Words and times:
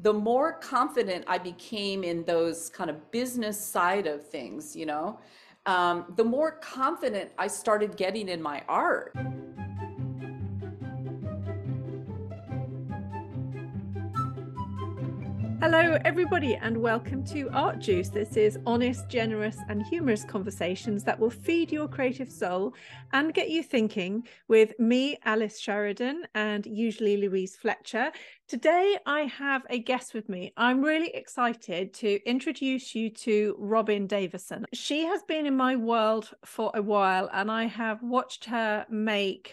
the 0.00 0.12
more 0.12 0.52
confident 0.52 1.24
I 1.26 1.38
became 1.38 2.04
in 2.04 2.24
those 2.24 2.70
kind 2.70 2.88
of 2.88 3.10
business 3.10 3.58
side 3.58 4.06
of 4.06 4.26
things, 4.26 4.76
you 4.76 4.86
know, 4.86 5.18
um, 5.66 6.12
the 6.16 6.24
more 6.24 6.52
confident 6.52 7.30
I 7.36 7.48
started 7.48 7.96
getting 7.96 8.28
in 8.28 8.40
my 8.40 8.62
art. 8.68 9.14
Hello, 15.70 15.98
everybody, 16.06 16.56
and 16.56 16.74
welcome 16.78 17.22
to 17.24 17.50
Art 17.50 17.78
Juice. 17.78 18.08
This 18.08 18.38
is 18.38 18.58
honest, 18.64 19.06
generous, 19.10 19.58
and 19.68 19.82
humorous 19.82 20.24
conversations 20.24 21.04
that 21.04 21.20
will 21.20 21.28
feed 21.28 21.70
your 21.70 21.86
creative 21.86 22.32
soul 22.32 22.72
and 23.12 23.34
get 23.34 23.50
you 23.50 23.62
thinking 23.62 24.26
with 24.48 24.72
me, 24.80 25.18
Alice 25.26 25.60
Sheridan, 25.60 26.26
and 26.34 26.64
usually 26.64 27.18
Louise 27.18 27.54
Fletcher. 27.54 28.10
Today, 28.48 28.96
I 29.04 29.24
have 29.24 29.66
a 29.68 29.78
guest 29.78 30.14
with 30.14 30.30
me. 30.30 30.54
I'm 30.56 30.80
really 30.80 31.10
excited 31.14 31.92
to 31.96 32.18
introduce 32.26 32.94
you 32.94 33.10
to 33.10 33.54
Robin 33.58 34.08
Davisson. 34.08 34.64
She 34.72 35.04
has 35.04 35.22
been 35.24 35.44
in 35.44 35.54
my 35.54 35.76
world 35.76 36.30
for 36.46 36.70
a 36.72 36.80
while, 36.80 37.28
and 37.30 37.50
I 37.50 37.66
have 37.66 38.02
watched 38.02 38.46
her 38.46 38.86
make 38.88 39.52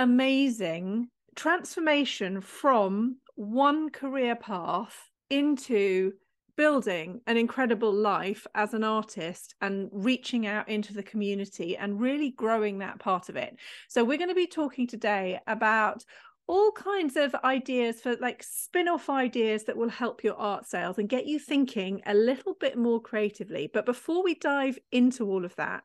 amazing 0.00 1.10
transformation 1.36 2.40
from 2.40 3.18
one 3.36 3.90
career 3.90 4.34
path 4.34 5.12
into 5.30 6.12
building 6.56 7.20
an 7.26 7.36
incredible 7.36 7.92
life 7.92 8.46
as 8.54 8.74
an 8.74 8.84
artist 8.84 9.54
and 9.60 9.88
reaching 9.92 10.46
out 10.46 10.68
into 10.68 10.94
the 10.94 11.02
community 11.02 11.76
and 11.76 12.00
really 12.00 12.30
growing 12.30 12.78
that 12.78 12.98
part 13.00 13.28
of 13.28 13.36
it. 13.36 13.56
So, 13.88 14.04
we're 14.04 14.18
going 14.18 14.28
to 14.28 14.34
be 14.34 14.46
talking 14.46 14.86
today 14.86 15.40
about 15.46 16.04
all 16.46 16.72
kinds 16.72 17.16
of 17.16 17.34
ideas 17.42 18.00
for 18.00 18.16
like 18.16 18.42
spin 18.42 18.86
off 18.88 19.08
ideas 19.08 19.64
that 19.64 19.76
will 19.76 19.88
help 19.88 20.22
your 20.22 20.36
art 20.36 20.66
sales 20.66 20.98
and 20.98 21.08
get 21.08 21.26
you 21.26 21.38
thinking 21.38 22.02
a 22.06 22.14
little 22.14 22.54
bit 22.54 22.76
more 22.76 23.00
creatively. 23.00 23.70
But 23.72 23.86
before 23.86 24.22
we 24.22 24.34
dive 24.34 24.78
into 24.92 25.26
all 25.26 25.44
of 25.44 25.56
that, 25.56 25.84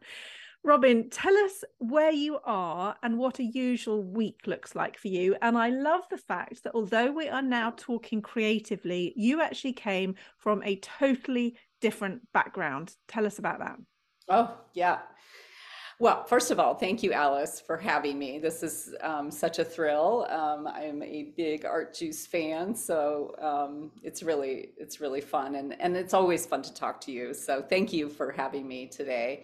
Robin, 0.63 1.09
tell 1.09 1.35
us 1.37 1.63
where 1.77 2.11
you 2.11 2.39
are 2.43 2.95
and 3.01 3.17
what 3.17 3.39
a 3.39 3.43
usual 3.43 4.03
week 4.03 4.41
looks 4.45 4.75
like 4.75 4.97
for 4.97 5.07
you. 5.07 5.35
And 5.41 5.57
I 5.57 5.69
love 5.69 6.01
the 6.11 6.17
fact 6.17 6.63
that 6.63 6.75
although 6.75 7.11
we 7.11 7.29
are 7.29 7.41
now 7.41 7.73
talking 7.77 8.21
creatively, 8.21 9.13
you 9.15 9.41
actually 9.41 9.73
came 9.73 10.15
from 10.37 10.61
a 10.63 10.75
totally 10.77 11.55
different 11.79 12.21
background. 12.33 12.95
Tell 13.07 13.25
us 13.25 13.39
about 13.39 13.59
that. 13.59 13.77
Oh, 14.27 14.57
yeah. 14.73 14.99
Well, 16.01 16.23
first 16.23 16.49
of 16.49 16.61
all, 16.61 16.75
thank 16.75 17.03
you, 17.03 17.11
Alice, 17.11 17.59
for 17.59 17.75
having 17.75 18.17
me. 18.17 18.39
This 18.39 18.63
is 18.63 18.95
um, 19.01 19.29
such 19.29 19.59
a 19.59 19.65
thrill. 19.65 20.25
Um, 20.29 20.65
I'm 20.65 21.03
a 21.03 21.33
big 21.35 21.65
Art 21.65 21.93
Juice 21.93 22.25
fan, 22.25 22.73
so 22.73 23.35
um, 23.41 23.91
it's 24.01 24.23
really 24.23 24.69
it's 24.77 25.01
really 25.01 25.19
fun, 25.19 25.55
and 25.55 25.75
and 25.81 25.97
it's 25.97 26.13
always 26.13 26.45
fun 26.45 26.61
to 26.61 26.73
talk 26.73 27.01
to 27.01 27.11
you. 27.11 27.33
So 27.33 27.61
thank 27.61 27.91
you 27.91 28.07
for 28.07 28.31
having 28.31 28.65
me 28.65 28.87
today. 28.87 29.43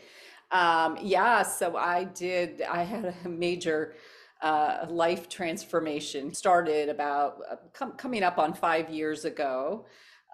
Um, 0.51 0.97
yeah, 1.01 1.43
so 1.43 1.75
I 1.75 2.05
did, 2.05 2.61
I 2.61 2.83
had 2.83 3.15
a 3.25 3.29
major 3.29 3.95
uh, 4.41 4.85
life 4.89 5.27
transformation 5.27 6.33
started 6.33 6.89
about 6.89 7.39
uh, 7.49 7.55
com- 7.73 7.93
coming 7.93 8.23
up 8.23 8.37
on 8.37 8.53
five 8.53 8.89
years 8.89 9.25
ago. 9.25 9.85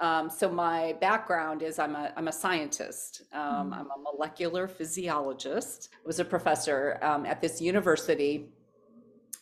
Um, 0.01 0.29
so 0.29 0.49
my 0.51 0.93
background 0.99 1.61
is 1.61 1.77
I'm 1.77 1.95
a 1.95 2.11
I'm 2.17 2.27
a 2.27 2.31
scientist. 2.31 3.21
Um, 3.33 3.71
mm. 3.71 3.77
I'm 3.77 3.87
a 3.91 3.99
molecular 4.11 4.67
physiologist. 4.67 5.89
I 5.93 6.07
was 6.07 6.19
a 6.19 6.25
professor 6.25 6.97
um, 7.03 7.25
at 7.25 7.39
this 7.39 7.61
university 7.61 8.49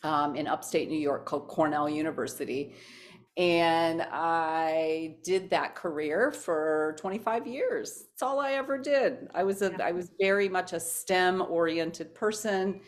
um, 0.02 0.36
in 0.36 0.46
upstate 0.46 0.88
New 0.88 0.98
York 0.98 1.24
called 1.24 1.48
Cornell 1.48 1.88
University, 1.88 2.74
and 3.40 4.02
I 4.12 5.16
did 5.24 5.48
that 5.48 5.74
career 5.74 6.30
for 6.30 6.94
25 6.98 7.46
years. 7.46 8.04
That's 8.10 8.22
all 8.22 8.38
I 8.38 8.52
ever 8.52 8.76
did. 8.76 9.28
I 9.34 9.44
was 9.44 9.62
a, 9.62 9.70
yeah. 9.70 9.86
I 9.86 9.92
was 9.92 10.10
very 10.20 10.46
much 10.46 10.74
a 10.74 10.80
STEM 10.80 11.40
oriented 11.48 12.14
person 12.14 12.82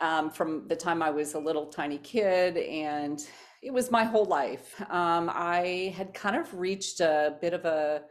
um, 0.00 0.32
from 0.32 0.66
the 0.66 0.74
time 0.74 1.00
I 1.00 1.10
was 1.10 1.34
a 1.34 1.38
little 1.38 1.66
tiny 1.66 1.98
kid, 1.98 2.56
and 2.56 3.24
it 3.62 3.72
was 3.72 3.92
my 3.92 4.02
whole 4.02 4.24
life. 4.24 4.74
Um, 4.90 5.30
I 5.32 5.94
had 5.96 6.12
kind 6.12 6.34
of 6.34 6.52
reached 6.54 6.98
a 6.98 7.36
bit 7.40 7.54
of 7.54 7.64
a 7.64 8.02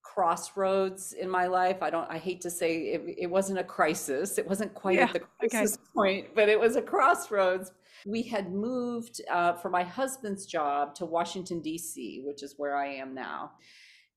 crossroads 0.00 1.12
in 1.12 1.28
my 1.28 1.46
life. 1.46 1.82
I 1.82 1.90
don't, 1.90 2.10
I 2.10 2.16
hate 2.16 2.40
to 2.40 2.50
say 2.50 2.94
it, 2.94 3.16
it 3.18 3.26
wasn't 3.26 3.58
a 3.58 3.64
crisis. 3.64 4.38
It 4.38 4.48
wasn't 4.48 4.72
quite 4.72 4.96
yeah, 4.96 5.04
at 5.04 5.12
the 5.12 5.20
crisis 5.20 5.74
okay. 5.74 5.82
point, 5.94 6.34
but 6.34 6.48
it 6.48 6.58
was 6.58 6.76
a 6.76 6.82
crossroads 6.82 7.72
we 8.06 8.22
had 8.22 8.52
moved 8.52 9.20
uh, 9.30 9.54
for 9.54 9.70
my 9.70 9.82
husband's 9.82 10.46
job 10.46 10.94
to 10.96 11.04
Washington, 11.04 11.60
D.C., 11.60 12.22
which 12.24 12.42
is 12.42 12.54
where 12.56 12.76
I 12.76 12.86
am 12.86 13.14
now. 13.14 13.52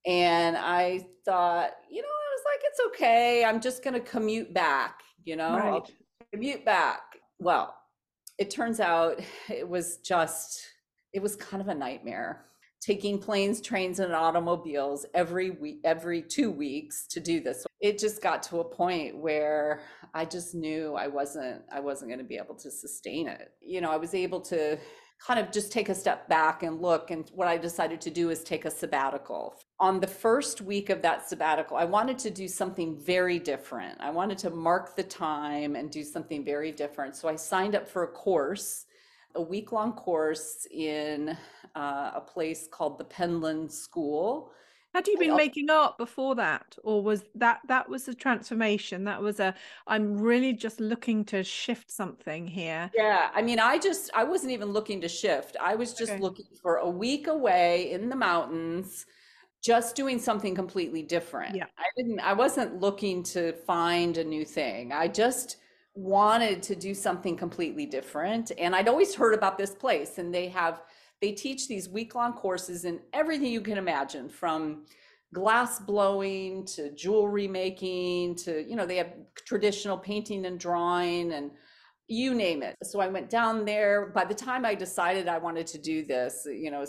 And 0.05 0.57
I 0.57 1.07
thought, 1.25 1.71
you 1.89 2.01
know, 2.01 2.07
I 2.07 2.31
was 2.33 2.43
like, 2.45 2.61
it's 2.63 2.79
okay. 2.87 3.45
I'm 3.45 3.61
just 3.61 3.83
going 3.83 3.93
to 3.93 3.99
commute 3.99 4.53
back, 4.53 5.01
you 5.23 5.35
know, 5.35 5.57
right. 5.57 5.91
Commute 6.33 6.65
back. 6.65 7.01
Well, 7.39 7.75
it 8.37 8.49
turns 8.49 8.79
out 8.79 9.21
it 9.49 9.67
was 9.67 9.97
just, 9.97 10.61
it 11.13 11.21
was 11.21 11.35
kind 11.35 11.61
of 11.61 11.67
a 11.67 11.75
nightmare 11.75 12.45
taking 12.81 13.19
planes, 13.19 13.61
trains, 13.61 13.99
and 13.99 14.13
automobiles 14.13 15.05
every 15.13 15.51
week, 15.51 15.79
every 15.83 16.21
two 16.21 16.51
weeks 16.51 17.05
to 17.07 17.19
do 17.19 17.39
this. 17.39 17.65
It 17.79 17.99
just 17.99 18.21
got 18.21 18.41
to 18.43 18.59
a 18.59 18.63
point 18.63 19.15
where 19.17 19.81
I 20.13 20.25
just 20.25 20.55
knew 20.55 20.95
I 20.95 21.07
wasn't, 21.07 21.61
I 21.71 21.79
wasn't 21.79 22.09
going 22.09 22.19
to 22.19 22.25
be 22.25 22.37
able 22.37 22.55
to 22.55 22.71
sustain 22.71 23.27
it. 23.27 23.51
You 23.61 23.81
know, 23.81 23.91
I 23.91 23.97
was 23.97 24.15
able 24.15 24.41
to 24.41 24.79
kind 25.25 25.39
of 25.39 25.51
just 25.51 25.71
take 25.71 25.89
a 25.89 25.95
step 25.95 26.27
back 26.27 26.63
and 26.63 26.81
look. 26.81 27.11
And 27.11 27.29
what 27.35 27.47
I 27.47 27.57
decided 27.57 28.01
to 28.01 28.09
do 28.09 28.31
is 28.31 28.43
take 28.43 28.65
a 28.65 28.71
sabbatical. 28.71 29.55
On 29.79 29.99
the 29.99 30.07
first 30.07 30.61
week 30.61 30.89
of 30.89 31.03
that 31.03 31.29
sabbatical, 31.29 31.77
I 31.77 31.85
wanted 31.85 32.17
to 32.19 32.31
do 32.31 32.47
something 32.47 32.99
very 32.99 33.37
different. 33.37 33.99
I 34.01 34.09
wanted 34.09 34.39
to 34.39 34.49
mark 34.49 34.95
the 34.95 35.03
time 35.03 35.75
and 35.75 35.91
do 35.91 36.03
something 36.03 36.43
very 36.43 36.71
different. 36.71 37.15
So 37.15 37.29
I 37.29 37.35
signed 37.35 37.75
up 37.75 37.87
for 37.87 38.03
a 38.03 38.07
course 38.07 38.85
a 39.35 39.41
week 39.41 39.71
long 39.71 39.93
course 39.93 40.67
in 40.71 41.37
uh, 41.75 42.11
a 42.15 42.21
place 42.21 42.67
called 42.69 42.97
the 42.97 43.05
Penland 43.05 43.71
School. 43.71 44.51
Had 44.93 45.07
you 45.07 45.17
been 45.17 45.37
making 45.37 45.69
art 45.69 45.97
before 45.97 46.35
that, 46.35 46.77
or 46.83 47.01
was 47.01 47.23
that 47.35 47.61
that 47.69 47.87
was 47.87 48.09
a 48.09 48.13
transformation? 48.13 49.05
That 49.05 49.21
was 49.21 49.39
a 49.39 49.55
I'm 49.87 50.17
really 50.17 50.51
just 50.51 50.81
looking 50.81 51.23
to 51.25 51.45
shift 51.45 51.89
something 51.89 52.45
here. 52.45 52.91
Yeah, 52.93 53.29
I 53.33 53.41
mean, 53.41 53.57
I 53.57 53.77
just 53.77 54.11
I 54.13 54.25
wasn't 54.25 54.51
even 54.51 54.73
looking 54.73 54.99
to 55.01 55.07
shift. 55.07 55.55
I 55.61 55.75
was 55.75 55.93
just 55.93 56.11
okay. 56.11 56.21
looking 56.21 56.47
for 56.61 56.77
a 56.77 56.89
week 56.89 57.27
away 57.27 57.91
in 57.93 58.09
the 58.09 58.17
mountains, 58.17 59.05
just 59.63 59.95
doing 59.95 60.19
something 60.19 60.55
completely 60.55 61.03
different. 61.03 61.55
Yeah, 61.55 61.67
I 61.77 61.85
didn't. 61.95 62.19
I 62.19 62.33
wasn't 62.33 62.81
looking 62.81 63.23
to 63.23 63.53
find 63.53 64.17
a 64.17 64.25
new 64.25 64.43
thing. 64.43 64.91
I 64.91 65.07
just 65.07 65.55
wanted 65.93 66.63
to 66.63 66.75
do 66.75 66.93
something 66.93 67.35
completely 67.35 67.85
different 67.85 68.51
and 68.57 68.75
i'd 68.75 68.87
always 68.87 69.13
heard 69.13 69.33
about 69.33 69.57
this 69.57 69.71
place 69.71 70.17
and 70.19 70.33
they 70.33 70.47
have 70.47 70.83
they 71.21 71.31
teach 71.31 71.67
these 71.67 71.89
week-long 71.89 72.33
courses 72.33 72.85
in 72.85 72.99
everything 73.13 73.51
you 73.51 73.61
can 73.61 73.77
imagine 73.77 74.29
from 74.29 74.85
glass 75.33 75.79
blowing 75.79 76.65
to 76.65 76.91
jewelry 76.95 77.47
making 77.47 78.35
to 78.35 78.65
you 78.67 78.75
know 78.75 78.85
they 78.85 78.97
have 78.97 79.13
traditional 79.35 79.97
painting 79.97 80.45
and 80.45 80.59
drawing 80.59 81.33
and 81.33 81.51
you 82.07 82.33
name 82.33 82.61
it. 82.61 82.75
So 82.83 82.99
i 82.99 83.07
went 83.07 83.29
down 83.29 83.63
there. 83.63 84.07
By 84.07 84.25
the 84.25 84.33
time 84.33 84.65
i 84.65 84.75
decided 84.75 85.27
i 85.27 85.37
wanted 85.37 85.67
to 85.67 85.77
do 85.77 86.05
this 86.05 86.45
you 86.45 86.69
know 86.69 86.85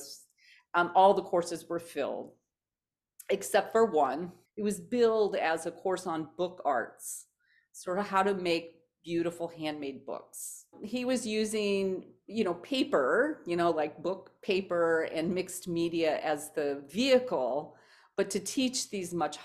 um, 0.74 0.90
all 0.94 1.14
the 1.14 1.22
courses 1.22 1.69
were 1.69 1.78
filled 1.78 2.32
except 3.28 3.72
for 3.72 3.86
one. 3.86 4.32
It 4.56 4.62
was 4.62 4.80
billed 4.80 5.36
as 5.36 5.66
a 5.66 5.70
course 5.70 6.06
on 6.06 6.28
book 6.36 6.60
arts 6.64 7.26
sort 7.72 7.98
of 7.98 8.06
how 8.06 8.22
to 8.22 8.34
make 8.34 8.74
beautiful 9.04 9.48
handmade 9.48 10.06
books. 10.06 10.66
He 10.82 11.04
was 11.04 11.26
using, 11.26 12.04
you 12.26 12.44
know, 12.44 12.54
paper, 12.54 13.42
you 13.46 13.56
know, 13.56 13.70
like 13.70 14.02
book 14.02 14.30
paper 14.42 15.02
and 15.14 15.34
mixed 15.34 15.68
media 15.68 16.18
as 16.18 16.50
the 16.52 16.82
vehicle, 16.88 17.76
but 18.16 18.31
to 18.31 18.40
teach 18.40 18.90
these 18.90 19.12
much 19.12 19.38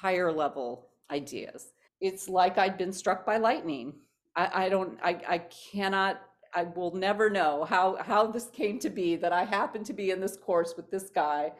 higher 0.00 0.32
level 0.32 0.90
ideas. 1.10 1.72
It's 2.00 2.28
like 2.28 2.58
I'd 2.58 2.78
been 2.78 2.92
struck 2.92 3.26
by 3.26 3.38
lightning. 3.38 3.94
I, 4.36 4.66
I 4.66 4.68
don't, 4.68 4.98
I, 5.02 5.20
I 5.28 5.38
cannot, 5.38 6.20
I 6.54 6.64
will 6.64 6.94
never 6.94 7.28
know 7.28 7.64
how, 7.64 7.96
how 7.96 8.26
this 8.26 8.46
came 8.46 8.78
to 8.80 8.90
be 8.90 9.16
that 9.16 9.32
I 9.32 9.44
happened 9.44 9.86
to 9.86 9.92
be 9.92 10.10
in 10.10 10.20
this 10.20 10.36
course 10.36 10.74
with 10.76 10.90
this 10.90 11.10
guy. 11.10 11.52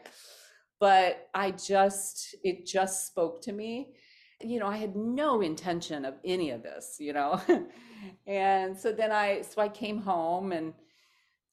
But 0.79 1.27
I 1.33 1.51
just, 1.51 2.35
it 2.43 2.65
just 2.65 3.07
spoke 3.07 3.41
to 3.41 3.51
me 3.51 3.93
you 4.41 4.59
know, 4.59 4.67
I 4.67 4.77
had 4.77 4.95
no 4.95 5.41
intention 5.41 6.05
of 6.05 6.15
any 6.23 6.51
of 6.51 6.63
this, 6.63 6.97
you 6.99 7.13
know. 7.13 7.41
and 8.27 8.77
so 8.77 8.91
then 8.91 9.11
I, 9.11 9.41
so 9.41 9.61
I 9.61 9.69
came 9.69 9.97
home 9.99 10.51
and 10.51 10.73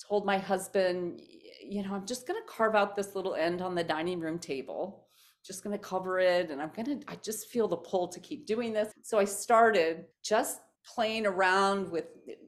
told 0.07 0.25
my 0.25 0.39
husband, 0.39 1.21
you 1.65 1.83
know, 1.83 1.95
I'm 1.95 2.07
just 2.07 2.27
going 2.27 2.41
to 2.41 2.47
carve 2.47 2.75
out 2.75 2.97
this 2.97 3.15
little 3.15 3.35
end 3.35 3.61
on 3.61 3.75
the 3.75 3.83
dining 3.83 4.21
room 4.21 4.39
table, 4.39 5.07
just 5.45 5.65
going 5.65 5.77
to 5.77 5.83
cover 5.83 6.21
it. 6.21 6.51
And 6.51 6.63
I'm 6.63 6.71
going 6.71 7.01
to, 7.01 7.11
I 7.11 7.17
just 7.17 7.49
feel 7.49 7.67
the 7.67 7.77
pull 7.77 8.09
to 8.09 8.21
keep 8.21 8.47
doing 8.47 8.73
this. 8.73 8.93
So 9.03 9.19
I 9.19 9.25
started 9.25 10.05
just 10.23 10.61
playing 10.85 11.27
around 11.27 11.91
with, 11.91 12.05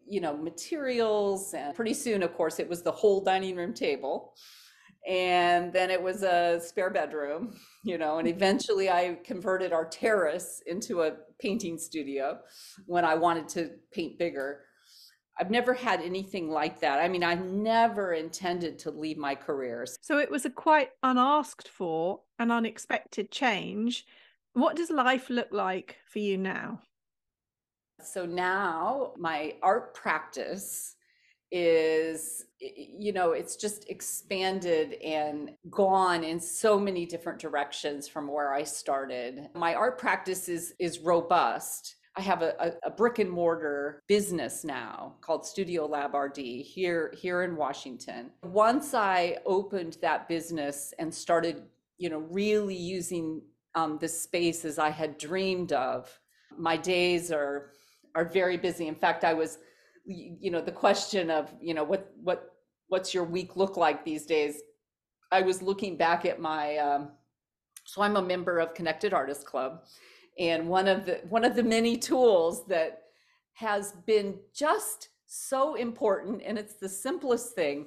you 0.06 0.20
know, 0.20 0.36
materials. 0.36 1.52
And 1.54 1.74
pretty 1.74 1.94
soon, 1.94 2.22
of 2.22 2.32
course, 2.34 2.60
it 2.60 2.68
was 2.68 2.82
the 2.82 2.92
whole 2.92 3.24
dining 3.24 3.56
room 3.56 3.74
table 3.74 4.34
and 5.06 5.72
then 5.72 5.90
it 5.90 6.02
was 6.02 6.22
a 6.22 6.60
spare 6.60 6.90
bedroom, 6.90 7.54
you 7.84 7.98
know, 7.98 8.18
and 8.18 8.28
mm-hmm. 8.28 8.36
eventually 8.36 8.90
I 8.90 9.18
converted 9.24 9.72
our 9.72 9.86
terrace 9.86 10.62
into 10.66 11.02
a 11.02 11.12
painting 11.40 11.78
studio 11.78 12.38
when 12.86 13.04
I 13.04 13.14
wanted 13.14 13.48
to 13.50 13.70
paint 13.92 14.18
bigger. 14.18 14.64
I've 15.40 15.50
never 15.50 15.72
had 15.72 16.00
anything 16.00 16.50
like 16.50 16.80
that. 16.80 16.98
I 16.98 17.08
mean, 17.08 17.22
I 17.22 17.34
never 17.34 18.12
intended 18.12 18.76
to 18.80 18.90
leave 18.90 19.18
my 19.18 19.36
career 19.36 19.86
So 20.00 20.18
it 20.18 20.30
was 20.30 20.44
a 20.44 20.50
quite 20.50 20.90
unasked 21.04 21.68
for 21.68 22.22
and 22.40 22.50
unexpected 22.50 23.30
change. 23.30 24.04
What 24.54 24.74
does 24.74 24.90
life 24.90 25.30
look 25.30 25.52
like 25.52 25.98
for 26.06 26.18
you 26.18 26.36
now? 26.36 26.80
So 28.02 28.26
now 28.26 29.12
my 29.16 29.54
art 29.62 29.94
practice 29.94 30.96
is 31.50 32.44
you 32.60 33.12
know 33.12 33.32
it's 33.32 33.56
just 33.56 33.88
expanded 33.88 34.94
and 34.94 35.50
gone 35.70 36.24
in 36.24 36.40
so 36.40 36.78
many 36.78 37.06
different 37.06 37.38
directions 37.38 38.08
from 38.08 38.26
where 38.28 38.52
i 38.52 38.62
started. 38.62 39.48
My 39.54 39.74
art 39.74 39.98
practice 39.98 40.48
is 40.48 40.74
is 40.78 40.98
robust. 41.00 41.96
I 42.16 42.20
have 42.22 42.42
a, 42.42 42.74
a, 42.82 42.90
brick 42.90 43.20
and 43.20 43.30
mortar 43.30 44.02
business 44.08 44.64
now 44.64 45.14
called 45.20 45.46
studio 45.46 45.86
lab 45.86 46.16
rd 46.16 46.36
here 46.36 47.14
here 47.16 47.42
in 47.44 47.54
washington. 47.56 48.30
Once 48.42 48.92
i 48.92 49.36
opened 49.46 49.98
that 50.02 50.28
business 50.28 50.92
and 50.98 51.14
started 51.14 51.62
you 51.96 52.10
know 52.10 52.20
really 52.30 52.76
using 52.76 53.40
um, 53.74 53.98
the 54.00 54.08
space 54.08 54.64
as 54.64 54.78
i 54.80 54.90
had 54.90 55.16
dreamed 55.16 55.72
of 55.72 56.18
my 56.56 56.76
days 56.76 57.30
are 57.30 57.70
are 58.14 58.24
very 58.24 58.56
busy. 58.56 58.88
In 58.88 58.96
fact 58.96 59.22
i 59.22 59.32
was 59.32 59.58
you 60.08 60.50
know 60.50 60.60
the 60.60 60.72
question 60.72 61.30
of 61.30 61.52
you 61.60 61.74
know 61.74 61.84
what 61.84 62.12
what 62.22 62.54
what's 62.88 63.12
your 63.12 63.24
week 63.24 63.56
look 63.56 63.76
like 63.76 64.04
these 64.04 64.24
days 64.24 64.62
i 65.30 65.42
was 65.42 65.60
looking 65.60 65.96
back 65.96 66.24
at 66.24 66.40
my 66.40 66.76
um, 66.78 67.10
so 67.84 68.02
i'm 68.02 68.16
a 68.16 68.22
member 68.22 68.58
of 68.58 68.74
connected 68.74 69.12
artists 69.12 69.44
club 69.44 69.82
and 70.38 70.66
one 70.66 70.88
of 70.88 71.04
the 71.04 71.20
one 71.28 71.44
of 71.44 71.54
the 71.54 71.62
many 71.62 71.96
tools 71.96 72.66
that 72.66 73.02
has 73.52 73.92
been 74.06 74.38
just 74.54 75.10
so 75.26 75.74
important 75.74 76.40
and 76.44 76.58
it's 76.58 76.74
the 76.74 76.88
simplest 76.88 77.54
thing 77.54 77.86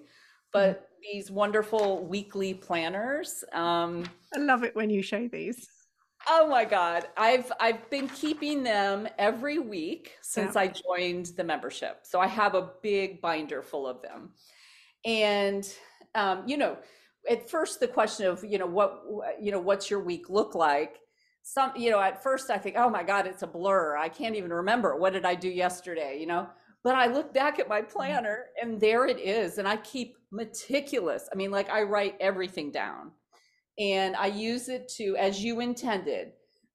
but 0.54 0.76
mm-hmm. 0.76 0.84
these 1.02 1.32
wonderful 1.32 2.06
weekly 2.06 2.54
planners 2.54 3.44
um, 3.54 4.04
i 4.36 4.40
love 4.40 4.64
it 4.64 4.76
when 4.76 4.92
you 4.92 5.02
show 5.02 5.28
these 5.28 5.68
Oh 6.28 6.48
my 6.48 6.66
God. 6.66 7.06
I've 7.18 7.52
I've 7.60 7.90
been 7.90 8.08
keeping 8.10 8.64
them 8.64 9.08
every 9.18 9.60
week 9.60 10.18
since 10.22 10.56
yeah. 10.56 10.62
I 10.62 10.68
joined 10.68 11.28
the 11.38 11.44
membership. 11.44 12.02
So 12.04 12.20
I 12.20 12.28
have 12.28 12.56
a 12.56 12.70
big 12.82 13.22
binder 13.22 13.62
full 13.62 13.88
of 13.88 14.02
them. 14.02 14.32
And 15.06 15.68
um, 16.16 16.44
you 16.48 16.58
know, 16.58 16.78
at 17.30 17.50
first 17.50 17.80
the 17.80 17.88
question 17.88 18.28
of, 18.28 18.44
you 18.44 18.58
know, 18.58 18.66
what 18.68 19.02
you 19.40 19.52
know, 19.52 19.60
what's 19.60 19.90
your 19.90 20.02
week 20.02 20.30
look 20.30 20.56
like? 20.56 20.98
Some, 21.44 21.72
you 21.76 21.90
know, 21.90 22.00
at 22.00 22.22
first 22.22 22.52
I 22.52 22.58
think, 22.58 22.76
oh 22.78 22.90
my 22.90 23.04
God, 23.04 23.26
it's 23.26 23.42
a 23.42 23.48
blur. 23.48 23.98
I 23.98 24.10
can't 24.10 24.36
even 24.36 24.54
remember 24.54 24.96
what 24.96 25.14
did 25.14 25.26
I 25.26 25.34
do 25.34 25.50
yesterday, 25.50 26.18
you 26.20 26.28
know? 26.28 26.48
But 26.84 26.96
I 26.96 27.08
look 27.08 27.34
back 27.34 27.60
at 27.60 27.68
my 27.68 27.82
mm-hmm. 27.82 27.92
planner 27.92 28.46
and 28.62 28.80
there 28.80 29.08
it 29.08 29.20
is. 29.20 29.58
And 29.58 29.68
I 29.68 29.78
keep 29.78 30.18
meticulous. 30.32 31.28
I 31.32 31.36
mean, 31.36 31.50
like 31.52 31.70
I 31.70 31.82
write 31.82 32.16
everything 32.20 32.72
down 32.72 33.12
and 33.80 34.16
I 34.16 34.28
use 34.28 34.70
it 34.70 34.88
to, 34.98 35.16
as 35.18 35.44
you 35.44 35.60
intended, 35.60 36.34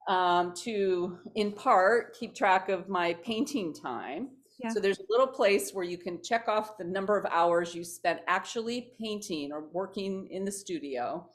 um, 0.09 0.55
to 0.63 1.19
in 1.35 1.53
part 1.53 2.17
keep 2.19 2.35
track 2.35 2.69
of 2.69 2.89
my 2.89 3.15
painting 3.15 3.75
time. 3.75 4.29
Yeah. 4.59 4.71
So 4.71 4.81
there's 4.81 5.01
a 5.01 5.07
little 5.11 5.27
place 5.27 5.73
where 5.73 5.85
you 5.85 5.99
can 5.99 6.23
check 6.23 6.49
off 6.49 6.79
the 6.79 6.85
number 6.85 7.19
of 7.19 7.27
hours 7.27 7.75
you 7.75 7.85
spent 7.85 8.21
actually 8.27 8.93
painting 8.99 9.53
or 9.53 9.69
working 9.73 10.29
in 10.31 10.45
the 10.45 10.53
studio. 10.53 11.29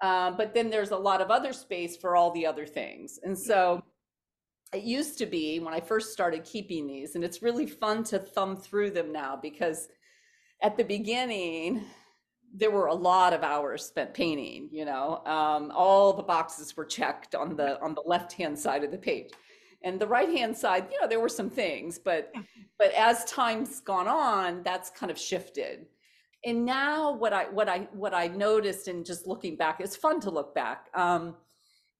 Uh, 0.00 0.30
but 0.30 0.54
then 0.54 0.70
there's 0.70 0.92
a 0.92 0.96
lot 0.96 1.20
of 1.20 1.30
other 1.30 1.52
space 1.52 1.96
for 1.96 2.16
all 2.16 2.30
the 2.32 2.46
other 2.46 2.64
things. 2.64 3.18
And 3.22 3.38
so 3.38 3.82
it 4.72 4.84
used 4.84 5.18
to 5.18 5.26
be 5.26 5.60
when 5.60 5.74
I 5.74 5.80
first 5.80 6.12
started 6.12 6.44
keeping 6.44 6.86
these, 6.86 7.14
and 7.14 7.24
it's 7.24 7.42
really 7.42 7.66
fun 7.66 8.04
to 8.04 8.18
thumb 8.18 8.56
through 8.56 8.92
them 8.92 9.12
now 9.12 9.38
because 9.40 9.88
at 10.62 10.76
the 10.76 10.84
beginning, 10.84 11.84
there 12.54 12.70
were 12.70 12.86
a 12.86 12.94
lot 12.94 13.32
of 13.32 13.42
hours 13.42 13.84
spent 13.84 14.12
painting 14.12 14.68
you 14.72 14.84
know 14.84 15.22
um, 15.26 15.70
all 15.74 16.12
the 16.12 16.22
boxes 16.22 16.76
were 16.76 16.84
checked 16.84 17.34
on 17.34 17.56
the 17.56 17.80
on 17.82 17.94
the 17.94 18.02
left 18.04 18.32
hand 18.32 18.58
side 18.58 18.84
of 18.84 18.90
the 18.90 18.98
page. 18.98 19.30
And 19.82 19.98
the 19.98 20.06
right 20.06 20.28
hand 20.28 20.56
side 20.56 20.88
you 20.90 21.00
know 21.00 21.08
there 21.08 21.20
were 21.20 21.28
some 21.28 21.50
things 21.50 21.98
but 21.98 22.32
but 22.78 22.92
as 22.94 23.24
time's 23.24 23.80
gone 23.80 24.08
on 24.08 24.62
that's 24.62 24.90
kind 24.90 25.10
of 25.10 25.18
shifted. 25.18 25.86
And 26.44 26.64
now 26.64 27.12
what 27.12 27.32
i 27.32 27.44
what 27.44 27.68
i 27.68 27.88
what 27.92 28.14
i 28.14 28.26
noticed 28.26 28.88
in 28.88 29.04
just 29.04 29.26
looking 29.26 29.56
back 29.56 29.80
it's 29.80 29.96
fun 29.96 30.20
to 30.20 30.30
look 30.30 30.54
back 30.54 30.88
um, 30.94 31.36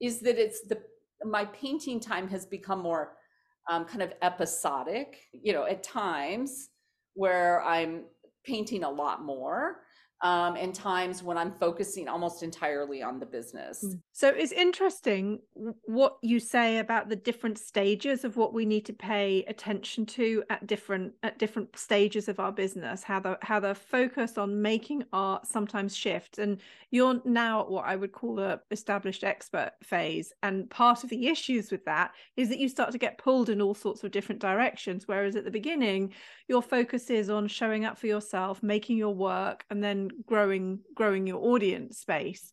is 0.01 0.21
that 0.21 0.39
it's 0.39 0.67
the 0.67 0.79
my 1.25 1.45
painting 1.47 2.01
time 2.01 2.27
has 2.29 2.47
become 2.47 2.81
more 2.81 3.17
um, 3.69 3.85
kind 3.85 4.03
of 4.03 4.13
episodic 4.23 5.19
you 5.33 5.53
know 5.53 5.65
at 5.65 5.83
times 5.83 6.71
where 7.15 7.63
i'm 7.63 8.05
painting 8.45 8.85
a 8.85 8.91
lot 8.91 9.23
more 9.23 9.81
um, 10.23 10.57
and 10.57 10.75
times 10.75 11.23
when 11.23 11.39
I'm 11.39 11.53
focusing 11.53 12.07
almost 12.07 12.43
entirely 12.43 13.03
on 13.03 13.19
the 13.19 13.27
business. 13.27 13.83
Mm. 13.85 14.01
So 14.13 14.29
it's 14.29 14.53
interesting 14.53 15.41
what 15.85 16.19
you 16.21 16.41
say 16.41 16.79
about 16.79 17.09
the 17.09 17.17
different 17.17 17.59
stages 17.59 18.25
of 18.25 18.37
what 18.37 18.53
we 18.53 18.67
need 18.67 18.85
to 18.87 18.93
pay 18.93 19.45
attention 19.49 20.05
to 20.07 20.45
at 20.51 20.67
different 20.67 21.15
at 21.23 21.39
different 21.39 21.77
stages 21.79 22.29
of 22.29 22.39
our 22.39 22.53
business. 22.53 23.03
How 23.03 23.21
the 23.21 23.39
how 23.41 23.61
the 23.61 23.75
focus 23.75 24.37
on 24.37 24.61
making 24.61 25.05
art 25.13 25.47
sometimes 25.47 25.97
shifts, 25.97 26.39
and 26.39 26.59
you're 26.91 27.21
now 27.25 27.61
at 27.61 27.71
what 27.71 27.87
I 27.87 27.97
would 27.97 28.13
call 28.13 28.35
the 28.35 28.61
established 28.71 29.25
expert 29.25 29.73
phase. 29.83 30.33
And 30.43 30.69
part 30.69 31.03
of 31.03 31.11
the 31.11 31.29
issues 31.29 31.71
with 31.71 31.85
that 31.87 32.13
is 32.37 32.51
that 32.51 32.59
you 32.59 32.69
start 32.69 32.93
to 32.93 32.99
get 32.99 33.17
pulled 33.17 33.49
in 33.49 33.63
all 33.63 33.75
sorts 33.75 34.05
of 34.05 34.11
different 34.11 34.41
directions. 34.41 35.09
Whereas 35.09 35.35
at 35.35 35.45
the 35.45 35.51
beginning, 35.51 36.13
your 36.49 36.63
focus 36.63 37.09
is 37.09 37.31
on 37.31 37.49
showing 37.49 37.87
up 37.87 37.97
for 37.97 38.07
yourself, 38.07 38.63
making 38.63 38.99
your 38.99 39.15
work, 39.15 39.65
and 39.71 39.83
then 39.83 40.10
growing 40.27 40.81
growing 40.95 41.27
your 41.27 41.43
audience 41.45 41.99
space. 41.99 42.53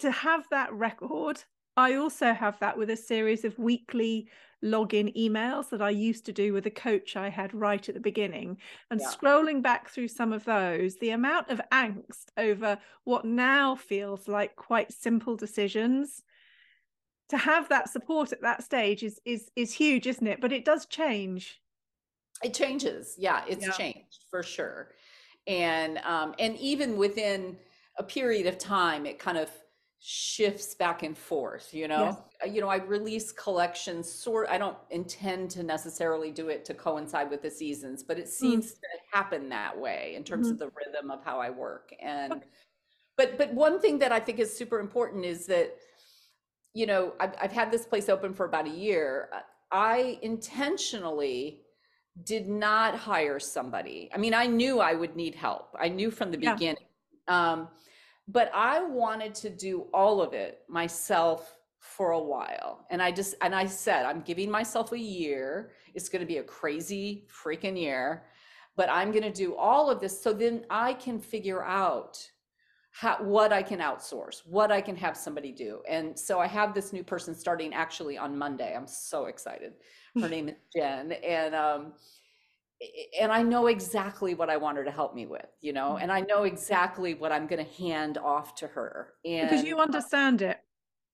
To 0.00 0.10
have 0.10 0.44
that 0.50 0.72
record 0.72 1.42
i 1.76 1.94
also 1.94 2.32
have 2.32 2.58
that 2.60 2.76
with 2.76 2.90
a 2.90 2.96
series 2.96 3.44
of 3.44 3.58
weekly 3.58 4.28
login 4.62 5.14
emails 5.16 5.70
that 5.70 5.80
i 5.80 5.88
used 5.88 6.26
to 6.26 6.32
do 6.32 6.52
with 6.52 6.66
a 6.66 6.70
coach 6.70 7.16
i 7.16 7.28
had 7.28 7.54
right 7.54 7.88
at 7.88 7.94
the 7.94 8.00
beginning. 8.00 8.58
And 8.90 9.00
yeah. 9.00 9.08
scrolling 9.08 9.62
back 9.62 9.88
through 9.88 10.08
some 10.08 10.32
of 10.32 10.44
those 10.44 10.96
the 10.96 11.10
amount 11.10 11.48
of 11.48 11.60
angst 11.72 12.26
over 12.36 12.78
what 13.04 13.24
now 13.24 13.76
feels 13.76 14.28
like 14.28 14.54
quite 14.56 14.92
simple 14.92 15.36
decisions 15.36 16.22
to 17.30 17.38
have 17.38 17.68
that 17.68 17.88
support 17.88 18.32
at 18.32 18.42
that 18.42 18.62
stage 18.62 19.02
is 19.02 19.20
is 19.24 19.50
is 19.56 19.72
huge 19.72 20.06
isn't 20.06 20.26
it? 20.26 20.40
But 20.40 20.52
it 20.52 20.64
does 20.64 20.86
change. 20.86 21.60
It 22.42 22.52
changes. 22.54 23.14
Yeah 23.16 23.44
it's 23.48 23.66
yeah. 23.66 23.72
changed 23.72 24.24
for 24.30 24.42
sure 24.42 24.90
and 25.46 25.98
um, 25.98 26.34
and 26.38 26.56
even 26.58 26.96
within 26.96 27.56
a 27.98 28.02
period 28.02 28.46
of 28.46 28.58
time 28.58 29.06
it 29.06 29.18
kind 29.18 29.38
of 29.38 29.50
shifts 30.02 30.74
back 30.74 31.02
and 31.02 31.16
forth 31.16 31.74
you 31.74 31.86
know 31.86 32.04
yes. 32.04 32.16
Uh, 32.42 32.50
you 32.50 32.62
know 32.62 32.68
i 32.68 32.76
release 32.76 33.32
collections 33.32 34.10
sort 34.10 34.48
i 34.48 34.56
don't 34.56 34.78
intend 34.88 35.50
to 35.50 35.62
necessarily 35.62 36.30
do 36.30 36.48
it 36.48 36.64
to 36.64 36.72
coincide 36.72 37.28
with 37.28 37.42
the 37.42 37.50
seasons 37.50 38.02
but 38.02 38.18
it 38.18 38.24
mm. 38.24 38.30
seems 38.30 38.66
mm. 38.66 38.74
to 38.76 38.88
happen 39.12 39.50
that 39.50 39.78
way 39.78 40.14
in 40.16 40.24
terms 40.24 40.46
mm-hmm. 40.46 40.54
of 40.54 40.58
the 40.58 40.70
rhythm 40.74 41.10
of 41.10 41.22
how 41.22 41.38
i 41.38 41.50
work 41.50 41.94
and 42.00 42.32
okay. 42.32 42.46
but 43.18 43.36
but 43.36 43.52
one 43.52 43.78
thing 43.78 43.98
that 43.98 44.10
i 44.10 44.18
think 44.18 44.38
is 44.38 44.56
super 44.56 44.80
important 44.80 45.26
is 45.26 45.44
that 45.44 45.76
you 46.72 46.86
know 46.86 47.12
I've, 47.20 47.34
I've 47.38 47.52
had 47.52 47.70
this 47.70 47.84
place 47.84 48.08
open 48.08 48.32
for 48.32 48.46
about 48.46 48.66
a 48.66 48.70
year 48.70 49.28
i 49.70 50.18
intentionally 50.22 51.59
did 52.24 52.48
not 52.48 52.96
hire 52.96 53.38
somebody. 53.38 54.10
I 54.14 54.18
mean, 54.18 54.34
I 54.34 54.46
knew 54.46 54.80
I 54.80 54.94
would 54.94 55.16
need 55.16 55.34
help. 55.34 55.76
I 55.78 55.88
knew 55.88 56.10
from 56.10 56.30
the 56.30 56.38
yeah. 56.40 56.54
beginning. 56.54 56.84
Um, 57.28 57.68
but 58.28 58.50
I 58.54 58.82
wanted 58.82 59.34
to 59.36 59.50
do 59.50 59.86
all 59.92 60.20
of 60.22 60.32
it 60.32 60.62
myself 60.68 61.56
for 61.78 62.12
a 62.12 62.20
while. 62.20 62.86
And 62.90 63.02
I 63.02 63.10
just, 63.10 63.34
and 63.40 63.54
I 63.54 63.66
said, 63.66 64.04
I'm 64.04 64.20
giving 64.20 64.50
myself 64.50 64.92
a 64.92 64.98
year. 64.98 65.72
It's 65.94 66.08
going 66.08 66.20
to 66.20 66.26
be 66.26 66.38
a 66.38 66.42
crazy 66.42 67.26
freaking 67.28 67.78
year, 67.78 68.24
but 68.76 68.88
I'm 68.90 69.10
going 69.10 69.24
to 69.24 69.32
do 69.32 69.56
all 69.56 69.90
of 69.90 70.00
this 70.00 70.22
so 70.22 70.32
then 70.32 70.64
I 70.70 70.94
can 70.94 71.18
figure 71.18 71.64
out 71.64 72.18
how, 72.92 73.22
what 73.22 73.52
I 73.52 73.62
can 73.62 73.78
outsource, 73.78 74.40
what 74.44 74.72
I 74.72 74.80
can 74.80 74.96
have 74.96 75.16
somebody 75.16 75.52
do. 75.52 75.80
And 75.88 76.18
so 76.18 76.38
I 76.38 76.46
have 76.46 76.74
this 76.74 76.92
new 76.92 77.04
person 77.04 77.34
starting 77.34 77.72
actually 77.72 78.18
on 78.18 78.36
Monday. 78.36 78.74
I'm 78.76 78.86
so 78.86 79.26
excited. 79.26 79.74
Her 80.20 80.28
name 80.28 80.48
is 80.48 80.56
Jen. 80.74 81.12
And, 81.12 81.54
um, 81.54 81.92
and 83.20 83.30
I 83.30 83.42
know 83.42 83.66
exactly 83.66 84.34
what 84.34 84.50
I 84.50 84.56
want 84.56 84.78
her 84.78 84.84
to 84.84 84.90
help 84.90 85.14
me 85.14 85.26
with, 85.26 85.46
you 85.60 85.72
know, 85.72 85.98
and 85.98 86.10
I 86.10 86.20
know 86.20 86.44
exactly 86.44 87.14
what 87.14 87.30
I'm 87.30 87.46
going 87.46 87.64
to 87.64 87.72
hand 87.72 88.18
off 88.18 88.54
to 88.56 88.66
her. 88.66 89.12
And 89.24 89.48
because 89.48 89.64
you 89.64 89.78
understand 89.78 90.42
it. 90.42 90.58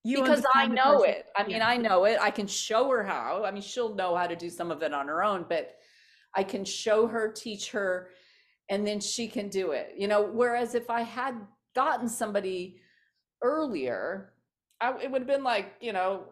You 0.05 0.21
because 0.21 0.47
I 0.55 0.69
know 0.69 1.03
it. 1.03 1.27
I 1.37 1.43
mean, 1.43 1.57
yeah. 1.57 1.67
I 1.67 1.77
know 1.77 2.05
it. 2.05 2.19
I 2.21 2.31
can 2.31 2.47
show 2.47 2.89
her 2.91 3.03
how. 3.03 3.43
I 3.45 3.51
mean, 3.51 3.63
she'll 3.63 3.97
know 3.97 4.15
how 4.15 4.29
to 4.29 4.37
do 4.37 4.49
some 4.49 4.71
of 4.71 4.85
it 4.85 4.95
on 4.95 5.09
her 5.09 5.25
own, 5.25 5.45
but 5.49 5.75
I 6.33 6.45
can 6.45 6.65
show 6.65 7.09
her, 7.09 7.33
teach 7.33 7.73
her, 7.73 8.11
and 8.71 8.87
then 8.87 9.01
she 9.01 9.27
can 9.27 9.49
do 9.49 9.73
it. 9.73 9.95
You 9.97 10.07
know, 10.07 10.23
whereas 10.23 10.77
if 10.77 10.91
I 10.91 11.01
had 11.01 11.35
gotten 11.77 12.09
somebody 12.09 12.81
earlier, 13.43 14.33
I, 14.81 14.97
it 15.03 15.11
would 15.13 15.23
have 15.23 15.29
been 15.29 15.45
like, 15.45 15.75
you 15.81 15.93
know, 15.93 16.25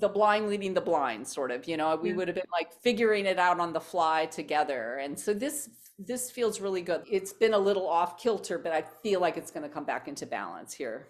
the 0.00 0.08
blind 0.08 0.48
leading 0.48 0.74
the 0.74 0.80
blind 0.80 1.26
sort 1.26 1.50
of, 1.50 1.66
you 1.68 1.76
know, 1.76 1.96
we 1.96 2.10
Yeah. 2.10 2.16
would 2.16 2.28
have 2.28 2.36
been 2.36 2.52
like 2.52 2.72
figuring 2.72 3.26
it 3.26 3.38
out 3.38 3.60
on 3.60 3.72
the 3.72 3.80
fly 3.80 4.26
together. 4.26 4.98
And 4.98 5.18
so 5.18 5.34
this 5.34 5.70
this 5.98 6.30
feels 6.30 6.60
really 6.60 6.82
good. 6.82 7.02
It's 7.10 7.32
been 7.32 7.54
a 7.54 7.58
little 7.58 7.88
off 7.88 8.18
kilter, 8.18 8.58
but 8.58 8.72
I 8.72 8.82
feel 9.02 9.20
like 9.20 9.36
it's 9.36 9.50
going 9.50 9.64
to 9.64 9.68
come 9.68 9.84
back 9.84 10.06
into 10.08 10.26
balance 10.26 10.72
here 10.72 11.08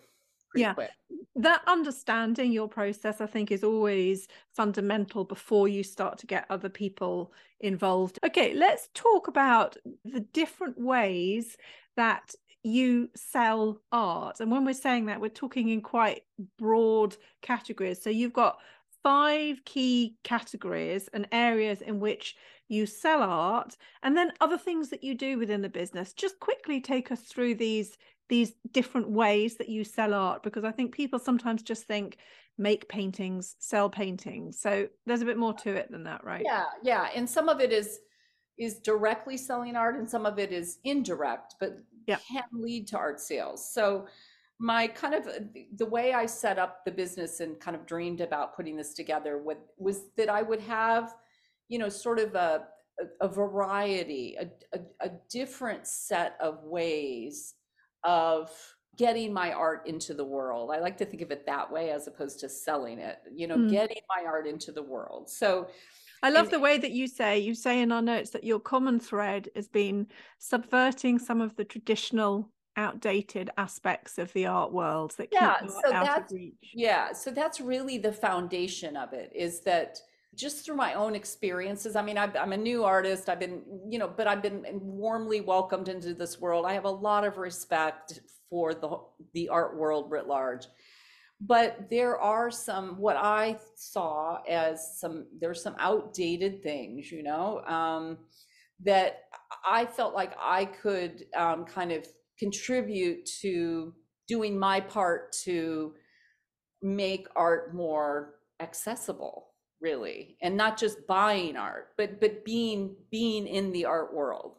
Yeah. 0.54 0.75
quick. 0.75 0.90
that 1.37 1.62
understanding 1.66 2.52
your 2.52 2.68
process 2.68 3.20
i 3.20 3.26
think 3.26 3.50
is 3.52 3.62
always 3.64 4.26
fundamental 4.56 5.25
before 5.25 5.68
you 5.68 5.82
start 5.85 6.18
to 6.18 6.26
get 6.26 6.47
other 6.50 6.68
people 6.70 7.32
involved 7.61 8.18
okay 8.25 8.54
let's 8.54 8.88
talk 8.94 9.28
about 9.28 9.76
the 10.04 10.20
different 10.20 10.78
ways 10.80 11.56
that 11.97 12.35
you 12.62 13.09
sell 13.15 13.81
art. 13.93 14.41
And 14.41 14.50
when 14.50 14.65
we're 14.65 14.73
saying 14.73 15.07
that 15.07 15.21
we're 15.21 15.29
talking 15.29 15.69
in 15.69 15.81
quite 15.81 16.23
broad 16.59 17.17
categories. 17.43 18.03
So 18.03 18.11
you've 18.11 18.33
got 18.33 18.59
five 19.03 19.65
key 19.65 20.17
categories 20.25 21.09
and 21.12 21.29
areas 21.33 21.81
in 21.81 22.00
which 22.00 22.37
you 22.69 22.85
sell 22.85 23.23
art 23.23 23.77
and 24.03 24.17
then 24.17 24.33
other 24.41 24.59
things 24.59 24.91
that 24.91 25.03
you 25.03 25.15
do 25.15 25.38
within 25.38 25.62
the 25.62 25.69
business. 25.69 26.12
Just 26.12 26.41
quickly 26.41 26.81
take 26.81 27.11
us 27.11 27.21
through 27.21 27.55
these 27.55 27.97
these 28.29 28.53
different 28.73 29.09
ways 29.09 29.57
that 29.57 29.71
you 29.71 29.83
sell 29.83 30.12
art 30.12 30.43
because 30.43 30.62
i 30.62 30.71
think 30.71 30.93
people 30.93 31.19
sometimes 31.19 31.62
just 31.62 31.85
think 31.85 32.19
make 32.59 32.88
paintings 32.88 33.55
sell 33.59 33.88
paintings. 33.88 34.61
So 34.61 34.88
there's 35.07 35.23
a 35.23 35.25
bit 35.25 35.38
more 35.38 35.55
to 35.55 35.71
it 35.71 35.91
than 35.91 36.05
that 36.05 36.25
right? 36.25 36.43
Yeah, 36.45 36.65
yeah. 36.83 37.09
And 37.15 37.29
some 37.29 37.49
of 37.49 37.61
it 37.61 37.73
is 37.73 38.00
is 38.59 38.81
directly 38.81 39.37
selling 39.37 39.77
art 39.77 39.97
and 39.97 40.11
some 40.11 40.27
of 40.27 40.41
it 40.41 40.50
is 40.50 40.79
indirect, 40.83 41.55
but 41.61 41.79
Yeah. 42.09 42.19
can 42.31 42.45
lead 42.53 42.88
to 42.88 42.99
art 42.99 43.21
sales. 43.21 43.73
So 43.73 44.07
my 44.59 44.88
kind 44.88 45.15
of 45.15 45.27
uh, 45.29 45.41
the 45.77 45.87
way 45.87 46.12
I 46.15 46.27
set 46.27 46.59
up 46.59 46.85
the 46.85 46.91
business 46.91 47.41
and 47.41 47.61
kind 47.61 47.77
of 47.77 47.87
dreamed 47.87 48.21
about 48.21 48.57
putting 48.57 48.77
this 48.77 48.93
together 48.95 49.38
with, 49.38 49.59
was 49.77 50.07
that 50.17 50.29
I 50.29 50.43
would 50.43 50.61
have, 50.62 51.15
you 51.69 51.79
know, 51.79 51.88
sort 51.88 52.19
of 52.19 52.35
a 52.35 52.67
a, 53.00 53.27
a 53.27 53.29
variety, 53.29 54.37
a, 54.41 54.47
a 54.77 54.81
a 55.07 55.11
different 55.31 55.87
set 55.87 56.37
of 56.41 56.65
ways 56.65 57.55
of 58.05 58.50
getting 58.97 59.33
my 59.33 59.53
art 59.53 59.87
into 59.87 60.12
the 60.12 60.25
world. 60.25 60.73
I 60.75 60.81
like 60.81 60.97
to 60.97 61.05
think 61.05 61.23
of 61.23 61.31
it 61.31 61.47
that 61.47 61.71
way 61.71 61.91
as 61.91 62.09
opposed 62.09 62.41
to 62.41 62.49
selling 62.49 62.99
it, 62.99 63.19
you 63.33 63.47
know, 63.47 63.57
Mm. 63.57 63.71
getting 63.71 64.03
my 64.17 64.25
art 64.27 64.47
into 64.49 64.73
the 64.73 64.83
world. 64.83 65.31
So 65.31 65.69
i 66.23 66.31
love 66.31 66.45
and- 66.45 66.53
the 66.53 66.61
way 66.61 66.79
that 66.79 66.91
you 66.93 67.07
say 67.07 67.39
you 67.39 67.55
say 67.55 67.81
in 67.81 67.93
our 67.93 68.03
notes 68.03 68.31
that 68.31 68.45
your 68.45 68.61
common 68.61 68.99
thread 69.01 69.49
has 69.55 69.69
been 69.69 70.07
subverting 70.39 71.19
some 71.19 71.41
of 71.41 71.55
the 71.57 71.65
traditional 71.65 72.51
outdated 72.77 73.51
aspects 73.59 74.19
of 74.19 74.33
the 74.35 74.47
art 74.47 74.73
world 74.73 75.13
that 75.19 75.31
keep 75.31 75.41
Yeah, 75.41 75.57
art 75.61 75.71
so 75.85 75.93
out 75.93 76.23
of 76.25 76.31
reach 76.31 76.55
Yeah, 76.75 77.13
so 77.13 77.31
that's 77.33 77.61
really 77.61 77.99
the 77.99 78.13
foundation 78.13 78.97
of 78.97 79.13
it 79.13 79.33
is 79.35 79.61
that 79.63 79.99
just 80.37 80.65
through 80.65 80.77
my 80.77 80.95
own 80.95 81.17
experiences. 81.17 81.97
I 81.97 82.03
mean, 82.03 82.17
I've, 82.17 82.37
I'm 82.37 82.53
a 82.53 82.57
new 82.57 82.85
artist. 82.85 83.29
I've 83.29 83.41
been, 83.41 83.63
you 83.89 83.99
know, 83.99 84.07
but 84.07 84.29
I've 84.29 84.43
been 84.43 84.65
warmly 84.81 85.41
welcomed 85.41 85.89
into 85.89 86.15
this 86.15 86.39
world. 86.41 86.65
I 86.65 86.75
have 86.75 86.85
a 86.85 86.91
lot 86.91 87.25
of 87.25 87.39
respect 87.39 88.21
for 88.49 88.73
the 88.75 89.01
the 89.35 89.49
art 89.49 89.77
world 89.77 90.09
writ 90.13 90.29
large. 90.29 90.67
But 91.40 91.88
there 91.88 92.18
are 92.18 92.50
some 92.50 92.99
what 92.99 93.16
I 93.16 93.59
saw 93.76 94.40
as 94.49 94.99
some 94.99 95.26
there's 95.40 95.62
some 95.62 95.76
outdated 95.78 96.62
things, 96.62 97.12
you 97.12 97.23
know, 97.23 97.62
um, 97.64 98.18
that 98.85 99.25
I 99.64 99.87
felt 99.87 100.14
like 100.14 100.33
I 100.40 100.64
could 100.64 101.25
um, 101.37 101.64
kind 101.64 101.92
of 101.92 102.07
contribute 102.38 103.25
to 103.40 103.95
doing 104.26 104.59
my 104.59 104.80
part 104.80 105.33
to 105.45 105.95
make 106.83 107.26
art 107.35 107.75
more 107.75 108.35
accessible 108.61 109.49
really 109.80 110.37
and 110.42 110.57
not 110.57 110.76
just 110.76 111.07
buying 111.07 111.57
art 111.57 111.88
but 111.97 112.21
but 112.21 112.45
being 112.45 112.95
being 113.11 113.47
in 113.47 113.73
the 113.73 113.85
art 113.85 114.12
world 114.14 114.57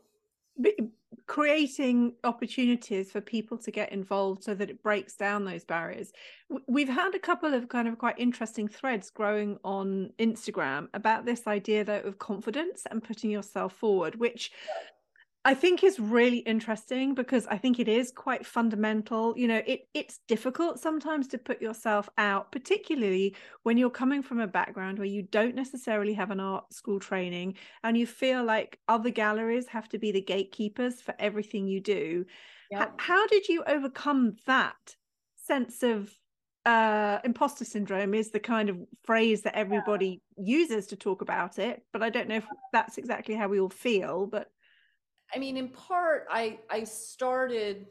creating 1.30 2.12
opportunities 2.24 3.12
for 3.12 3.22
people 3.22 3.56
to 3.56 3.70
get 3.70 3.92
involved 3.92 4.44
so 4.44 4.56
that 4.56 4.68
it 4.72 4.82
breaks 4.82 5.16
down 5.16 5.46
those 5.46 5.64
barriers. 5.64 6.12
We've 6.68 6.90
had 6.90 7.14
a 7.14 7.20
couple 7.20 7.54
of 7.54 7.70
kind 7.70 7.88
of 7.88 8.00
quite 8.00 8.18
interesting 8.18 8.68
threads 8.68 9.12
growing 9.12 9.60
on 9.64 10.10
Instagram 10.18 10.88
about 10.96 11.26
this 11.26 11.46
idea 11.46 11.84
though 11.84 12.00
of 12.00 12.18
confidence 12.18 12.82
and 12.90 13.04
putting 13.04 13.30
yourself 13.30 13.74
forward, 13.74 14.16
which 14.16 14.52
I 15.46 15.54
think 15.54 15.84
is 15.84 16.00
really 16.00 16.40
interesting 16.40 17.16
because 17.16 17.48
I 17.48 17.58
think 17.58 17.80
it 17.80 17.88
is 17.88 18.12
quite 18.12 18.46
fundamental. 18.46 19.38
You 19.38 19.48
know, 19.48 19.62
it 19.66 19.88
it's 19.94 20.20
difficult 20.28 20.80
sometimes 20.80 21.28
to 21.30 21.38
put 21.38 21.62
yourself 21.62 22.10
out, 22.18 22.52
particularly 22.52 23.36
when 23.64 23.78
you're 23.78 23.90
coming 23.90 24.22
from 24.22 24.42
a 24.42 24.48
background 24.48 25.00
where 25.00 25.08
you 25.08 25.24
don't 25.24 25.56
necessarily 25.56 26.14
have 26.14 26.32
an 26.32 26.42
art 26.42 26.74
school 26.74 27.00
training 27.00 27.56
and 27.84 27.98
you 27.98 28.06
feel 28.06 28.44
like 28.44 28.80
other 28.90 29.10
galleries 29.10 29.68
have 29.68 29.88
to 29.90 29.98
be 29.98 30.12
the 30.12 30.22
gatekeepers 30.22 31.02
for 31.02 31.16
everything 31.20 31.68
you 31.68 31.80
do. 31.80 32.26
H- 32.74 32.80
yeah 32.80 32.88
how 32.98 33.26
did 33.28 33.48
you 33.48 33.64
overcome 33.66 34.36
that 34.46 34.96
sense 35.36 35.84
of 35.84 36.14
uh 36.66 37.20
imposter 37.24 37.64
syndrome 37.66 38.14
is 38.14 38.32
the 38.32 38.40
kind 38.40 38.70
of 38.70 38.78
phrase 39.06 39.44
that 39.44 39.56
everybody 39.56 40.22
uses 40.38 40.88
to 40.88 40.96
talk 40.96 41.22
about 41.22 41.58
it 41.58 41.82
but 41.94 42.04
i 42.04 42.10
don't 42.10 42.28
know 42.28 42.36
if 42.36 42.46
that's 42.74 42.98
exactly 42.98 43.34
how 43.34 43.48
we 43.48 43.60
all 43.60 43.70
feel 43.70 44.28
but 44.28 44.52
i 45.34 45.40
mean 45.40 45.58
in 45.58 45.70
part 45.70 46.26
i 46.32 46.60
i 46.70 46.84
started 46.84 47.88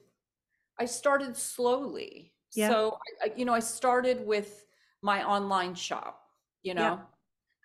i 0.78 0.84
started 0.84 1.36
slowly. 1.36 2.32
Yeah. 2.54 2.68
so 2.70 2.98
I, 3.22 3.32
you 3.36 3.44
know 3.44 3.52
i 3.54 3.60
started 3.60 4.26
with 4.26 4.64
my 5.02 5.22
online 5.24 5.74
shop 5.74 6.22
you 6.62 6.74
know? 6.74 6.82
Yeah. 6.82 6.98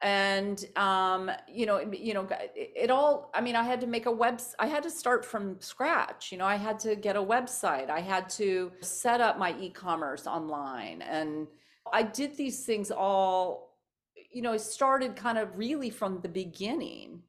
and 0.04 0.66
um 0.76 1.32
you 1.48 1.66
know 1.66 1.78
it- 1.78 1.98
you 1.98 2.14
know 2.14 2.28
it, 2.56 2.72
it 2.86 2.90
all 2.92 3.32
i 3.34 3.40
mean 3.42 3.56
i 3.56 3.64
had 3.64 3.80
to 3.82 3.88
make 3.88 4.06
a 4.06 4.12
web 4.12 4.42
i 4.60 4.68
had 4.68 4.84
to 4.84 4.90
start 4.90 5.24
from 5.26 5.60
scratch 5.62 6.32
you 6.32 6.38
know? 6.38 6.46
I 6.46 6.58
had 6.58 6.78
to 6.80 6.96
get 6.96 7.16
a 7.16 7.22
website. 7.36 7.90
I 7.90 8.02
had 8.02 8.30
to 8.42 8.72
set 8.82 9.20
up 9.22 9.38
my 9.40 9.56
e-commerce 9.60 10.28
online. 10.28 11.02
And 11.02 11.48
i 11.92 12.02
did 12.04 12.36
these 12.38 12.66
things 12.66 12.92
all 12.92 13.78
you 14.32 14.42
know 14.42 14.54
it 14.54 14.62
started 14.62 15.16
kind 15.16 15.38
of 15.38 15.58
really 15.58 15.90
from 15.90 16.20
the 16.22 16.30
beginning 16.30 17.22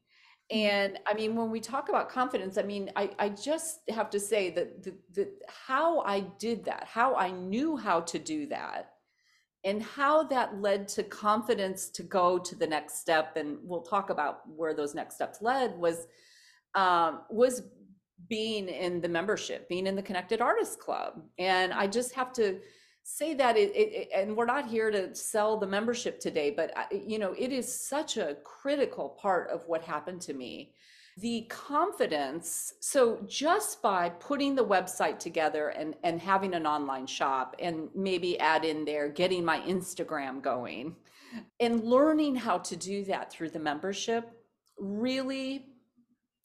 and 0.50 0.98
I 1.06 1.14
mean, 1.14 1.34
when 1.34 1.50
we 1.50 1.60
talk 1.60 1.88
about 1.88 2.10
confidence, 2.10 2.58
I 2.58 2.62
mean, 2.62 2.90
I, 2.96 3.10
I 3.18 3.28
just 3.30 3.80
have 3.88 4.10
to 4.10 4.20
say 4.20 4.50
that 4.50 4.82
the, 4.82 4.94
the, 5.14 5.28
how 5.48 6.00
I 6.00 6.20
did 6.38 6.64
that, 6.66 6.86
how 6.86 7.14
I 7.14 7.30
knew 7.30 7.76
how 7.76 8.00
to 8.02 8.18
do 8.18 8.46
that, 8.48 8.90
and 9.64 9.82
how 9.82 10.24
that 10.24 10.60
led 10.60 10.86
to 10.88 11.02
confidence 11.02 11.88
to 11.88 12.02
go 12.02 12.38
to 12.38 12.54
the 12.54 12.66
next 12.66 13.00
step. 13.00 13.36
And 13.36 13.56
we'll 13.62 13.82
talk 13.82 14.10
about 14.10 14.40
where 14.54 14.74
those 14.74 14.94
next 14.94 15.14
steps 15.14 15.40
led 15.40 15.78
was 15.78 16.06
um, 16.74 17.20
was 17.30 17.62
being 18.28 18.68
in 18.68 19.00
the 19.00 19.08
membership, 19.08 19.68
being 19.68 19.86
in 19.86 19.96
the 19.96 20.02
Connected 20.02 20.40
Artists 20.40 20.76
Club. 20.76 21.22
And 21.38 21.72
I 21.72 21.86
just 21.86 22.14
have 22.14 22.32
to 22.34 22.60
say 23.04 23.34
that 23.34 23.56
it, 23.56 23.70
it, 23.76 24.08
and 24.14 24.34
we're 24.34 24.46
not 24.46 24.66
here 24.66 24.90
to 24.90 25.14
sell 25.14 25.58
the 25.58 25.66
membership 25.66 26.18
today 26.18 26.50
but 26.50 26.72
you 26.90 27.18
know 27.18 27.34
it 27.38 27.52
is 27.52 27.72
such 27.72 28.16
a 28.16 28.38
critical 28.44 29.10
part 29.10 29.50
of 29.50 29.62
what 29.68 29.82
happened 29.82 30.20
to 30.22 30.34
me. 30.34 30.72
The 31.18 31.46
confidence 31.48 32.72
so 32.80 33.20
just 33.28 33.82
by 33.82 34.08
putting 34.08 34.56
the 34.56 34.64
website 34.64 35.18
together 35.18 35.68
and 35.68 35.94
and 36.02 36.18
having 36.18 36.54
an 36.54 36.66
online 36.66 37.06
shop 37.06 37.54
and 37.60 37.88
maybe 37.94 38.40
add 38.40 38.64
in 38.64 38.84
there 38.84 39.08
getting 39.08 39.44
my 39.44 39.60
instagram 39.60 40.42
going 40.42 40.96
and 41.60 41.84
learning 41.84 42.34
how 42.34 42.58
to 42.58 42.74
do 42.74 43.04
that 43.04 43.30
through 43.30 43.50
the 43.50 43.60
membership 43.60 44.28
really 44.76 45.66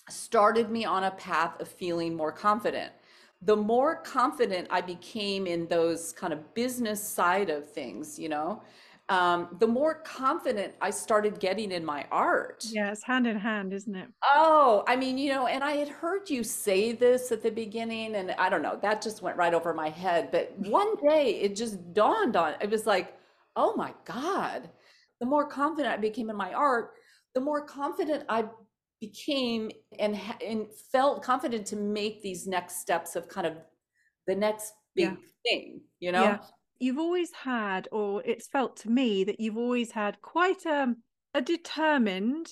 started 0.07 0.69
me 0.69 0.85
on 0.85 1.05
a 1.05 1.11
path 1.11 1.59
of 1.59 1.67
feeling 1.67 2.15
more 2.15 2.31
confident 2.31 2.91
the 3.41 3.55
more 3.55 3.97
confident 3.97 4.67
I 4.69 4.81
became 4.81 5.47
in 5.47 5.67
those 5.67 6.11
kind 6.13 6.33
of 6.33 6.53
business 6.53 7.01
side 7.01 7.49
of 7.49 7.69
things, 7.71 8.19
you 8.19 8.29
know, 8.29 8.61
um, 9.07 9.55
the 9.59 9.67
more 9.67 9.95
confident 10.03 10.75
I 10.81 10.91
started 10.91 11.39
getting 11.39 11.71
in 11.71 11.83
my 11.83 12.05
art. 12.11 12.65
yeah 12.71 12.91
it's 12.91 13.03
hand 13.03 13.25
in 13.25 13.37
hand 13.37 13.73
isn't 13.73 13.95
it 13.95 14.07
Oh, 14.23 14.83
I 14.87 14.95
mean, 14.97 15.17
you 15.17 15.29
know, 15.31 15.47
and 15.47 15.63
I 15.63 15.71
had 15.73 15.87
heard 15.87 16.29
you 16.29 16.43
say 16.43 16.91
this 16.91 17.31
at 17.31 17.41
the 17.41 17.49
beginning, 17.51 18.15
and 18.15 18.31
I 18.31 18.49
don't 18.49 18.61
know, 18.61 18.77
that 18.81 19.01
just 19.01 19.21
went 19.21 19.37
right 19.37 19.53
over 19.53 19.73
my 19.73 19.89
head. 19.89 20.29
But 20.31 20.53
one 20.57 20.95
day 20.97 21.39
it 21.41 21.55
just 21.55 21.93
dawned 21.93 22.35
on, 22.35 22.55
it 22.61 22.69
was 22.69 22.85
like, 22.85 23.17
oh 23.55 23.75
my 23.75 23.93
God, 24.05 24.69
the 25.19 25.25
more 25.25 25.47
confident 25.47 25.93
I 25.93 25.97
became 25.97 26.29
in 26.29 26.35
my 26.35 26.53
art, 26.53 26.91
the 27.33 27.39
more 27.39 27.61
confident 27.65 28.25
I 28.27 28.45
became 29.01 29.71
and, 29.97 30.19
and 30.45 30.67
felt 30.91 31.23
confident 31.23 31.65
to 31.67 31.75
make 31.75 32.21
these 32.21 32.47
next 32.47 32.79
steps 32.81 33.15
of 33.15 33.27
kind 33.27 33.47
of 33.47 33.57
the 34.27 34.35
next 34.35 34.73
big 34.95 35.05
Yeah. 35.05 35.15
thing, 35.43 35.81
you 35.99 36.11
know? 36.11 36.23
Yeah. 36.23 36.37
you've 36.79 36.97
always 36.99 37.31
had 37.33 37.87
or 37.91 38.21
it's 38.25 38.47
felt 38.47 38.77
to 38.77 38.89
me 38.89 39.23
that 39.25 39.39
you've 39.39 39.57
always 39.57 39.91
had 39.91 40.21
quite 40.21 40.65
a, 40.65 40.95
a 41.33 41.41
determined 41.41 42.51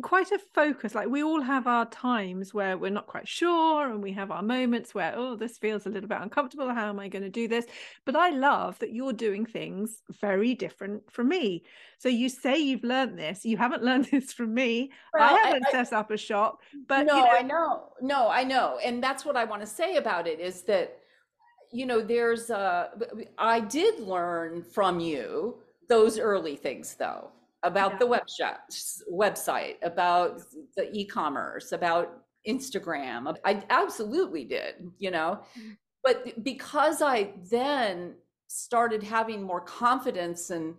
quite 0.00 0.32
a 0.32 0.38
focus 0.54 0.94
like 0.94 1.08
we 1.08 1.22
all 1.22 1.42
have 1.42 1.66
our 1.66 1.84
times 1.84 2.54
where 2.54 2.78
we're 2.78 2.90
not 2.90 3.06
quite 3.06 3.28
sure 3.28 3.90
and 3.90 4.02
we 4.02 4.10
have 4.10 4.30
our 4.30 4.40
moments 4.40 4.94
where 4.94 5.12
oh 5.14 5.36
this 5.36 5.58
feels 5.58 5.84
a 5.84 5.90
little 5.90 6.08
bit 6.08 6.18
uncomfortable 6.18 6.72
how 6.72 6.88
am 6.88 6.98
i 6.98 7.08
going 7.08 7.22
to 7.22 7.28
do 7.28 7.46
this? 7.46 7.66
But 8.06 8.16
i 8.16 8.30
love 8.30 8.78
that 8.78 8.94
you're 8.94 9.12
doing 9.12 9.44
things 9.44 10.02
very 10.20 10.54
different 10.54 11.12
from 11.12 11.28
me. 11.28 11.64
So 11.98 12.08
you 12.08 12.30
say 12.30 12.58
you've 12.58 12.84
learned 12.84 13.18
this 13.18 13.44
you 13.44 13.58
haven't 13.58 13.82
learned 13.88 14.06
this 14.06 14.32
from 14.32 14.54
me. 14.54 14.92
Well, 15.12 15.34
i 15.34 15.38
haven't 15.38 15.66
I, 15.66 15.70
set 15.70 15.92
up 15.92 16.10
a 16.10 16.16
shop 16.16 16.60
but 16.88 17.06
no 17.06 17.16
you 17.16 17.24
know, 17.24 17.30
i 17.30 17.42
know. 17.42 17.88
No 18.00 18.28
i 18.30 18.44
know. 18.44 18.78
And 18.82 19.02
that's 19.02 19.26
what 19.26 19.36
i 19.36 19.44
want 19.44 19.60
to 19.60 19.66
say 19.66 19.96
about 19.96 20.26
it 20.26 20.40
is 20.40 20.62
that 20.62 21.00
you 21.70 21.84
know 21.84 22.00
there's 22.00 22.50
uh 22.50 22.88
i 23.36 23.60
did 23.60 24.00
learn 24.00 24.62
from 24.62 25.00
you 25.00 25.56
those 25.88 26.18
early 26.18 26.56
things 26.56 26.94
though 26.94 27.30
about 27.62 27.98
the 27.98 28.06
web 28.06 28.28
shop, 28.28 28.68
website, 29.12 29.76
about 29.82 30.42
the 30.76 30.90
e-commerce, 30.92 31.72
about 31.72 32.24
Instagram. 32.48 33.36
I 33.44 33.62
absolutely 33.70 34.44
did, 34.44 34.90
you 34.98 35.10
know. 35.10 35.40
Mm-hmm. 35.58 35.70
But 36.04 36.42
because 36.42 37.00
I 37.00 37.30
then 37.50 38.14
started 38.48 39.02
having 39.02 39.42
more 39.42 39.60
confidence 39.60 40.50
and 40.50 40.74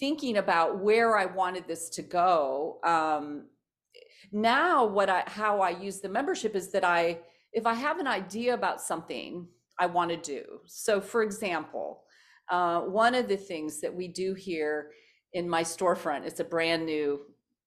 thinking 0.00 0.38
about 0.38 0.80
where 0.80 1.16
I 1.16 1.26
wanted 1.26 1.68
this 1.68 1.88
to 1.90 2.02
go, 2.02 2.80
um, 2.82 3.44
now 4.32 4.84
what 4.84 5.08
I 5.08 5.22
how 5.26 5.60
I 5.60 5.70
use 5.70 6.00
the 6.00 6.08
membership 6.08 6.56
is 6.56 6.72
that 6.72 6.84
I 6.84 7.20
if 7.52 7.66
I 7.66 7.74
have 7.74 7.98
an 7.98 8.06
idea 8.06 8.54
about 8.54 8.80
something 8.80 9.46
I 9.78 9.86
want 9.86 10.10
to 10.10 10.16
do. 10.16 10.60
So 10.66 11.00
for 11.00 11.22
example, 11.22 12.02
uh, 12.50 12.80
one 12.80 13.14
of 13.14 13.28
the 13.28 13.36
things 13.36 13.80
that 13.80 13.94
we 13.94 14.08
do 14.08 14.34
here 14.34 14.90
in 15.32 15.48
my 15.48 15.62
storefront. 15.62 16.26
It's 16.26 16.40
a 16.40 16.44
brand 16.44 16.86
new 16.86 17.20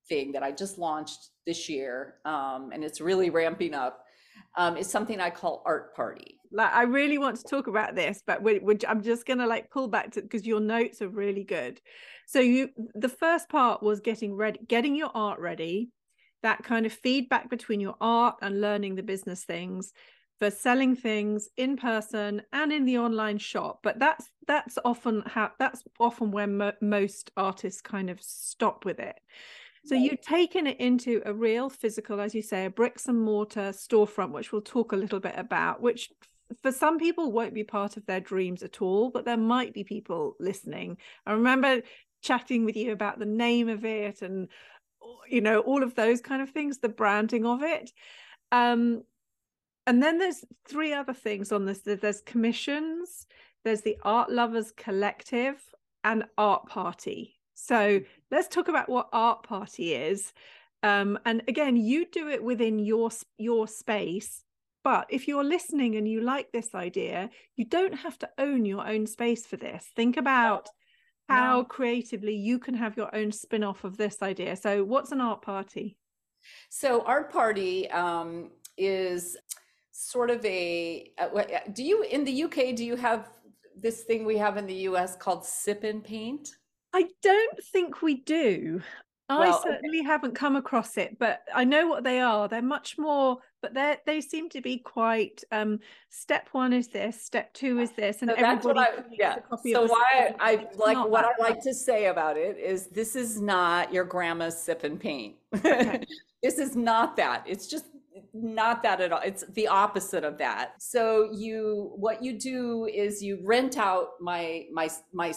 thing 0.08 0.32
that 0.34 0.44
I 0.44 0.52
just 0.52 0.78
launched 0.78 1.30
this 1.46 1.68
year, 1.70 2.16
um, 2.26 2.72
and 2.74 2.84
it's 2.84 3.02
really 3.02 3.30
ramping 3.30 3.74
up. 3.74 4.04
Um, 4.58 4.78
it's 4.78 4.90
something 4.90 5.20
I 5.20 5.30
call 5.30 5.64
Art 5.66 5.96
Party. 5.96 6.40
Like 6.52 6.74
I 6.74 6.84
really 6.84 7.18
want 7.18 7.38
to 7.38 7.44
talk 7.44 7.68
about 7.68 7.96
this, 7.96 8.22
but 8.26 8.42
we, 8.42 8.60
we, 8.60 8.78
I'm 8.88 9.02
just 9.02 9.26
gonna 9.26 9.48
like 9.48 9.70
pull 9.70 9.88
back 9.88 10.12
to 10.12 10.22
because 10.22 10.46
your 10.46 10.60
notes 10.60 11.02
are 11.02 11.10
really 11.10 11.44
good. 11.44 11.82
So 12.28 12.40
you, 12.40 12.70
the 12.94 13.10
first 13.10 13.50
part 13.50 13.84
was 13.84 14.00
getting 14.00 14.36
ready, 14.36 14.60
getting 14.68 14.96
your 14.96 15.12
art 15.14 15.40
ready, 15.40 15.90
that 16.44 16.64
kind 16.64 16.86
of 16.86 16.94
feedback 16.94 17.50
between 17.50 17.80
your 17.80 17.96
art 18.00 18.36
and 18.42 18.62
learning 18.62 18.96
the 18.96 19.04
business 19.04 19.44
things 19.44 19.94
for 20.40 20.52
selling 20.52 20.96
things 20.96 21.48
in 21.58 21.78
person 21.78 22.42
and 22.52 22.74
in 22.74 22.86
the 22.86 22.98
online 22.98 23.38
shop 23.38 23.80
but 23.84 23.98
that's 24.00 24.30
that's 24.48 24.78
often 24.86 25.24
how 25.26 25.52
that's 25.60 25.84
often 26.00 26.32
where 26.32 26.48
mo- 26.48 26.74
most 26.82 27.32
artists 27.38 27.82
kind 27.82 28.10
of 28.10 28.22
stop 28.22 28.86
with 28.86 29.00
it. 29.00 29.20
So 29.86 29.96
right. 29.96 30.04
you've 30.04 30.22
taken 30.22 30.66
it 30.66 30.80
into 30.80 31.22
a 31.26 31.34
real 31.34 31.70
physical 31.70 32.20
as 32.20 32.34
you 32.34 32.42
say 32.42 32.66
a 32.66 32.70
bricks 32.70 33.08
and 33.08 33.22
mortar 33.22 33.72
storefront 33.72 34.32
which 34.32 34.52
we'll 34.52 34.62
talk 34.62 34.92
a 34.92 34.98
little 34.98 35.20
bit 35.20 35.36
about 35.38 35.82
which 35.82 36.10
for 36.62 36.72
some 36.72 37.00
people 37.00 37.32
won't 37.32 37.54
be 37.54 37.64
part 37.64 37.98
of 37.98 38.06
their 38.06 38.20
dreams 38.20 38.64
at 38.64 38.82
all 38.82 39.10
but 39.10 39.26
there 39.26 39.38
might 39.38 39.74
be 39.74 39.84
people 39.84 40.36
listening. 40.40 40.98
I 41.26 41.34
remember 41.34 41.82
chatting 42.22 42.66
with 42.66 42.76
you 42.76 42.92
about 42.92 43.20
the 43.20 43.26
name 43.26 43.70
of 43.70 43.86
it 43.86 44.22
and 44.22 44.48
you 45.30 45.42
know 45.42 45.60
all 45.60 45.84
of 45.84 45.94
those 45.94 46.22
kind 46.22 46.42
of 46.42 46.50
things 46.50 46.80
the 46.80 46.90
branding 46.90 47.46
of 47.46 47.62
it. 47.62 47.92
Um 48.52 49.04
and 49.88 50.02
then 50.02 50.18
there's 50.18 50.44
three 50.68 50.94
other 50.94 51.14
things 51.14 51.52
on 51.52 51.66
this. 51.66 51.80
There's 51.80 52.22
commissions 52.22 53.28
there's 53.66 53.82
the 53.82 53.98
art 54.04 54.32
lovers 54.32 54.72
collective 54.72 55.60
and 56.04 56.24
art 56.38 56.68
party. 56.68 57.40
So 57.56 58.00
let's 58.32 58.48
talk 58.48 58.68
about 58.68 58.88
what 58.88 59.10
art 59.12 59.44
party 59.44 59.94
is. 59.96 60.32
Um, 60.84 61.18
and 61.26 61.42
again 61.48 61.76
you 61.76 62.06
do 62.06 62.30
it 62.30 62.44
within 62.44 62.78
your 62.78 63.10
your 63.40 63.68
space 63.68 64.44
but 64.84 65.08
if 65.10 65.28
you're 65.28 65.44
listening 65.44 65.96
and 65.96 66.08
you 66.08 66.22
like 66.22 66.52
this 66.52 66.76
idea 66.76 67.32
you 67.56 67.66
don't 67.66 67.96
have 67.96 68.20
to 68.20 68.30
own 68.38 68.66
your 68.66 68.88
own 68.88 69.08
space 69.08 69.48
for 69.48 69.58
this. 69.58 69.88
Think 69.96 70.16
about 70.16 70.70
how 71.28 71.58
no. 71.58 71.64
creatively 71.64 72.36
you 72.36 72.60
can 72.60 72.76
have 72.76 72.98
your 72.98 73.14
own 73.16 73.32
spin-off 73.32 73.84
of 73.84 73.98
this 73.98 74.22
idea. 74.22 74.56
So 74.56 74.84
what's 74.84 75.12
an 75.12 75.22
art 75.22 75.42
party? 75.42 75.98
So 76.70 77.02
art 77.02 77.32
party 77.32 77.90
um, 77.90 78.52
is 78.78 79.38
sort 79.96 80.30
of 80.30 80.44
a 80.46 81.10
uh, 81.18 81.28
uh, 81.28 81.60
do 81.72 81.82
you 81.82 82.04
in 82.04 82.26
the 82.26 82.44
UK 82.44 82.76
do 82.76 82.84
you 82.84 82.98
have 82.98 83.30
this 83.78 84.04
thing 84.04 84.26
we 84.26 84.38
have 84.38 84.58
in 84.58 84.66
the 84.66 84.76
US 84.90 85.16
called 85.16 85.46
sip 85.46 85.84
and 85.84 86.04
paint? 86.04 86.50
I 86.94 87.08
don't 87.22 87.64
think 87.72 88.02
we 88.02 88.16
do. 88.16 88.82
Well, 89.30 89.42
I 89.42 89.64
certainly 89.64 90.00
okay. 90.00 90.08
haven't 90.08 90.36
come 90.36 90.56
across 90.56 90.98
it, 90.98 91.18
but 91.18 91.42
I 91.54 91.64
know 91.64 91.88
what 91.88 92.04
they 92.04 92.20
are. 92.20 92.48
They're 92.48 92.62
much 92.62 92.98
more, 92.98 93.38
but 93.62 93.74
they 93.74 93.98
they 94.06 94.22
seem 94.22 94.50
to 94.50 94.62
be 94.62 94.78
quite. 94.78 95.44
Um, 95.52 95.80
step 96.10 96.50
one 96.52 96.74
is 96.74 96.90
this. 96.90 97.20
Step 97.22 97.52
two 97.54 97.80
is 97.80 97.92
this, 97.92 98.22
and 98.22 98.30
so 98.30 98.36
everybody. 98.38 98.80
I, 98.80 99.04
yeah. 99.12 99.38
So 99.66 99.88
why 99.88 100.36
I 100.40 100.68
like 100.76 101.08
what 101.08 101.26
I 101.26 101.32
like 101.40 101.62
to 101.62 101.74
say 101.74 102.08
about 102.08 102.38
it 102.38 102.58
is 102.58 102.88
this 102.88 103.16
is 103.16 103.42
not 103.42 103.92
your 103.92 104.04
grandma's 104.04 104.62
sip 104.62 104.84
and 104.84 105.00
paint. 105.00 105.36
Okay. 105.56 106.04
this 106.44 106.60
is 106.60 106.76
not 106.76 107.16
that. 107.18 107.44
It's 107.48 107.66
just 107.66 107.86
not 108.34 108.84
that 108.84 109.02
at 109.02 109.12
all. 109.12 109.22
It's 109.24 109.44
the 109.54 109.68
opposite 109.68 110.24
of 110.24 110.38
that. 110.38 110.82
So 110.82 111.30
you 111.34 111.92
what 111.96 112.24
you 112.24 112.40
do 112.40 112.86
is 112.86 113.22
you 113.22 113.40
rent 113.44 113.78
out 113.78 114.10
my 114.20 114.66
my 114.72 114.90
my 115.14 115.34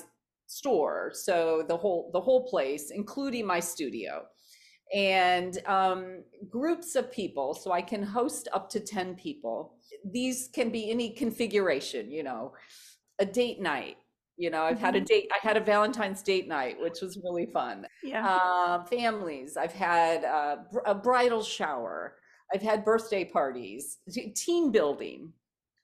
store 0.46 1.10
so 1.12 1.62
the 1.68 1.76
whole 1.76 2.10
the 2.12 2.20
whole 2.20 2.48
place 2.48 2.90
including 2.90 3.46
my 3.46 3.60
studio. 3.60 4.24
And 4.94 5.58
um, 5.66 6.24
groups 6.48 6.94
of 6.94 7.12
people 7.12 7.52
so 7.52 7.72
i 7.72 7.82
can 7.82 8.02
host 8.02 8.48
up 8.54 8.70
to 8.70 8.80
10 8.80 9.16
people. 9.16 9.74
These 10.04 10.48
can 10.52 10.70
be 10.70 10.90
any 10.90 11.10
configuration 11.10 12.10
you 12.10 12.22
know 12.22 12.52
a 13.18 13.26
date 13.26 13.60
night 13.60 13.96
you 14.36 14.48
know 14.48 14.62
i've 14.62 14.78
had 14.78 14.94
a 14.94 14.98
mm-hmm. 14.98 15.06
date 15.06 15.28
i 15.32 15.46
had 15.46 15.56
a 15.56 15.60
valentine's 15.60 16.22
date 16.22 16.46
night 16.46 16.80
which 16.80 17.00
was 17.02 17.18
really 17.24 17.46
fun. 17.46 17.86
Yeah. 18.02 18.26
Uh, 18.26 18.84
families 18.84 19.56
i've 19.56 19.72
had 19.72 20.24
uh, 20.24 20.56
a 20.86 20.94
bridal 20.94 21.42
shower 21.42 22.14
I've 22.52 22.62
had 22.62 22.84
birthday 22.84 23.24
parties, 23.24 23.98
team 24.34 24.70
building, 24.70 25.18
mm-hmm. 25.20 25.28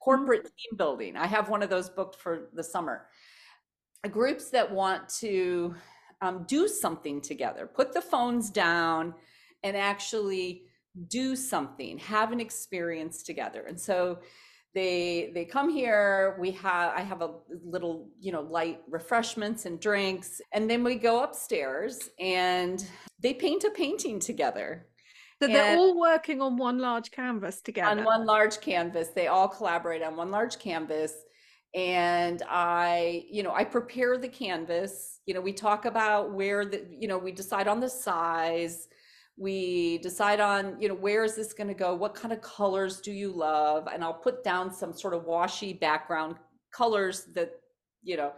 corporate 0.00 0.44
team 0.44 0.76
building. 0.76 1.16
I 1.16 1.26
have 1.26 1.48
one 1.48 1.62
of 1.62 1.70
those 1.70 1.88
booked 1.88 2.16
for 2.16 2.48
the 2.52 2.64
summer. 2.64 3.06
Groups 4.10 4.50
that 4.50 4.70
want 4.70 5.08
to 5.20 5.74
um, 6.20 6.44
do 6.46 6.68
something 6.68 7.20
together, 7.20 7.66
put 7.66 7.92
the 7.92 8.02
phones 8.02 8.50
down 8.50 9.14
and 9.62 9.76
actually 9.76 10.64
do 11.08 11.34
something, 11.34 11.98
have 11.98 12.32
an 12.32 12.40
experience 12.40 13.22
together. 13.22 13.64
And 13.66 13.80
so 13.80 14.18
they 14.74 15.30
they 15.34 15.44
come 15.44 15.70
here 15.70 16.36
we 16.40 16.50
have 16.50 16.92
i 16.96 17.00
have 17.00 17.22
a 17.22 17.30
little 17.64 18.10
you 18.20 18.32
know 18.32 18.42
light 18.42 18.80
refreshments 18.90 19.66
and 19.66 19.80
drinks 19.80 20.40
and 20.52 20.68
then 20.68 20.82
we 20.82 20.96
go 20.96 21.22
upstairs 21.22 22.10
and 22.18 22.84
they 23.20 23.32
paint 23.32 23.62
a 23.64 23.70
painting 23.70 24.18
together 24.18 24.88
so 25.46 25.52
they're 25.52 25.76
all 25.76 25.98
working 25.98 26.40
on 26.40 26.56
one 26.56 26.78
large 26.78 27.10
canvas 27.10 27.60
together. 27.60 27.90
On 27.90 28.04
one 28.04 28.26
large 28.26 28.60
canvas. 28.60 29.08
They 29.08 29.26
all 29.26 29.48
collaborate 29.48 30.02
on 30.02 30.16
one 30.16 30.30
large 30.30 30.58
canvas. 30.58 31.12
And 31.74 32.42
I, 32.48 33.24
you 33.30 33.42
know, 33.42 33.52
I 33.52 33.64
prepare 33.64 34.16
the 34.16 34.28
canvas. 34.28 35.20
You 35.26 35.34
know, 35.34 35.40
we 35.40 35.52
talk 35.52 35.86
about 35.86 36.32
where 36.32 36.64
the, 36.64 36.86
you 36.88 37.08
know, 37.08 37.18
we 37.18 37.32
decide 37.32 37.66
on 37.66 37.80
the 37.80 37.88
size. 37.88 38.88
We 39.36 39.98
decide 39.98 40.38
on, 40.38 40.80
you 40.80 40.88
know, 40.88 40.94
where 40.94 41.24
is 41.24 41.34
this 41.34 41.52
going 41.52 41.68
to 41.68 41.74
go? 41.74 41.94
What 41.94 42.14
kind 42.14 42.32
of 42.32 42.40
colors 42.40 43.00
do 43.00 43.10
you 43.10 43.32
love? 43.32 43.88
And 43.92 44.04
I'll 44.04 44.14
put 44.14 44.44
down 44.44 44.72
some 44.72 44.92
sort 44.92 45.14
of 45.14 45.24
washy 45.24 45.72
background 45.72 46.36
colors 46.72 47.26
that, 47.34 47.50
you 48.02 48.16
know, 48.16 48.32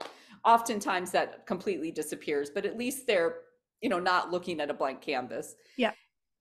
oftentimes 0.45 1.11
that 1.11 1.47
completely 1.47 1.91
disappears, 1.91 2.49
but 2.49 2.65
at 2.65 2.79
least 2.79 3.07
they're, 3.07 3.41
you 3.83 3.91
know, 3.91 3.99
not 3.99 4.31
looking 4.31 4.61
at 4.61 4.71
a 4.71 4.75
blank 4.75 5.03
canvas. 5.03 5.55
Yeah 5.77 5.93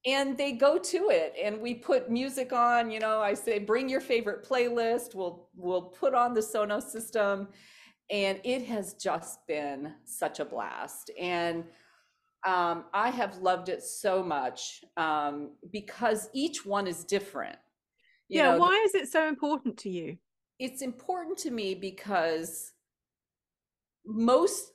and 0.05 0.37
they 0.37 0.51
go 0.51 0.77
to 0.77 1.09
it 1.09 1.33
and 1.41 1.59
we 1.59 1.73
put 1.73 2.09
music 2.09 2.53
on 2.53 2.91
you 2.91 2.99
know 2.99 3.21
i 3.21 3.33
say 3.33 3.59
bring 3.59 3.89
your 3.89 4.01
favorite 4.01 4.47
playlist 4.47 5.15
we'll 5.15 5.49
we'll 5.55 5.81
put 5.81 6.13
on 6.13 6.33
the 6.33 6.41
sonos 6.41 6.83
system 6.83 7.47
and 8.11 8.39
it 8.43 8.63
has 8.63 8.93
just 8.93 9.39
been 9.47 9.93
such 10.03 10.39
a 10.39 10.45
blast 10.45 11.11
and 11.19 11.63
um, 12.45 12.85
i 12.93 13.09
have 13.09 13.37
loved 13.37 13.69
it 13.69 13.83
so 13.83 14.21
much 14.21 14.83
um, 14.97 15.51
because 15.71 16.29
each 16.33 16.65
one 16.65 16.87
is 16.87 17.03
different 17.03 17.57
you 18.29 18.39
yeah 18.39 18.51
know, 18.51 18.57
why 18.57 18.83
is 18.85 18.95
it 18.95 19.07
so 19.11 19.27
important 19.27 19.77
to 19.79 19.89
you? 19.89 20.17
It's 20.57 20.81
important 20.81 21.37
to 21.39 21.51
me 21.51 21.75
because 21.75 22.71
most 24.05 24.71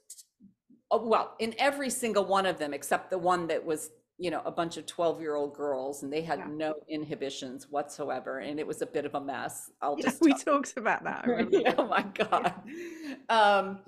well 0.90 1.34
in 1.38 1.54
every 1.58 1.90
single 1.90 2.24
one 2.24 2.46
of 2.46 2.58
them 2.58 2.74
except 2.74 3.10
the 3.10 3.18
one 3.18 3.46
that 3.46 3.64
was 3.64 3.90
you 4.20 4.30
know 4.30 4.42
a 4.44 4.50
bunch 4.50 4.76
of 4.76 4.84
12 4.86 5.20
year 5.20 5.34
old 5.34 5.54
girls 5.54 6.02
and 6.02 6.12
they 6.12 6.20
had 6.20 6.38
yeah. 6.40 6.46
no 6.50 6.74
inhibitions 6.88 7.68
whatsoever 7.70 8.38
and 8.38 8.60
it 8.60 8.66
was 8.66 8.82
a 8.82 8.86
bit 8.86 9.06
of 9.06 9.14
a 9.14 9.20
mess 9.20 9.70
i'll 9.80 9.96
yeah, 9.98 10.04
just 10.04 10.20
we 10.20 10.34
talked 10.34 10.76
about 10.76 11.02
that 11.02 11.24
oh 11.78 11.86
my 11.86 12.02
god 12.14 12.52
yeah. 12.66 13.58
um 13.58 13.80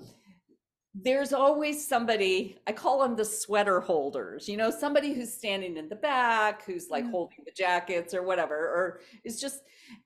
there's 0.95 1.33
always 1.33 1.87
somebody, 1.87 2.57
I 2.67 2.71
call 2.71 3.01
them 3.01 3.15
the 3.15 3.25
sweater 3.25 3.79
holders, 3.79 4.47
you 4.47 4.57
know, 4.57 4.69
somebody 4.69 5.13
who's 5.13 5.33
standing 5.33 5.75
in 5.75 5.89
the 5.89 5.95
back, 5.95 6.63
who's 6.65 6.89
like 6.91 7.03
Mm. 7.03 7.11
holding 7.11 7.39
the 7.45 7.51
jackets 7.51 8.13
or 8.13 8.21
whatever, 8.21 8.55
or 8.55 8.99
it's 9.23 9.41
just, 9.41 9.61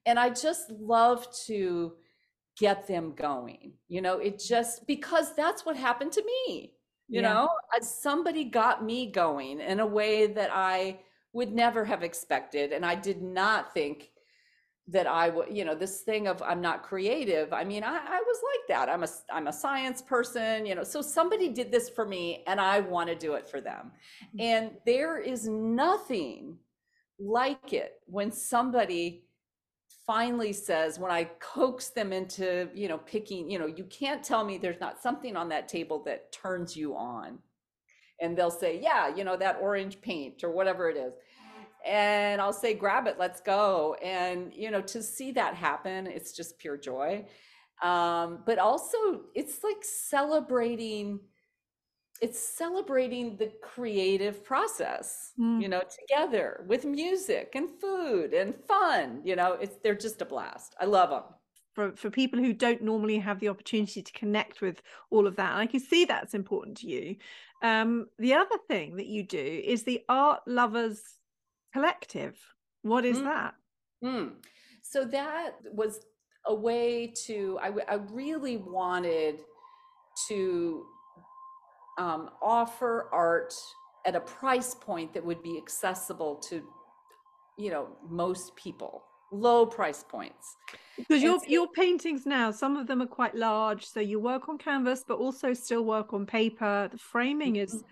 and 0.06 0.18
I 0.18 0.30
just 0.30 0.72
love 0.72 1.28
to 1.48 1.94
get 2.58 2.88
them 2.88 3.14
going, 3.16 3.74
you 3.90 4.02
know, 4.02 4.20
it 4.20 4.40
just, 4.40 4.88
because 4.88 5.36
that's 5.36 5.66
what 5.66 5.76
happened 5.76 6.14
to 6.14 6.24
me, 6.24 6.74
you 7.08 7.22
Yeah. 7.22 7.34
know, 7.34 7.50
somebody 7.82 8.44
got 8.44 8.84
me 8.84 9.12
going 9.12 9.60
in 9.62 9.80
a 9.80 9.86
way 9.86 10.28
that 10.28 10.50
I 10.54 11.00
would 11.34 11.54
never 11.54 11.86
have 11.86 12.04
expected. 12.04 12.72
And 12.74 12.86
I 12.86 12.96
did 12.96 13.22
not 13.22 13.74
think 13.74 14.12
that 14.90 15.06
I 15.06 15.30
would, 15.30 15.56
you 15.56 15.66
know, 15.66 15.76
this 15.76 16.02
thing 16.02 16.28
of 16.28 16.42
I'm 16.42 16.62
not 16.62 16.82
creative. 16.82 17.52
I 17.52 17.64
mean, 17.66 17.84
I, 17.84 17.98
I 17.98 18.22
was 18.26 18.38
like 18.44 18.68
that. 18.70 18.90
I'm 18.90 19.04
a 19.04 19.08
I'm 19.32 19.48
a 19.48 19.54
science 19.54 20.02
person, 20.02 20.66
you 20.66 20.76
know. 20.76 20.84
So 20.84 21.02
somebody 21.02 21.50
did 21.50 21.72
this 21.72 21.90
for 21.90 22.06
me, 22.06 22.44
and 22.48 22.60
I 22.62 22.80
want 22.80 23.10
to 23.10 23.16
do 23.16 23.34
it 23.34 23.50
for 23.50 23.60
them. 23.60 23.92
Mm. 24.36 24.42
And 24.42 24.72
there 24.86 25.20
is 25.20 25.48
nothing 25.48 26.58
like 27.20 27.74
it 27.74 28.00
when 28.06 28.32
somebody 28.32 29.27
finally 30.08 30.54
says, 30.54 30.98
when 30.98 31.12
I 31.12 31.26
coax 31.40 31.90
them 31.90 32.12
into, 32.12 32.70
you 32.74 32.88
know, 32.88 32.98
picking, 32.98 33.52
you 33.52 33.60
know, 33.60 33.68
you 33.68 33.84
can't 33.84 34.24
tell 34.24 34.44
me 34.44 34.58
there's 34.58 34.80
not 34.80 35.02
something 35.02 35.36
on 35.36 35.50
that 35.50 35.68
table 35.68 36.02
that 36.06 36.32
turns 36.32 36.76
you 36.76 36.96
on. 36.96 37.38
And 38.20 38.36
they'll 38.36 38.50
say, 38.50 38.80
yeah, 38.82 39.14
you 39.14 39.24
know, 39.24 39.38
that 39.38 39.60
orange 39.62 40.02
paint 40.02 40.44
or 40.44 40.50
whatever 40.50 40.90
it 40.90 40.98
is 40.98 41.14
and 41.88 42.42
I'll 42.42 42.54
say, 42.54 42.74
grab 42.74 43.08
it, 43.08 43.16
let's 43.18 43.40
go. 43.40 43.96
And, 44.04 44.54
you 44.54 44.72
know, 44.72 44.82
to 44.82 45.02
see 45.02 45.32
that 45.32 45.56
happen, 45.56 46.06
it's 46.08 46.34
just 46.34 46.60
pure 46.60 46.78
joy. 46.78 47.26
Um, 47.82 48.40
but 48.46 48.60
also, 48.60 49.22
it's 49.36 49.64
like 49.64 49.84
celebrating, 49.84 51.20
it's 52.22 52.40
celebrating 52.40 53.38
the 53.38 53.52
creative 53.62 54.44
process, 54.44 55.34
Mm. 55.40 55.62
you 55.62 55.68
know, 55.70 55.82
together 56.00 56.66
with 56.68 56.84
music 56.86 57.52
and 57.56 57.70
food 57.82 58.34
and 58.34 58.56
fun. 58.68 59.22
You 59.24 59.36
know, 59.36 59.54
it's 59.54 59.78
they're 59.84 59.96
just 60.08 60.22
a 60.22 60.26
blast. 60.26 60.76
I 60.80 60.86
love 60.86 61.10
them. 61.10 61.24
for 61.76 61.96
for 61.96 62.10
people 62.10 62.40
who 62.40 62.54
don't 62.54 62.82
normally 62.82 63.20
have 63.20 63.40
the 63.40 63.50
opportunity 63.50 64.02
to 64.02 64.12
connect 64.22 64.62
with 64.62 64.82
all 65.12 65.28
of 65.28 65.36
that 65.36 65.52
and 65.54 65.62
i 65.62 65.68
can 65.74 65.80
see 65.92 66.06
that's 66.06 66.34
important 66.34 66.76
to 66.82 66.88
you 66.96 67.16
um 67.70 67.92
the 68.26 68.34
other 68.42 68.58
thing 68.72 68.88
that 69.00 69.06
you 69.16 69.22
do 69.22 69.48
is 69.74 69.84
the 69.84 70.02
art 70.10 70.42
lovers 70.48 71.00
collective 71.76 72.36
what 72.82 73.06
is 73.06 73.18
Mm. 73.20 73.24
that 73.32 73.54
Mm. 74.04 74.28
So 74.82 75.00
that 75.06 75.50
was 75.82 75.94
a 76.46 76.56
way 76.56 76.88
to, 77.26 77.38
I 77.92 77.96
really 78.24 78.58
wanted 78.58 79.36
to 80.30 80.86
um, 81.98 82.30
offer 82.42 83.10
art 83.12 83.54
at 84.06 84.16
a 84.16 84.20
price 84.22 84.76
point 84.76 85.14
that 85.14 85.26
would 85.26 85.42
be 85.44 85.58
accessible 85.58 86.36
to, 86.36 86.64
you 87.58 87.72
know, 87.72 87.88
most 88.10 88.56
people, 88.56 89.04
low 89.32 89.66
price 89.66 90.04
points. 90.08 90.56
because 90.98 91.22
your 91.22 91.40
so- 91.40 91.46
your 91.48 91.68
paintings 91.76 92.26
now 92.26 92.50
some 92.50 92.76
of 92.78 92.88
them 92.88 93.02
are 93.02 93.08
quite 93.08 93.36
large 93.36 93.86
so 93.86 94.00
you 94.00 94.20
work 94.20 94.48
on 94.50 94.58
canvas 94.58 95.04
but 95.08 95.18
also 95.20 95.54
still 95.54 95.84
work 95.86 96.12
on 96.14 96.26
paper 96.26 96.88
the 96.92 96.98
framing 96.98 97.58
is 97.58 97.76
Mhm. 97.76 97.84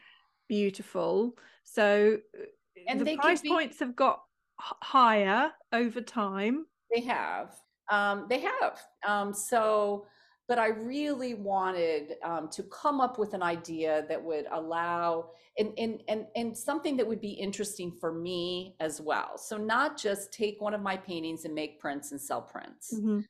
beautiful 0.48 1.38
so 1.64 2.18
uh, 2.40 2.46
And 2.88 3.00
the 3.06 3.16
price 3.18 3.42
be- 3.42 3.50
points 3.50 3.80
have 3.80 3.96
got 3.96 4.24
higher 4.60 5.52
over 5.74 6.02
time 6.02 6.66
They 6.94 7.02
have. 7.02 7.54
Um, 7.92 8.26
they 8.30 8.40
have. 8.40 8.80
Um, 9.06 9.34
so, 9.34 10.08
but 10.48 10.60
I 10.60 10.68
really 10.68 11.34
wanted 11.34 12.16
um, 12.24 12.50
to 12.50 12.64
come 12.64 13.02
up 13.02 13.18
with 13.18 13.34
an 13.34 13.42
idea 13.42 14.06
that 14.10 14.24
would 14.24 14.46
allow 14.52 15.32
and, 15.58 15.74
and 15.78 16.04
and 16.08 16.26
and 16.36 16.58
something 16.58 16.98
that 16.98 17.08
would 17.08 17.22
be 17.22 17.32
interesting 17.32 17.92
for 17.92 18.12
me 18.12 18.76
as 18.80 19.02
well. 19.02 19.38
So 19.38 19.58
not 19.58 19.98
just 19.98 20.32
take 20.34 20.62
one 20.62 20.74
of 20.74 20.82
my 20.82 20.98
paintings 20.98 21.46
and 21.46 21.56
make 21.56 21.80
prints 21.80 22.12
and 22.12 22.22
sell 22.22 22.42
prints. 22.42 22.94
Mhm. 22.94 23.26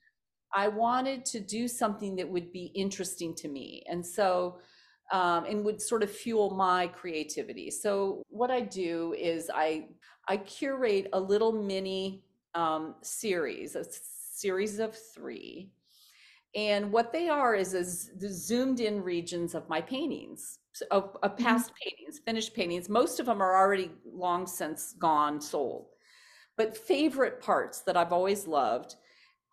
I 0.54 0.70
wanted 0.70 1.26
to 1.26 1.40
do 1.40 1.68
something 1.68 2.16
that 2.16 2.30
would 2.30 2.52
be 2.52 2.66
interesting 2.76 3.36
to 3.36 3.50
me. 3.50 3.84
And 3.90 4.06
so, 4.06 4.60
um, 5.12 5.44
and 5.46 5.66
would 5.66 5.82
sort 5.82 6.02
of 6.02 6.10
fuel 6.10 6.50
my 6.52 6.88
creativity. 6.88 7.70
So 7.70 8.24
what 8.30 8.50
I 8.50 8.62
do 8.62 9.14
is 9.18 9.52
I, 9.54 9.90
I 10.30 10.38
curate 10.38 11.10
a 11.12 11.20
little 11.20 11.52
mini 11.52 12.24
um, 12.54 12.96
series, 13.02 13.76
a 13.76 13.84
series 13.84 14.80
of 14.80 14.96
three. 15.14 15.72
And 16.56 16.92
what 16.92 17.12
they 17.12 17.28
are 17.28 17.54
is, 17.54 17.74
is 17.74 18.12
the 18.18 18.30
zoomed 18.30 18.80
in 18.80 19.04
regions 19.04 19.56
of 19.56 19.68
my 19.68 19.82
paintings, 19.82 20.60
of, 20.90 21.18
of 21.22 21.38
past 21.38 21.72
paintings, 21.84 22.20
finished 22.20 22.54
paintings. 22.54 22.88
Most 22.88 23.20
of 23.20 23.26
them 23.26 23.42
are 23.42 23.58
already 23.58 23.92
long 24.06 24.48
since 24.48 24.94
gone, 24.94 25.42
sold. 25.42 25.88
But 26.58 26.78
favorite 26.78 27.42
parts 27.42 27.82
that 27.82 27.98
I've 27.98 28.14
always 28.14 28.48
loved 28.48 28.96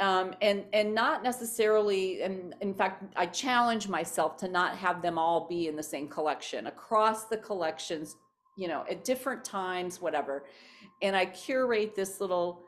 um, 0.03 0.35
and 0.43 0.65
and 0.73 0.95
not 0.95 1.23
necessarily 1.23 2.23
and 2.23 2.55
in 2.61 2.75
fact 2.75 3.05
i 3.17 3.25
challenge 3.27 3.89
myself 3.89 4.37
to 4.39 4.49
not 4.49 4.77
have 4.77 5.01
them 5.01 5.19
all 5.19 5.47
be 5.47 5.69
in 5.69 5.77
the 5.77 5.83
same 5.83 6.09
collection 6.09 6.67
across 6.67 7.27
the 7.27 7.37
collections 7.37 8.17
you 8.57 8.69
know 8.69 8.85
at 8.91 9.05
different 9.05 9.45
times 9.45 10.01
whatever 10.01 10.45
and 11.03 11.15
i 11.15 11.25
curate 11.27 11.95
this 11.95 12.21
little 12.21 12.63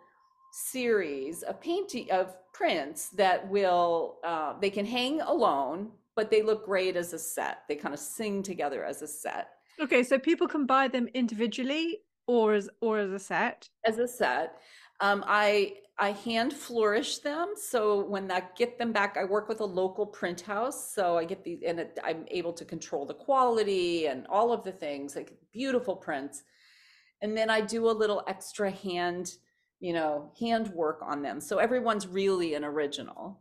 series 0.53 1.42
of 1.42 1.61
painting 1.61 2.09
of 2.12 2.37
prints 2.55 3.11
that 3.11 3.47
will 3.49 4.19
uh, 4.25 4.55
they 4.61 4.71
can 4.71 4.87
hang 4.87 5.21
alone 5.21 5.90
but 6.17 6.31
they 6.31 6.43
look 6.43 6.64
great 6.64 6.97
as 6.97 7.12
a 7.12 7.19
set 7.19 7.59
they 7.69 7.77
kind 7.77 7.93
of 7.93 8.01
sing 8.01 8.43
together 8.43 8.85
as 8.85 9.03
a 9.03 9.07
set 9.07 9.49
okay 9.81 10.03
so 10.03 10.19
people 10.19 10.49
can 10.49 10.64
buy 10.64 10.88
them 10.88 11.09
individually 11.14 11.99
or 12.27 12.55
as 12.55 12.69
or 12.81 12.99
as 12.99 13.11
a 13.11 13.19
set 13.19 13.69
as 13.85 13.99
a 13.99 14.09
set. 14.09 14.57
Um, 15.01 15.25
I 15.27 15.75
I 15.99 16.12
hand 16.12 16.53
flourish 16.53 17.19
them, 17.19 17.55
so 17.57 18.05
when 18.05 18.31
I 18.31 18.43
get 18.57 18.79
them 18.79 18.93
back, 18.93 19.17
I 19.17 19.25
work 19.25 19.49
with 19.49 19.61
a 19.61 19.64
local 19.64 20.07
print 20.07 20.40
house, 20.40 20.93
so 20.93 21.17
I 21.17 21.25
get 21.25 21.45
these, 21.45 21.61
and 21.64 21.79
it, 21.79 21.99
I'm 22.03 22.25
able 22.29 22.53
to 22.55 22.64
control 22.64 23.07
the 23.07 23.14
quality 23.14 24.07
and 24.07 24.27
all 24.29 24.53
of 24.53 24.64
the 24.64 24.73
things, 24.73 25.14
like 25.14 25.37
beautiful 25.53 25.95
prints. 25.95 26.43
And 27.23 27.37
then 27.37 27.49
I 27.49 27.61
do 27.61 27.88
a 27.88 27.93
little 27.93 28.25
extra 28.27 28.71
hand, 28.71 29.35
you 29.85 29.92
know, 29.92 30.33
hand 30.40 30.68
work 30.68 31.01
on 31.03 31.23
them, 31.23 31.40
so 31.40 31.59
everyone's 31.59 32.07
really 32.07 32.55
an 32.55 32.64
original. 32.64 33.40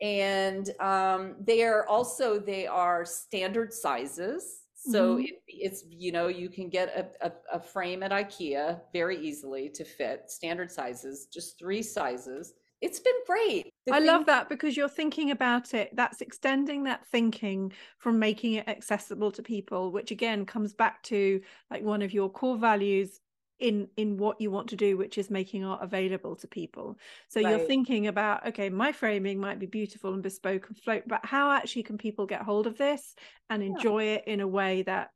And 0.00 0.70
um, 0.80 1.36
they 1.40 1.62
are 1.64 1.86
also 1.86 2.38
they 2.38 2.66
are 2.66 3.04
standard 3.04 3.72
sizes. 3.72 4.62
So 4.74 5.16
Mhm. 5.16 5.24
it, 5.28 5.42
it's 5.48 5.84
you 5.90 6.12
know 6.12 6.28
you 6.28 6.48
can 6.48 6.68
get 6.68 6.88
a, 6.96 7.26
a, 7.28 7.32
a 7.56 7.60
frame 7.60 8.02
at 8.02 8.10
IKEA 8.12 8.80
very 8.92 9.18
easily 9.28 9.68
to 9.70 9.84
fit 9.84 10.30
standard 10.30 10.70
sizes, 10.70 11.26
just 11.26 11.58
three 11.58 11.82
sizes. 11.82 12.54
It's 12.82 13.00
been 13.00 13.20
great. 13.26 13.72
The 13.86 13.94
I 13.94 14.00
love 14.00 14.26
that 14.26 14.48
because 14.48 14.76
you're 14.76 14.88
thinking 15.00 15.30
about 15.30 15.72
it. 15.74 15.88
That's 15.94 16.20
extending 16.20 16.84
that 16.84 17.06
thinking 17.06 17.72
from 17.98 18.18
making 18.18 18.54
it 18.54 18.68
accessible 18.68 19.30
to 19.32 19.42
people, 19.42 19.92
which 19.92 20.10
again 20.10 20.44
comes 20.44 20.74
back 20.74 21.02
to 21.04 21.40
like 21.70 21.82
one 21.82 22.02
of 22.02 22.12
your 22.12 22.30
core 22.30 22.58
values 22.58 23.20
in 23.58 23.88
in 23.96 24.16
what 24.18 24.40
you 24.40 24.50
want 24.50 24.68
to 24.70 24.76
do, 24.76 24.96
which 24.96 25.18
is 25.18 25.30
making 25.30 25.64
art 25.64 25.82
available 25.82 26.36
to 26.36 26.48
people. 26.48 26.98
So 27.28 27.40
you're 27.40 27.58
thinking 27.58 28.06
about, 28.06 28.46
okay, 28.48 28.68
my 28.68 28.92
framing 28.92 29.38
might 29.40 29.58
be 29.58 29.66
beautiful 29.66 30.12
and 30.14 30.22
bespoke 30.22 30.68
and 30.68 30.78
float, 30.78 31.04
but 31.06 31.24
how 31.24 31.50
actually 31.52 31.84
can 31.84 31.98
people 31.98 32.26
get 32.26 32.42
hold 32.42 32.66
of 32.66 32.76
this 32.78 33.14
and 33.50 33.62
Yeah. 33.62 33.68
enjoy 33.68 34.04
it 34.04 34.24
in 34.26 34.40
a 34.40 34.48
way 34.48 34.82
that 34.82 35.10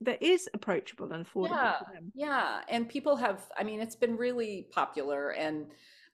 that 0.00 0.22
is 0.22 0.48
approachable 0.52 1.12
and 1.12 1.24
affordable 1.26 1.58
Yeah, 1.60 1.78
for 1.78 1.84
them? 1.84 2.12
yeah, 2.14 2.60
and 2.68 2.88
people 2.88 3.16
have. 3.16 3.50
I 3.58 3.64
mean, 3.64 3.80
it's 3.80 3.96
been 3.96 4.16
really 4.16 4.68
popular, 4.70 5.30
and 5.30 5.66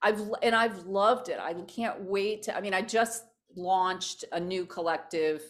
I've 0.02 0.20
and 0.42 0.54
I've 0.54 0.86
loved 0.86 1.28
it. 1.28 1.38
I 1.38 1.52
can't 1.54 2.00
wait 2.02 2.42
to. 2.44 2.56
I 2.56 2.60
mean, 2.60 2.74
I 2.74 2.82
just 2.82 3.24
launched 3.54 4.24
a 4.32 4.40
new 4.40 4.64
collective 4.64 5.42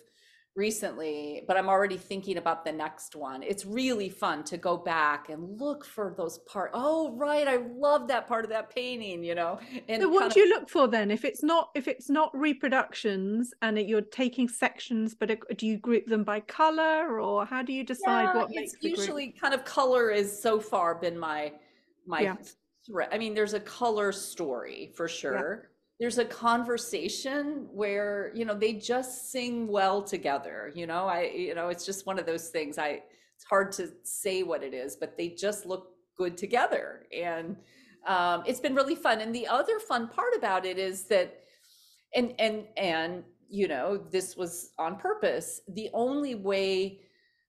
recently, 0.60 1.42
but 1.48 1.56
I'm 1.56 1.68
already 1.68 1.96
thinking 1.96 2.36
about 2.36 2.64
the 2.64 2.70
next 2.70 3.16
one. 3.16 3.42
It's 3.42 3.64
really 3.64 4.10
fun 4.10 4.44
to 4.44 4.56
go 4.58 4.76
back 4.76 5.30
and 5.30 5.58
look 5.58 5.84
for 5.84 6.14
those 6.16 6.38
part. 6.40 6.70
Oh, 6.74 7.12
right, 7.16 7.48
I 7.48 7.56
love 7.86 8.06
that 8.08 8.28
part 8.28 8.44
of 8.44 8.50
that 8.50 8.72
painting. 8.72 9.24
You 9.24 9.34
know, 9.34 9.58
and 9.88 10.02
So 10.02 10.08
what 10.08 10.20
do 10.20 10.26
of- 10.26 10.36
you 10.36 10.48
look 10.54 10.68
for 10.68 10.86
then? 10.86 11.10
If 11.10 11.24
it's 11.24 11.42
not 11.42 11.70
if 11.74 11.88
it's 11.88 12.10
not 12.10 12.30
reproductions 12.34 13.52
and 13.62 13.78
it, 13.78 13.86
you're 13.86 14.02
taking 14.22 14.46
sections, 14.48 15.14
but 15.14 15.30
it- 15.30 15.56
do 15.56 15.66
you 15.66 15.78
group 15.78 16.04
them 16.06 16.22
by 16.24 16.40
color 16.40 17.18
or 17.20 17.46
how 17.46 17.62
do 17.62 17.72
you 17.72 17.82
decide 17.82 18.24
Yeah, 18.24 18.36
what 18.36 18.50
it's 18.52 18.74
makes 18.74 18.98
usually 19.00 19.28
kind 19.32 19.54
of 19.54 19.64
color 19.64 20.10
is 20.10 20.28
so 20.46 20.60
far 20.60 20.94
been 20.94 21.18
my 21.18 21.52
my 22.06 22.20
Yeah. 22.20 22.36
thread. 22.86 23.08
I 23.12 23.18
mean, 23.18 23.34
there's 23.34 23.54
a 23.54 23.60
color 23.60 24.12
story 24.12 24.92
for 24.94 25.08
sure. 25.08 25.69
There's 26.00 26.18
a 26.18 26.24
conversation 26.24 27.68
where 27.72 28.32
you 28.34 28.44
know 28.44 28.54
they 28.54 28.72
just 28.72 29.30
sing 29.30 29.68
well 29.68 30.02
together. 30.02 30.72
You 30.74 30.86
know, 30.86 31.06
I 31.06 31.24
you 31.24 31.54
know 31.54 31.68
it's 31.68 31.86
just 31.86 32.06
one 32.06 32.18
of 32.18 32.26
those 32.26 32.48
things. 32.48 32.78
I 32.78 33.02
it's 33.36 33.44
hard 33.48 33.70
to 33.72 33.90
say 34.02 34.42
what 34.42 34.62
it 34.62 34.74
is, 34.74 34.96
but 34.96 35.16
they 35.16 35.28
just 35.28 35.66
look 35.66 35.88
good 36.16 36.36
together, 36.36 37.06
and 37.16 37.56
um, 38.06 38.42
it's 38.46 38.60
been 38.60 38.74
really 38.74 38.94
fun. 38.94 39.20
And 39.20 39.34
the 39.34 39.46
other 39.46 39.78
fun 39.78 40.08
part 40.08 40.34
about 40.36 40.64
it 40.64 40.78
is 40.78 41.04
that 41.04 41.40
and 42.14 42.34
and 42.38 42.64
and 42.76 43.22
you 43.50 43.66
know, 43.66 43.96
this 44.10 44.36
was 44.36 44.70
on 44.78 44.96
purpose. 44.96 45.60
The 45.68 45.90
only 45.92 46.36
way, 46.36 47.00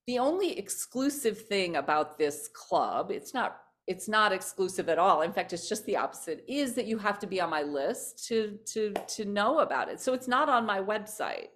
the 0.06 0.18
only 0.18 0.58
exclusive 0.58 1.46
thing 1.46 1.76
about 1.76 2.18
this 2.18 2.48
club, 2.52 3.10
it's 3.10 3.32
not 3.32 3.61
it's 3.86 4.08
not 4.08 4.32
exclusive 4.32 4.88
at 4.88 4.98
all. 4.98 5.22
In 5.22 5.32
fact, 5.32 5.52
it's 5.52 5.68
just 5.68 5.84
the 5.86 5.96
opposite, 5.96 6.44
is 6.48 6.74
that 6.74 6.86
you 6.86 6.98
have 6.98 7.18
to 7.20 7.26
be 7.26 7.40
on 7.40 7.50
my 7.50 7.62
list 7.62 8.26
to 8.28 8.58
to 8.66 8.92
to 9.08 9.24
know 9.24 9.60
about 9.60 9.88
it. 9.88 10.00
So 10.00 10.14
it's 10.14 10.28
not 10.28 10.48
on 10.48 10.64
my 10.64 10.80
website. 10.80 11.48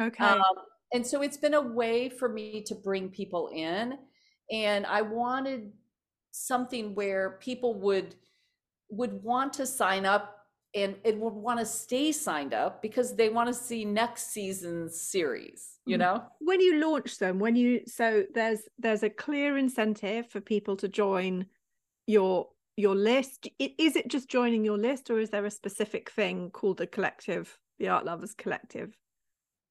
Okay. 0.00 0.24
Um, 0.24 0.42
and 0.92 1.06
so 1.06 1.22
it's 1.22 1.36
been 1.36 1.54
a 1.54 1.60
way 1.60 2.08
for 2.08 2.28
me 2.28 2.62
to 2.66 2.74
bring 2.74 3.08
people 3.08 3.48
in. 3.52 3.98
And 4.52 4.86
I 4.86 5.02
wanted 5.02 5.72
something 6.30 6.94
where 6.94 7.38
people 7.40 7.80
would 7.80 8.14
would 8.90 9.22
want 9.22 9.52
to 9.54 9.66
sign 9.66 10.06
up 10.06 10.36
and 10.74 10.96
it 11.04 11.18
would 11.18 11.32
want 11.32 11.58
to 11.58 11.66
stay 11.66 12.12
signed 12.12 12.52
up 12.54 12.82
because 12.82 13.16
they 13.16 13.30
want 13.30 13.48
to 13.48 13.54
see 13.54 13.84
next 13.84 14.30
season's 14.30 15.00
series 15.00 15.75
you 15.86 15.96
mm. 15.96 16.00
know 16.00 16.22
when 16.40 16.60
you 16.60 16.80
launch 16.80 17.18
them 17.18 17.38
when 17.38 17.56
you 17.56 17.80
so 17.86 18.24
there's 18.34 18.62
there's 18.78 19.02
a 19.02 19.10
clear 19.10 19.56
incentive 19.56 20.28
for 20.28 20.40
people 20.40 20.76
to 20.76 20.88
join 20.88 21.46
your 22.06 22.48
your 22.76 22.94
list 22.94 23.48
is 23.58 23.96
it 23.96 24.08
just 24.08 24.28
joining 24.28 24.64
your 24.64 24.76
list 24.76 25.08
or 25.10 25.18
is 25.18 25.30
there 25.30 25.46
a 25.46 25.50
specific 25.50 26.10
thing 26.10 26.50
called 26.50 26.76
the 26.76 26.86
collective 26.86 27.58
the 27.78 27.88
art 27.88 28.04
lovers 28.04 28.34
collective 28.34 28.94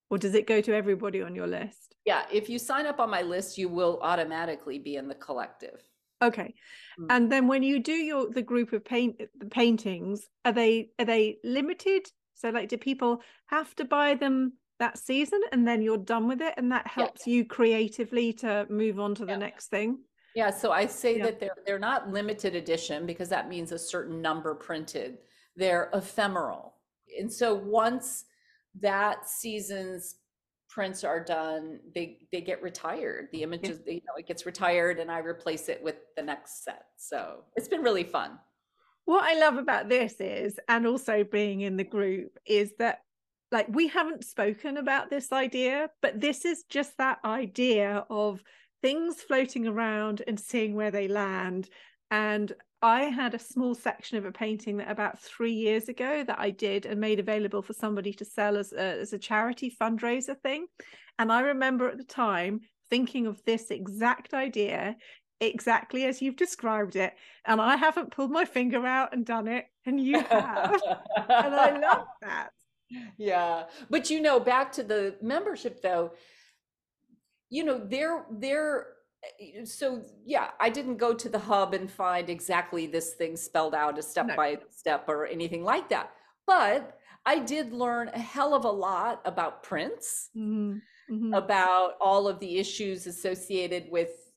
or 0.10 0.18
does 0.18 0.34
it 0.34 0.48
go 0.48 0.62
to 0.62 0.74
everybody 0.74 1.22
on 1.22 1.36
your 1.36 1.48
list 1.48 1.96
yeah 2.06 2.24
if 2.32 2.50
you 2.50 2.58
sign 2.58 2.86
up 2.86 3.00
on 3.00 3.10
my 3.10 3.22
list 3.22 3.58
you 3.58 3.70
will 3.70 4.00
automatically 4.02 4.80
be 4.80 4.96
in 4.96 5.08
the 5.08 5.16
collective 5.16 5.82
Okay. 6.22 6.54
Mm. 7.00 7.08
And 7.10 7.32
then 7.32 7.48
when 7.48 7.62
you 7.62 7.80
do 7.80 7.92
your 7.92 8.30
the 8.30 8.42
group 8.42 8.74
of 8.74 8.86
paint 8.86 9.22
the 9.38 9.46
paintings, 9.46 10.28
are 10.46 10.54
they 10.54 10.92
are 10.98 11.06
they 11.06 11.38
limited? 11.44 12.08
So 12.36 12.50
like 12.50 12.70
do 12.70 12.78
people 12.78 13.22
have 13.48 13.76
to 13.76 13.86
buy 13.86 14.16
them 14.16 14.54
that 14.80 14.98
season 14.98 15.42
and 15.52 15.68
then 15.68 15.82
you're 15.82 15.98
done 15.98 16.28
with 16.28 16.42
it 16.42 16.54
and 16.58 16.72
that 16.72 16.88
helps 16.88 17.26
yeah. 17.26 17.36
you 17.36 17.46
creatively 17.46 18.34
to 18.34 18.66
move 18.70 19.00
on 19.00 19.16
to 19.16 19.26
the 19.26 19.38
next 19.38 19.68
thing? 19.68 20.00
Yeah, 20.36 20.50
so 20.50 20.72
I 20.72 20.86
say 20.86 21.18
yeah. 21.18 21.26
that 21.26 21.40
they're 21.40 21.56
they're 21.66 21.80
not 21.80 22.12
limited 22.12 22.56
edition 22.56 23.06
because 23.06 23.30
that 23.30 23.48
means 23.48 23.72
a 23.72 23.80
certain 23.80 24.22
number 24.22 24.54
printed. 24.54 25.20
They're 25.56 25.90
ephemeral. 25.94 26.74
And 27.18 27.32
so 27.32 27.54
once 27.54 28.26
that 28.82 29.30
season's 29.30 30.16
prints 30.68 31.06
are 31.06 31.24
done, 31.24 31.80
they 31.96 32.20
they 32.34 32.42
get 32.42 32.62
retired. 32.62 33.30
The 33.32 33.44
images, 33.44 33.80
you 33.88 34.02
know, 34.06 34.16
it 34.18 34.28
gets 34.28 34.46
retired, 34.46 35.00
and 35.00 35.10
I 35.10 35.20
replace 35.20 35.70
it 35.70 35.82
with 35.82 35.96
the 36.18 36.22
next 36.22 36.66
set. 36.66 36.88
So 36.98 37.46
it's 37.56 37.70
been 37.70 37.82
really 37.82 38.04
fun. 38.04 38.38
What 39.06 39.24
I 39.24 39.40
love 39.40 39.56
about 39.56 39.88
this 39.88 40.16
is, 40.20 40.60
and 40.68 40.86
also 40.86 41.24
being 41.24 41.62
in 41.62 41.78
the 41.78 41.84
group, 41.86 42.38
is 42.46 42.74
that 42.80 43.04
like 43.52 43.68
we 43.70 43.88
haven't 43.88 44.26
spoken 44.26 44.78
about 44.78 45.10
this 45.10 45.32
idea, 45.32 45.90
but 46.02 46.20
this 46.20 46.46
is 46.46 46.64
just 46.70 46.98
that 46.98 47.20
idea 47.24 48.06
of 48.10 48.44
things 48.82 49.22
floating 49.22 49.68
around 49.68 50.22
and 50.28 50.40
seeing 50.40 50.76
where 50.76 50.92
they 50.92 51.08
land. 51.08 51.70
And 52.12 52.52
I 52.82 53.04
had 53.04 53.34
a 53.34 53.40
small 53.40 53.74
section 53.74 54.18
of 54.18 54.26
a 54.26 54.32
painting 54.32 54.78
that 54.78 54.92
about 54.92 55.20
three 55.20 55.54
years 55.54 55.90
ago 55.90 56.24
that 56.24 56.40
I 56.40 56.52
did 56.52 56.86
and 56.86 57.00
made 57.00 57.20
available 57.20 57.62
for 57.62 57.74
somebody 57.74 58.14
to 58.14 58.26
sell 58.26 58.58
as 58.58 58.74
a, 58.74 59.00
as 59.00 59.14
a 59.14 59.20
charity 59.20 59.76
fundraiser 59.82 60.40
thing. 60.40 60.68
And 61.18 61.32
I 61.32 61.42
remember 61.42 61.90
at 61.90 61.98
the 61.98 62.04
time 62.04 62.62
thinking 62.90 63.26
of 63.26 63.42
this 63.46 63.72
exact 63.72 64.34
idea 64.34 64.98
exactly 65.40 66.06
as 66.06 66.22
you've 66.22 66.36
described 66.36 66.96
it. 66.96 67.14
And 67.46 67.60
I 67.60 67.76
haven't 67.76 68.12
pulled 68.12 68.32
my 68.32 68.46
finger 68.46 68.86
out 68.86 69.14
and 69.14 69.26
done 69.26 69.48
it, 69.48 69.66
and 69.86 70.00
you 70.00 70.20
have. 70.20 70.82
and 71.18 71.56
I 71.56 71.78
love 71.80 72.08
that. 72.22 72.50
Yeah. 73.18 73.64
But 73.90 74.10
you 74.10 74.22
know, 74.22 74.40
back 74.40 74.72
to 74.74 74.84
the 74.84 75.16
membership 75.22 75.82
though, 75.82 76.14
you 77.50 77.64
know, 77.64 77.80
they're 77.80 78.26
they're 78.32 78.88
Eh, 79.40 79.66
so 79.66 80.02
yeah 80.26 80.50
i 80.60 80.70
didn't 80.70 80.98
go 80.98 81.14
to 81.14 81.30
the 81.30 81.40
hub 81.40 81.74
and 81.74 81.90
find 81.90 82.30
exactly 82.30 82.88
this 82.88 83.14
thing 83.14 83.36
spelled 83.36 83.74
out 83.74 83.98
a 83.98 84.02
step 84.02 84.28
no. 84.28 84.36
by 84.36 84.58
step 84.70 85.06
or 85.08 85.26
anything 85.26 85.64
like 85.64 85.90
that 85.90 86.12
but 86.46 86.98
i 87.26 87.40
did 87.40 87.72
learn 87.74 88.10
a 88.14 88.20
hell 88.20 88.54
of 88.54 88.66
a 88.66 88.70
lot 88.72 89.22
about 89.26 89.64
prints 89.64 90.30
mm-hmm. 90.36 90.78
Mm-hmm. 91.12 91.34
about 91.34 91.94
all 92.02 92.28
of 92.28 92.40
the 92.40 92.58
issues 92.58 93.08
associated 93.08 93.88
with 93.90 94.32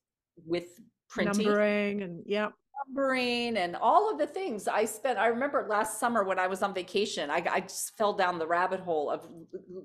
with 0.46 0.80
printing 1.08 1.46
numbering 1.46 2.02
and 2.02 2.22
yeah 2.26 2.48
numbering 2.88 3.56
and 3.56 3.76
all 3.76 4.10
of 4.10 4.18
the 4.18 4.26
things. 4.26 4.68
I 4.68 4.84
spent 4.84 5.18
i 5.18 5.26
remember 5.26 5.66
last 5.68 6.00
summer 6.00 6.24
when 6.24 6.38
i 6.38 6.46
was 6.46 6.62
on 6.62 6.74
vacation 6.74 7.30
i, 7.30 7.44
I 7.50 7.60
just 7.60 7.96
fell 7.96 8.12
down 8.12 8.38
the 8.38 8.46
rabbit 8.46 8.80
hole 8.80 9.10
of 9.10 9.26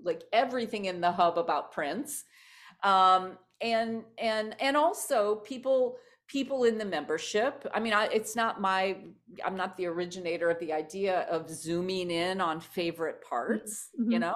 like 0.04 0.24
everything 0.32 0.86
in 0.86 1.02
the 1.02 1.12
hub 1.12 1.38
about 1.38 1.72
prints 1.72 2.24
um, 2.84 3.38
and 3.62 4.04
and 4.18 4.56
and 4.60 4.78
also 4.78 5.36
people 5.38 5.96
people 6.28 6.63
in 6.63 6.78
the 6.78 6.86
membership. 6.86 7.68
I 7.74 7.80
mean 7.80 7.94
I, 7.94 8.06
it's 8.06 8.36
not 8.36 8.62
my 8.62 8.98
i'm 9.44 9.56
not 9.56 9.78
the 9.78 9.86
originator 9.88 10.50
of 10.50 10.60
the 10.60 10.74
idea 10.74 11.22
of 11.30 11.50
zooming 11.50 12.12
in 12.12 12.42
on 12.42 12.60
favorite 12.60 13.22
parts 13.28 13.89
mm-hmm. 14.00 14.12
you 14.12 14.20
know? 14.20 14.36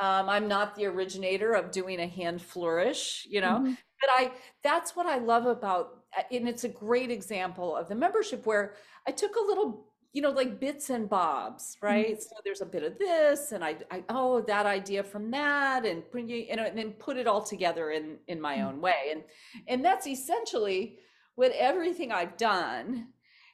Um, 0.00 0.28
i'm 0.28 0.48
not 0.48 0.74
the 0.74 0.86
originator 0.86 1.52
of 1.52 1.70
doing 1.70 2.00
a 2.00 2.06
hand 2.06 2.42
flourish 2.42 3.26
you 3.30 3.40
know? 3.40 3.58
Mm-hmm. 3.60 3.72
but 4.00 4.10
i 4.10 4.32
that's 4.62 4.96
what 4.96 5.06
i 5.06 5.18
love 5.18 5.46
about 5.46 6.03
and 6.30 6.48
it's 6.48 6.64
a 6.64 6.68
great 6.68 7.10
example 7.10 7.76
of 7.76 7.88
the 7.88 7.94
membership 7.94 8.46
where 8.46 8.74
i 9.06 9.10
took 9.10 9.34
a 9.36 9.46
little 9.46 9.86
you 10.14 10.22
know, 10.22 10.30
like 10.30 10.60
bits 10.60 10.90
and 10.90 11.08
bobs, 11.08 11.76
right? 11.82 12.12
Mm-hmm. 12.12 12.20
So 12.20 12.36
there's 12.44 12.60
a 12.60 12.66
bit 12.66 12.84
of 12.84 12.98
this, 12.98 13.50
and 13.50 13.64
I, 13.64 13.76
I, 13.90 14.04
oh, 14.08 14.42
that 14.42 14.64
idea 14.64 15.02
from 15.02 15.32
that, 15.32 15.84
and 15.84 16.04
you 16.14 16.54
know, 16.54 16.62
and 16.62 16.78
then 16.78 16.92
put 16.92 17.16
it 17.16 17.26
all 17.26 17.42
together 17.42 17.90
in 17.90 18.18
in 18.28 18.40
my 18.40 18.58
mm-hmm. 18.58 18.68
own 18.68 18.80
way, 18.80 19.10
and 19.10 19.24
and 19.66 19.84
that's 19.84 20.06
essentially 20.06 20.98
what 21.34 21.50
everything 21.50 22.12
I've 22.12 22.36
done 22.36 23.08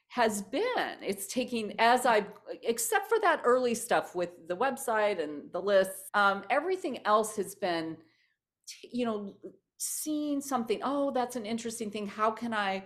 has 0.09 0.43
been. 0.43 0.97
It's 1.01 1.25
taking 1.25 1.73
as 1.79 2.05
I, 2.05 2.27
except 2.61 3.09
for 3.09 3.17
that 3.21 3.41
early 3.43 3.73
stuff 3.73 4.13
with 4.13 4.47
the 4.47 4.55
website 4.55 5.19
and 5.19 5.51
the 5.51 5.61
lists, 5.61 6.11
um, 6.13 6.43
everything 6.51 6.99
else 7.07 7.35
has 7.37 7.55
been, 7.55 7.97
you 8.91 9.05
know, 9.05 9.33
seeing 9.81 10.41
something. 10.41 10.79
Oh, 10.83 11.11
that's 11.11 11.35
an 11.35 11.45
interesting 11.45 11.91
thing. 11.91 12.07
How 12.07 12.31
can 12.31 12.53
I? 12.53 12.83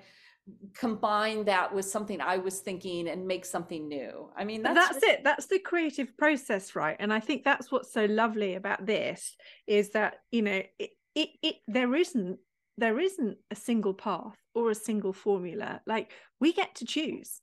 combine 0.76 1.44
that 1.46 1.74
with 1.74 1.86
something 1.86 2.22
I 2.22 2.38
was 2.38 2.60
thinking 2.60 3.08
and 3.08 3.26
make 3.26 3.46
something 3.46 3.88
new. 3.88 4.30
I 4.38 4.44
mean, 4.44 4.62
that's, 4.62 4.90
that's 4.90 5.04
it. 5.04 5.24
That's 5.24 5.48
the 5.48 5.60
creative 5.60 6.16
process, 6.18 6.76
right? 6.76 6.96
And 7.00 7.12
I 7.12 7.20
think 7.20 7.44
that's 7.44 7.72
what's 7.72 7.92
so 7.92 8.06
lovely 8.06 8.54
about 8.54 8.86
this 8.86 9.36
is 9.66 9.90
that 9.92 10.18
you 10.32 10.44
know 10.44 10.62
it, 10.78 10.92
it, 11.16 11.30
it 11.42 11.56
there 11.68 11.96
isn't 11.96 12.38
there 12.78 13.00
isn't 13.00 13.38
a 13.50 13.56
single 13.56 13.94
path 13.94 14.36
or 14.54 14.70
a 14.70 14.76
single 14.76 15.14
formula. 15.14 15.82
Like 15.88 16.12
we 16.40 16.54
get 16.54 16.76
to 16.76 16.86
choose. 16.86 17.42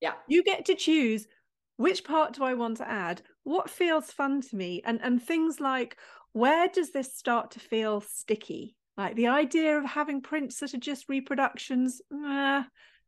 Yeah, 0.00 0.14
you 0.26 0.42
get 0.42 0.64
to 0.64 0.74
choose 0.74 1.28
which 1.76 2.04
part 2.04 2.34
do 2.34 2.44
I 2.44 2.54
want 2.54 2.78
to 2.78 2.90
add, 2.90 3.22
what 3.44 3.70
feels 3.70 4.10
fun 4.10 4.40
to 4.40 4.56
me, 4.56 4.82
and 4.84 5.00
and 5.02 5.22
things 5.22 5.60
like 5.60 5.96
where 6.32 6.66
does 6.66 6.90
this 6.90 7.16
start 7.16 7.52
to 7.52 7.60
feel 7.60 8.00
sticky 8.00 8.74
like 8.96 9.16
the 9.16 9.28
idea 9.28 9.78
of 9.78 9.84
having 9.84 10.20
prints 10.20 10.60
that 10.60 10.74
are 10.74 10.78
just 10.78 11.08
reproductions, 11.08 12.00
uh, 12.12 12.62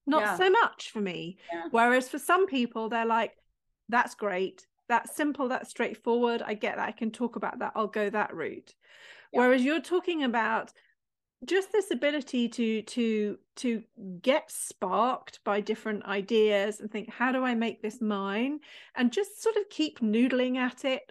not 0.06 0.22
yeah. 0.22 0.36
so 0.36 0.50
much 0.50 0.90
for 0.90 1.00
me. 1.00 1.38
Yeah. 1.52 1.64
Whereas 1.70 2.08
for 2.08 2.18
some 2.18 2.46
people, 2.46 2.88
they're 2.88 3.06
like, 3.06 3.32
that's 3.88 4.14
great. 4.14 4.66
That's 4.88 5.14
simple. 5.14 5.48
That's 5.48 5.70
straightforward. 5.70 6.42
I 6.44 6.54
get 6.54 6.76
that. 6.76 6.88
I 6.88 6.92
can 6.92 7.10
talk 7.10 7.36
about 7.36 7.58
that. 7.58 7.72
I'll 7.74 7.86
go 7.86 8.08
that 8.10 8.34
route. 8.34 8.74
Yeah. 9.32 9.40
Whereas 9.40 9.62
you're 9.62 9.80
talking 9.80 10.24
about 10.24 10.72
just 11.44 11.72
this 11.72 11.90
ability 11.90 12.48
to 12.48 12.82
to 12.82 13.38
to 13.56 13.82
get 14.22 14.50
sparked 14.50 15.40
by 15.44 15.60
different 15.60 16.04
ideas 16.06 16.80
and 16.80 16.90
think 16.90 17.10
how 17.10 17.32
do 17.32 17.44
i 17.44 17.54
make 17.54 17.82
this 17.82 18.00
mine 18.00 18.58
and 18.96 19.12
just 19.12 19.42
sort 19.42 19.56
of 19.56 19.68
keep 19.68 20.00
noodling 20.00 20.56
at 20.56 20.84
it 20.84 21.02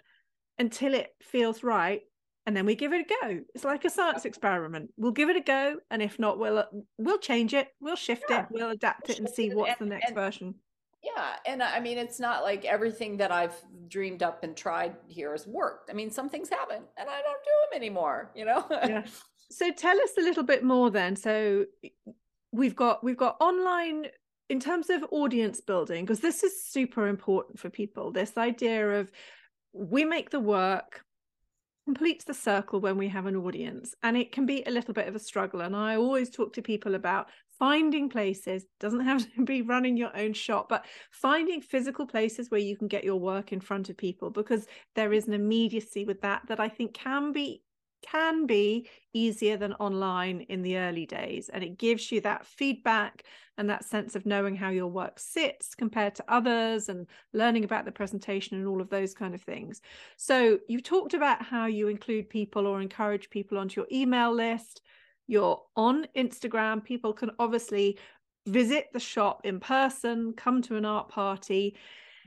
until 0.58 0.94
it 0.94 1.14
feels 1.22 1.62
right 1.62 2.02
and 2.46 2.56
then 2.56 2.66
we 2.66 2.74
give 2.74 2.92
it 2.92 3.06
a 3.06 3.26
go. 3.26 3.40
It's 3.54 3.64
like 3.64 3.84
a 3.84 3.90
science 3.90 4.24
experiment. 4.24 4.90
We'll 4.96 5.12
give 5.12 5.30
it 5.30 5.36
a 5.36 5.40
go, 5.40 5.76
and 5.90 6.02
if 6.02 6.18
not, 6.18 6.38
we'll 6.38 6.58
uh, 6.58 6.66
we'll 6.98 7.18
change 7.18 7.54
it, 7.54 7.68
we'll 7.80 7.96
shift 7.96 8.24
yeah. 8.28 8.42
it, 8.42 8.46
we'll 8.50 8.70
adapt 8.70 9.10
it, 9.10 9.18
and 9.18 9.28
see 9.28 9.54
what's 9.54 9.80
and, 9.80 9.90
the 9.90 9.94
next 9.94 10.08
and, 10.08 10.14
version. 10.14 10.54
Yeah, 11.02 11.36
and 11.46 11.62
I 11.62 11.80
mean, 11.80 11.98
it's 11.98 12.18
not 12.18 12.42
like 12.42 12.64
everything 12.64 13.18
that 13.18 13.30
I've 13.30 13.54
dreamed 13.88 14.22
up 14.22 14.42
and 14.42 14.56
tried 14.56 14.96
here 15.06 15.32
has 15.32 15.46
worked. 15.46 15.90
I 15.90 15.92
mean, 15.92 16.10
some 16.10 16.28
things 16.28 16.48
haven't, 16.48 16.84
and 16.96 17.08
I 17.08 17.20
don't 17.22 17.44
do 17.44 17.50
them 17.70 17.76
anymore. 17.76 18.30
You 18.34 18.46
know. 18.46 18.66
yeah. 18.70 19.04
So 19.50 19.70
tell 19.70 19.96
us 20.00 20.10
a 20.18 20.22
little 20.22 20.42
bit 20.42 20.64
more 20.64 20.90
then. 20.90 21.14
So 21.14 21.66
we've 22.50 22.74
got 22.74 23.04
we've 23.04 23.16
got 23.16 23.36
online 23.40 24.06
in 24.48 24.58
terms 24.58 24.90
of 24.90 25.04
audience 25.10 25.60
building 25.60 26.04
because 26.04 26.20
this 26.20 26.42
is 26.42 26.64
super 26.64 27.06
important 27.06 27.58
for 27.58 27.68
people. 27.70 28.10
This 28.10 28.36
idea 28.36 29.00
of 29.00 29.10
we 29.72 30.04
make 30.04 30.30
the 30.30 30.40
work 30.40 31.04
completes 31.84 32.24
the 32.24 32.34
circle 32.34 32.80
when 32.80 32.96
we 32.96 33.08
have 33.08 33.26
an 33.26 33.36
audience 33.36 33.94
and 34.02 34.16
it 34.16 34.32
can 34.32 34.46
be 34.46 34.62
a 34.66 34.70
little 34.70 34.94
bit 34.94 35.06
of 35.06 35.14
a 35.14 35.18
struggle 35.18 35.60
and 35.60 35.76
i 35.76 35.96
always 35.96 36.30
talk 36.30 36.52
to 36.52 36.62
people 36.62 36.94
about 36.94 37.28
finding 37.58 38.08
places 38.08 38.64
doesn't 38.80 39.00
have 39.00 39.26
to 39.34 39.44
be 39.44 39.60
running 39.60 39.96
your 39.96 40.16
own 40.16 40.32
shop 40.32 40.68
but 40.68 40.86
finding 41.10 41.60
physical 41.60 42.06
places 42.06 42.50
where 42.50 42.60
you 42.60 42.76
can 42.76 42.88
get 42.88 43.04
your 43.04 43.20
work 43.20 43.52
in 43.52 43.60
front 43.60 43.90
of 43.90 43.96
people 43.96 44.30
because 44.30 44.66
there 44.94 45.12
is 45.12 45.26
an 45.26 45.34
immediacy 45.34 46.04
with 46.04 46.20
that 46.22 46.40
that 46.48 46.60
i 46.60 46.68
think 46.68 46.94
can 46.94 47.32
be 47.32 47.62
can 48.04 48.46
be 48.46 48.88
easier 49.12 49.56
than 49.56 49.72
online 49.74 50.42
in 50.42 50.62
the 50.62 50.76
early 50.78 51.06
days. 51.06 51.48
And 51.48 51.64
it 51.64 51.78
gives 51.78 52.10
you 52.12 52.20
that 52.22 52.46
feedback 52.46 53.24
and 53.56 53.70
that 53.70 53.84
sense 53.84 54.16
of 54.16 54.26
knowing 54.26 54.56
how 54.56 54.70
your 54.70 54.88
work 54.88 55.18
sits 55.18 55.74
compared 55.74 56.14
to 56.16 56.24
others 56.28 56.88
and 56.88 57.06
learning 57.32 57.64
about 57.64 57.84
the 57.84 57.92
presentation 57.92 58.58
and 58.58 58.66
all 58.66 58.80
of 58.80 58.90
those 58.90 59.14
kind 59.14 59.34
of 59.34 59.42
things. 59.42 59.80
So 60.16 60.58
you've 60.68 60.82
talked 60.82 61.14
about 61.14 61.42
how 61.42 61.66
you 61.66 61.88
include 61.88 62.28
people 62.28 62.66
or 62.66 62.80
encourage 62.80 63.30
people 63.30 63.58
onto 63.58 63.80
your 63.80 63.88
email 63.92 64.34
list. 64.34 64.82
You're 65.26 65.62
on 65.76 66.06
Instagram. 66.16 66.82
People 66.84 67.12
can 67.12 67.30
obviously 67.38 67.98
visit 68.46 68.88
the 68.92 69.00
shop 69.00 69.42
in 69.44 69.60
person, 69.60 70.34
come 70.36 70.60
to 70.62 70.76
an 70.76 70.84
art 70.84 71.08
party. 71.08 71.76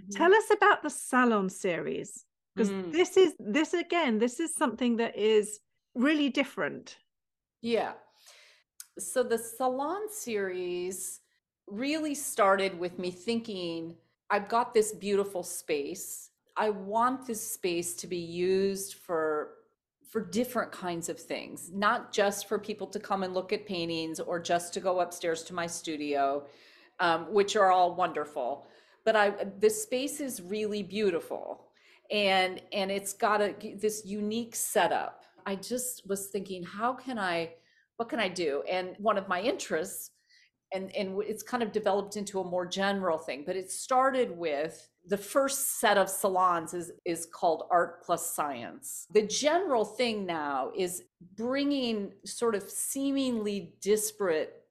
Mm-hmm. 0.02 0.18
Tell 0.18 0.34
us 0.34 0.46
about 0.52 0.82
the 0.82 0.90
salon 0.90 1.50
series 1.50 2.26
because 2.58 2.72
mm. 2.72 2.92
this 2.92 3.18
is 3.18 3.34
this 3.40 3.74
again 3.74 4.18
this 4.18 4.40
is 4.40 4.54
something 4.56 4.98
that 4.98 5.16
is 5.16 5.60
really 5.98 6.30
different. 6.30 6.98
Yeah. 7.62 7.94
So 9.00 9.24
the 9.24 9.38
Salon 9.38 10.10
series 10.10 11.22
really 11.68 12.16
started 12.16 12.78
with 12.80 12.98
me 12.98 13.12
thinking 13.12 13.96
I've 14.30 14.50
got 14.50 14.74
this 14.74 14.92
beautiful 14.92 15.44
space. 15.44 16.32
I 16.56 16.70
want 16.70 17.26
this 17.26 17.54
space 17.54 17.94
to 17.96 18.08
be 18.08 18.18
used 18.18 18.96
for 18.96 19.54
for 20.10 20.22
different 20.22 20.72
kinds 20.72 21.10
of 21.10 21.20
things, 21.20 21.70
not 21.74 22.14
just 22.14 22.48
for 22.48 22.58
people 22.58 22.88
to 22.88 23.00
come 23.00 23.24
and 23.24 23.34
look 23.34 23.52
at 23.52 23.66
paintings 23.66 24.22
or 24.22 24.40
just 24.40 24.74
to 24.74 24.80
go 24.80 25.02
upstairs 25.02 25.44
to 25.44 25.54
my 25.54 25.68
studio, 25.68 26.46
um, 27.02 27.32
which 27.34 27.58
are 27.58 27.72
all 27.72 27.94
wonderful. 27.94 28.68
But 29.04 29.18
I, 29.18 29.32
the 29.60 29.70
space 29.70 30.22
is 30.22 30.42
really 30.42 30.82
beautiful, 30.82 31.68
and 32.10 32.62
and 32.72 32.90
it's 32.92 33.14
got 33.14 33.42
a 33.42 33.54
this 33.76 34.06
unique 34.06 34.56
setup 34.56 35.27
I 35.48 35.56
just 35.56 36.08
was 36.08 36.28
thinking, 36.28 36.62
how 36.62 36.94
can 36.94 37.18
I, 37.18 37.54
what 37.96 38.10
can 38.10 38.20
I 38.20 38.28
do? 38.28 38.64
And 38.70 38.96
one 38.98 39.18
of 39.18 39.30
my 39.30 39.42
interests, 39.42 40.12
and, 40.74 40.94
and 40.94 41.24
it's 41.26 41.42
kind 41.42 41.64
of 41.64 41.72
developed 41.72 42.18
into 42.18 42.42
a 42.42 42.44
more 42.44 42.66
general 42.66 43.18
thing, 43.18 43.44
but 43.46 43.56
it 43.56 43.72
started 43.72 44.38
with 44.38 44.90
the 45.08 45.18
first 45.18 45.80
set 45.80 45.98
of 45.98 46.10
salons 46.10 46.74
is, 46.74 46.92
is 47.06 47.26
called 47.26 47.64
Art 47.72 48.04
Plus 48.04 48.30
Science. 48.30 49.08
The 49.10 49.22
general 49.26 49.86
thing 49.86 50.26
now 50.26 50.72
is 50.76 51.04
bringing 51.38 52.12
sort 52.26 52.54
of 52.54 52.64
seemingly 52.64 53.74
disparate 53.82 54.66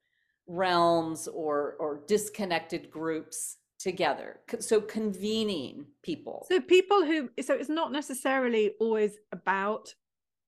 realms 0.46 1.26
or, 1.26 1.76
or 1.80 2.02
disconnected 2.06 2.90
groups 2.90 3.56
together 3.78 4.40
so 4.58 4.80
convening 4.80 5.84
people 6.02 6.46
so 6.48 6.58
people 6.62 7.04
who 7.04 7.28
so 7.42 7.52
it's 7.52 7.68
not 7.68 7.92
necessarily 7.92 8.72
always 8.80 9.18
about 9.32 9.94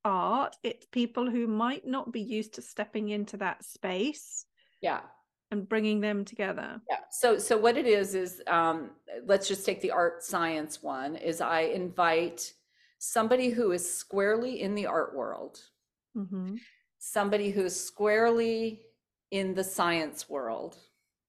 art 0.05 0.57
it's 0.63 0.87
people 0.87 1.31
who 1.31 1.47
might 1.47 1.87
not 1.87 2.13
be 2.13 2.21
used 2.21 2.55
to 2.55 2.63
stepping 2.63 3.09
into 3.11 3.37
that 3.37 3.65
space 3.65 4.47
yeah 4.81 5.01
and 5.51 5.69
bringing 5.69 6.01
them 6.01 6.25
together 6.25 6.81
yeah 6.89 7.01
so 7.11 7.39
so 7.39 7.57
what 7.57 7.77
it 7.77 7.87
is 7.87 8.15
is 8.15 8.43
um 8.47 8.91
let's 9.27 9.49
just 9.49 9.65
take 9.65 9.81
the 9.81 9.91
art 9.91 10.23
science 10.23 10.83
one 10.83 11.17
is 11.17 11.41
i 11.41 11.61
invite 11.61 12.53
somebody 12.99 13.49
who 13.51 13.73
is 13.73 13.99
squarely 13.99 14.61
in 14.61 14.75
the 14.75 14.87
art 14.87 15.15
world 15.15 15.59
mm-hmm. 16.17 16.55
somebody 16.99 17.51
who's 17.51 17.79
squarely 17.79 18.83
in 19.31 19.55
the 19.55 19.65
science 19.65 20.29
world 20.29 20.77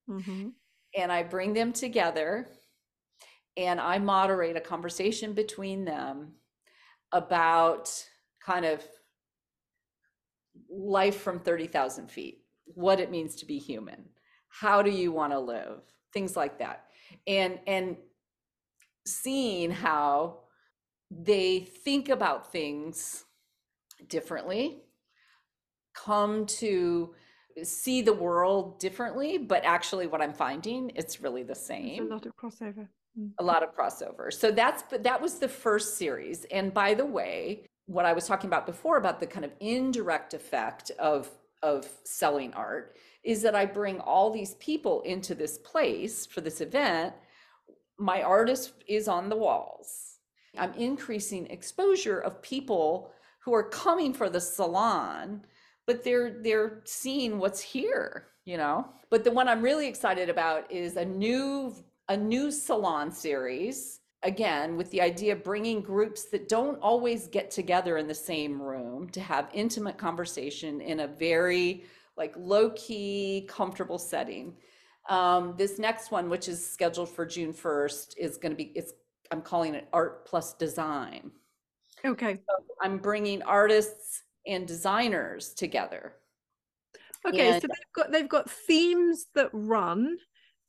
mm-hmm. 0.09 0.49
and 0.95 1.11
i 1.11 1.23
bring 1.23 1.53
them 1.53 1.71
together 1.71 2.47
and 3.57 3.79
i 3.79 3.97
moderate 3.97 4.57
a 4.57 4.61
conversation 4.61 5.33
between 5.33 5.85
them 5.85 6.33
about 7.11 7.91
kind 8.49 8.65
of 8.65 8.83
life 10.71 11.21
from 11.21 11.39
30,000 11.39 12.09
feet, 12.09 12.39
what 12.65 12.99
it 12.99 13.11
means 13.11 13.35
to 13.35 13.45
be 13.45 13.59
human, 13.59 14.05
how 14.49 14.81
do 14.81 14.89
you 14.89 15.11
want 15.11 15.31
to 15.33 15.39
live, 15.39 15.81
things 16.13 16.35
like 16.35 16.57
that. 16.57 16.85
And, 17.27 17.59
and 17.67 17.95
seeing 19.05 19.69
how 19.69 20.39
they 21.11 21.59
think 21.59 22.09
about 22.09 22.51
things 22.51 23.25
differently, 24.07 24.81
come 25.93 26.45
to 26.45 27.13
see 27.63 28.01
the 28.01 28.13
world 28.13 28.79
differently, 28.79 29.37
but 29.37 29.63
actually 29.63 30.07
what 30.07 30.21
I'm 30.21 30.33
finding, 30.33 30.91
it's 30.95 31.21
really 31.21 31.43
the 31.43 31.55
same. 31.55 32.09
There's 32.09 32.09
a 32.09 32.13
lot 32.13 32.25
of 32.25 32.35
crossover. 32.35 32.87
Mm. 33.19 33.31
A 33.39 33.43
lot 33.43 33.63
of 33.63 33.75
crossover. 33.75 34.33
So 34.33 34.51
that's 34.51 34.83
that 34.99 35.21
was 35.21 35.39
the 35.39 35.47
first 35.47 35.97
series. 35.97 36.45
And 36.51 36.73
by 36.73 36.93
the 36.93 37.05
way, 37.05 37.68
what 37.89 38.05
I 38.05 38.13
was 38.13 38.27
talking 38.27 38.47
about 38.47 38.67
before 38.67 38.97
about 38.97 39.19
the 39.19 39.25
kind 39.25 39.43
of 39.43 39.51
indirect 39.59 40.35
effect 40.35 40.91
of 40.99 41.27
of 41.63 41.89
selling 42.03 42.53
art 42.53 42.95
is 43.23 43.41
that 43.41 43.55
I 43.55 43.65
bring 43.65 43.99
all 43.99 44.29
these 44.29 44.53
people 44.55 45.01
into 45.01 45.35
this 45.35 45.57
place 45.57 46.25
for 46.25 46.39
this 46.39 46.61
event. 46.61 47.13
My 47.97 48.21
artist 48.21 48.71
is 48.87 49.09
on 49.09 49.27
the 49.27 49.35
walls. 49.35 50.19
I'm 50.57 50.73
increasing 50.75 51.47
exposure 51.47 52.19
of 52.19 52.41
people 52.41 53.11
who 53.39 53.53
are 53.53 53.67
coming 53.67 54.13
for 54.13 54.29
the 54.29 54.39
salon, 54.39 55.41
but 55.87 56.03
they're 56.03 56.41
they're 56.43 56.81
seeing 56.85 57.39
what's 57.39 57.59
here, 57.59 58.27
you 58.45 58.57
know. 58.57 58.87
But 59.09 59.23
the 59.23 59.31
one 59.31 59.47
I'm 59.47 59.63
really 59.63 59.87
excited 59.87 60.29
about 60.29 60.71
is 60.71 60.95
a 60.95 61.05
new 61.05 61.73
a 62.07 62.15
new 62.15 62.51
salon 62.51 63.11
series 63.11 63.98
again 64.23 64.75
with 64.75 64.91
the 64.91 65.01
idea 65.01 65.33
of 65.33 65.43
bringing 65.43 65.81
groups 65.81 66.25
that 66.25 66.49
don't 66.49 66.77
always 66.79 67.27
get 67.27 67.49
together 67.49 67.97
in 67.97 68.07
the 68.07 68.13
same 68.13 68.61
room 68.61 69.09
to 69.09 69.21
have 69.21 69.49
intimate 69.53 69.97
conversation 69.97 70.81
in 70.81 71.01
a 71.01 71.07
very 71.07 71.85
like 72.17 72.33
low 72.37 72.71
key 72.71 73.47
comfortable 73.47 73.97
setting. 73.97 74.55
Um, 75.09 75.55
this 75.57 75.79
next 75.79 76.11
one 76.11 76.29
which 76.29 76.49
is 76.49 76.65
scheduled 76.65 77.09
for 77.09 77.25
june 77.25 77.53
1st 77.53 78.15
is 78.17 78.37
going 78.37 78.51
to 78.51 78.57
be 78.57 78.71
it's 78.75 78.93
i'm 79.31 79.41
calling 79.41 79.73
it 79.73 79.87
art 79.93 80.25
plus 80.25 80.53
design. 80.53 81.31
Okay. 82.03 82.35
So 82.35 82.65
i'm 82.81 82.97
bringing 82.97 83.41
artists 83.43 84.23
and 84.45 84.67
designers 84.67 85.53
together. 85.53 86.13
Okay 87.25 87.53
and, 87.53 87.61
so 87.61 87.67
they've 87.67 87.93
got 87.93 88.11
they've 88.11 88.29
got 88.29 88.49
themes 88.49 89.27
that 89.33 89.49
run 89.53 90.17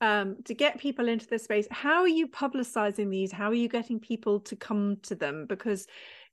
um, 0.01 0.37
to 0.45 0.55
get 0.55 0.79
people 0.79 1.09
into 1.09 1.27
this 1.27 1.45
space 1.45 1.67
how 1.71 2.01
are 2.01 2.09
you 2.09 2.27
publicizing 2.27 3.11
these? 3.11 3.33
How 3.33 3.51
are 3.51 3.55
you 3.55 3.69
getting 3.69 4.01
people 4.01 4.41
to 4.41 4.57
come 4.57 4.99
to 5.03 5.15
them? 5.15 5.47
Because 5.47 5.87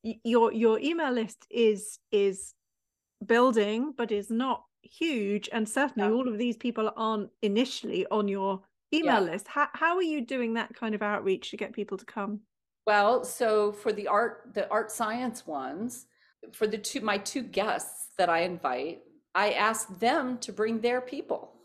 your 0.03 0.53
your 0.53 0.80
email 0.80 1.12
list 1.12 1.45
is 1.49 1.99
is 2.12 2.53
building 3.25 3.93
but 3.97 4.12
is 4.12 4.30
not 4.30 4.63
huge 4.84 5.49
and 5.51 5.67
certainly 5.67 6.08
yeah. 6.08 6.15
all 6.15 6.27
of 6.27 6.38
these 6.38 6.56
people 6.56 6.91
aren't 6.95 7.30
initially 7.41 8.06
on 8.12 8.27
your 8.27 8.62
email 8.93 9.25
yeah. 9.25 9.32
list. 9.32 9.47
How, 9.47 9.67
how 9.73 9.95
are 9.97 10.03
you 10.03 10.21
doing 10.21 10.53
that 10.53 10.73
kind 10.75 10.95
of 10.95 11.01
outreach 11.01 11.49
to 11.49 11.58
get 11.58 11.73
people 11.73 11.97
to 11.97 12.06
come? 12.06 12.41
Well 12.86 13.25
so 13.25 13.71
for 13.71 13.91
the 13.91 14.08
art 14.08 14.51
the 14.53 14.69
art 14.69 14.91
science 14.91 15.45
ones 15.45 16.06
for 16.53 16.67
the 16.67 16.77
two 16.77 17.01
my 17.01 17.17
two 17.17 17.43
guests 17.43 18.10
that 18.17 18.30
i 18.30 18.39
invite 18.39 19.01
i 19.36 19.51
ask 19.51 19.99
them 19.99 20.38
to 20.39 20.53
bring 20.53 20.80
their 20.80 21.01
people 21.01 21.57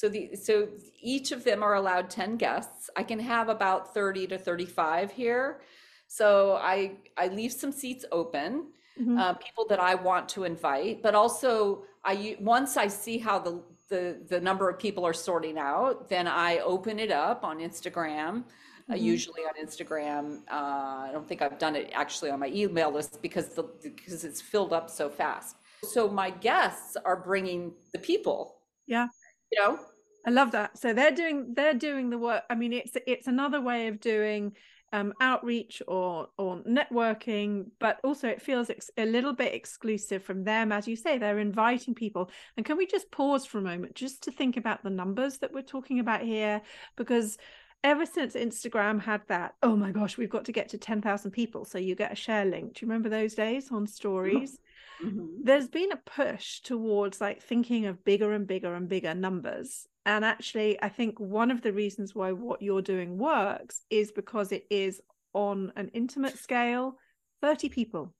so 0.00 0.08
the 0.08 0.34
so 0.34 0.66
each 1.02 1.30
of 1.30 1.44
them 1.44 1.62
are 1.62 1.74
allowed 1.74 2.08
10 2.08 2.38
guests. 2.38 2.88
I 2.96 3.02
can 3.02 3.20
have 3.20 3.50
about 3.50 3.92
30 3.92 4.28
to 4.28 4.38
35 4.38 5.12
here. 5.12 5.60
So 6.08 6.54
I 6.54 6.92
I 7.18 7.28
leave 7.28 7.52
some 7.52 7.70
seats 7.70 8.06
open, 8.10 8.68
mm-hmm. 8.98 9.18
uh, 9.18 9.34
people 9.34 9.66
that 9.68 9.78
I 9.78 9.96
want 9.96 10.26
to 10.30 10.44
invite, 10.44 11.02
but 11.02 11.14
also 11.14 11.82
I 12.02 12.38
once 12.40 12.78
I 12.78 12.88
see 12.88 13.18
how 13.18 13.40
the 13.40 13.60
the 13.90 14.16
the 14.26 14.40
number 14.40 14.70
of 14.70 14.78
people 14.78 15.06
are 15.06 15.12
sorting 15.12 15.58
out, 15.58 16.08
then 16.08 16.26
I 16.26 16.60
open 16.60 16.98
it 16.98 17.12
up 17.12 17.44
on 17.44 17.58
Instagram. 17.58 18.08
Uh, 18.08 18.32
mm-hmm. 18.32 18.92
Uh, 18.92 18.96
usually 18.96 19.42
on 19.42 19.54
Instagram, 19.62 20.38
uh, 20.50 21.08
I 21.08 21.10
don't 21.12 21.28
think 21.28 21.42
I've 21.42 21.58
done 21.58 21.76
it 21.76 21.90
actually 21.92 22.30
on 22.30 22.40
my 22.40 22.48
email 22.48 22.90
list 22.90 23.20
because 23.20 23.48
the 23.50 23.64
because 23.82 24.24
it's 24.24 24.40
filled 24.40 24.72
up 24.72 24.88
so 24.88 25.10
fast. 25.10 25.56
So 25.82 26.08
my 26.08 26.30
guests 26.30 26.96
are 27.04 27.16
bringing 27.16 27.74
the 27.92 27.98
people. 27.98 28.56
Yeah 28.86 29.08
you 29.50 29.60
know 29.60 29.78
i 30.26 30.30
love 30.30 30.52
that 30.52 30.76
so 30.78 30.92
they're 30.92 31.10
doing 31.10 31.52
they're 31.54 31.74
doing 31.74 32.10
the 32.10 32.18
work 32.18 32.42
i 32.50 32.54
mean 32.54 32.72
it's 32.72 32.96
it's 33.06 33.26
another 33.26 33.60
way 33.60 33.88
of 33.88 34.00
doing 34.00 34.52
um, 34.92 35.14
outreach 35.20 35.80
or 35.86 36.28
or 36.36 36.64
networking 36.64 37.66
but 37.78 38.00
also 38.02 38.26
it 38.26 38.42
feels 38.42 38.70
ex- 38.70 38.90
a 38.98 39.06
little 39.06 39.32
bit 39.32 39.54
exclusive 39.54 40.24
from 40.24 40.42
them 40.42 40.72
as 40.72 40.88
you 40.88 40.96
say 40.96 41.16
they're 41.16 41.38
inviting 41.38 41.94
people 41.94 42.28
and 42.56 42.66
can 42.66 42.76
we 42.76 42.86
just 42.86 43.08
pause 43.12 43.46
for 43.46 43.58
a 43.58 43.62
moment 43.62 43.94
just 43.94 44.24
to 44.24 44.32
think 44.32 44.56
about 44.56 44.82
the 44.82 44.90
numbers 44.90 45.38
that 45.38 45.52
we're 45.52 45.62
talking 45.62 46.00
about 46.00 46.22
here 46.22 46.60
because 46.96 47.38
ever 47.82 48.04
since 48.04 48.34
Instagram 48.34 49.00
had 49.00 49.22
that, 49.28 49.54
oh 49.62 49.74
my 49.76 49.90
gosh, 49.90 50.18
we've 50.18 50.30
got 50.30 50.44
to 50.44 50.52
get 50.52 50.68
to 50.70 50.78
10,000 50.78 51.30
people. 51.30 51.64
So 51.64 51.78
you 51.78 51.94
get 51.94 52.12
a 52.12 52.16
share 52.16 52.44
link. 52.44 52.74
Do 52.74 52.84
you 52.84 52.90
remember 52.90 53.08
those 53.08 53.34
days 53.34 53.70
on 53.70 53.86
stories? 53.86 54.58
Mm-hmm. 55.04 55.44
There's 55.44 55.68
been 55.68 55.92
a 55.92 55.96
push 55.96 56.60
towards 56.60 57.20
like 57.20 57.42
thinking 57.42 57.86
of 57.86 58.04
bigger 58.04 58.32
and 58.32 58.46
bigger 58.46 58.74
and 58.74 58.88
bigger 58.88 59.14
numbers. 59.14 59.86
And 60.06 60.24
actually, 60.24 60.80
I 60.82 60.88
think 60.88 61.18
one 61.18 61.50
of 61.50 61.62
the 61.62 61.72
reasons 61.72 62.14
why 62.14 62.32
what 62.32 62.62
you're 62.62 62.82
doing 62.82 63.18
works 63.18 63.82
is 63.90 64.12
because 64.12 64.52
it 64.52 64.64
is 64.70 65.00
on 65.32 65.72
an 65.76 65.90
intimate 65.94 66.38
scale 66.38 66.96
30 67.42 67.68
people. 67.68 68.14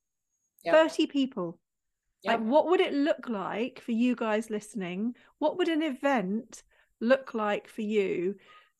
Yep. 0.65 0.75
30 0.75 1.07
people. 1.07 1.59
Yep. 2.23 2.41
Like, 2.41 2.47
what 2.47 2.69
would 2.69 2.81
it 2.81 2.93
look 2.93 3.29
like 3.29 3.81
for 3.85 3.93
you 3.93 4.15
guys 4.15 4.51
listening? 4.51 5.15
What 5.39 5.57
would 5.59 5.69
an 5.69 5.83
event 5.83 6.63
look 7.01 7.33
like 7.35 7.69
for 7.69 7.83
you? 7.83 8.35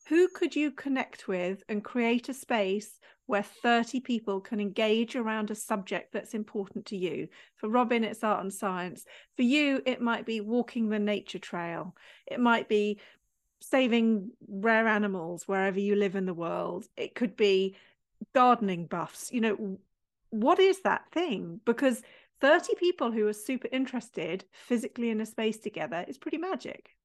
Who 0.07 0.27
could 0.27 0.55
you 0.55 0.71
connect 0.71 1.27
with 1.27 1.63
and 1.69 1.83
create 1.83 2.27
a 2.27 2.33
space 2.33 2.99
where 3.27 3.43
30 3.43 4.01
people 4.01 4.41
can 4.41 4.59
engage 4.59 5.15
around 5.15 5.51
a 5.51 5.55
subject 5.55 6.11
that's 6.11 6.33
important 6.33 6.85
to 6.87 6.97
you? 6.97 7.27
For 7.55 7.69
Robin, 7.69 8.03
it's 8.03 8.23
art 8.23 8.41
and 8.41 8.53
science. 8.53 9.05
For 9.35 9.43
you, 9.43 9.81
it 9.85 10.01
might 10.01 10.25
be 10.25 10.41
walking 10.41 10.89
the 10.89 10.99
nature 10.99 11.39
trail. 11.39 11.95
It 12.25 12.39
might 12.39 12.67
be 12.67 12.99
saving 13.61 14.31
rare 14.47 14.87
animals 14.87 15.47
wherever 15.47 15.79
you 15.79 15.95
live 15.95 16.15
in 16.15 16.25
the 16.25 16.33
world. 16.33 16.87
It 16.97 17.15
could 17.15 17.37
be 17.37 17.75
gardening 18.33 18.87
buffs. 18.87 19.31
You 19.31 19.41
know, 19.41 19.79
what 20.31 20.59
is 20.59 20.81
that 20.81 21.09
thing? 21.11 21.61
Because 21.63 22.01
30 22.41 22.73
people 22.75 23.11
who 23.11 23.27
are 23.27 23.33
super 23.33 23.69
interested 23.71 24.45
physically 24.51 25.09
in 25.09 25.21
a 25.21 25.25
space 25.25 25.57
together 25.57 26.03
is 26.07 26.17
pretty 26.17 26.37
magic. 26.37 26.95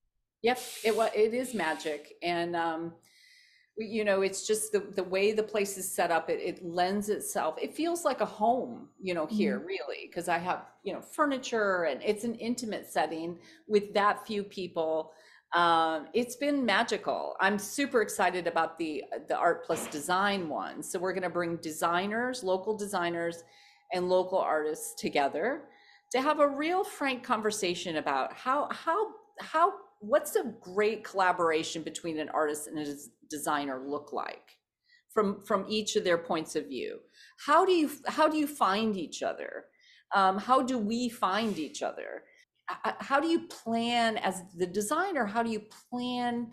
Yep, 0.43 0.61
it 0.85 0.97
was. 0.97 1.11
it 1.15 1.35
is 1.35 1.55
magic, 1.55 2.15
and 2.23 2.55
um, 2.55 2.93
you 3.79 4.05
know, 4.05 4.23
it's 4.23 4.47
just 4.47 4.73
the 4.73 4.81
the 4.81 5.03
way 5.03 5.33
the 5.33 5.43
place 5.43 5.77
is 5.77 5.91
set 5.91 6.11
up. 6.11 6.31
It, 6.31 6.41
it 6.41 6.65
lends 6.65 7.09
itself. 7.09 7.57
It 7.61 7.75
feels 7.75 8.05
like 8.05 8.21
a 8.21 8.27
home, 8.27 8.89
you 9.01 9.15
know, 9.15 9.27
here 9.27 9.59
mm-hmm. 9.59 9.67
really, 9.67 10.07
because 10.07 10.29
I 10.29 10.39
have 10.39 10.67
you 10.83 10.93
know 10.93 11.01
furniture 11.01 11.85
and 11.85 12.01
it's 12.03 12.25
an 12.25 12.35
intimate 12.37 12.87
setting 12.87 13.39
with 13.67 13.93
that 13.95 14.27
few 14.27 14.43
people. 14.43 15.13
Um, 15.53 16.09
it's 16.13 16.37
been 16.37 16.65
magical. 16.65 17.37
I'm 17.41 17.59
super 17.59 18.03
excited 18.03 18.47
about 18.47 18.79
the 18.79 19.05
the 19.29 19.37
art 19.37 19.65
plus 19.65 19.87
design 19.89 20.49
one. 20.49 20.83
So 20.83 20.99
we're 20.99 21.13
going 21.13 21.23
to 21.23 21.31
bring 21.31 21.57
designers, 21.57 22.43
local 22.43 22.77
designers 22.77 23.43
and 23.93 24.09
local 24.09 24.39
artists 24.39 24.95
together 25.01 25.63
to 26.13 26.21
have 26.21 26.41
a 26.41 26.49
real 26.49 26.85
frank 26.85 27.23
conversation 27.23 27.97
about 27.97 28.33
how 28.33 28.69
how 28.71 29.09
how 29.41 29.73
what's 30.01 30.37
a 30.37 30.55
great 30.61 31.05
collaboration 31.05 31.83
between 31.83 32.19
an 32.19 32.29
artist 32.31 32.69
and 32.69 32.79
a 32.79 32.95
designer 33.29 33.83
look 33.87 34.13
like 34.13 34.59
from 35.13 35.41
from 35.41 35.65
each 35.69 35.97
of 35.97 36.05
their 36.05 36.19
points 36.19 36.57
of 36.57 36.67
view? 36.67 36.99
How 37.39 37.65
do 37.65 37.73
you 37.73 37.91
how 38.07 38.29
do 38.29 38.37
you 38.37 38.47
find 38.47 38.97
each 38.97 39.23
other? 39.23 39.65
Um, 40.15 40.39
how 40.39 40.63
do 40.63 40.79
we 40.79 41.09
find 41.09 41.59
each 41.59 41.83
other? 41.83 42.25
Uh, 42.69 42.91
uh, 42.91 42.93
how 43.01 43.21
do 43.21 43.29
you 43.29 43.47
plan 43.49 44.17
as 44.19 44.43
the 44.57 44.67
designer 44.67 45.25
how 45.25 45.43
do 45.43 45.51
you 45.51 45.63
plan 45.91 46.53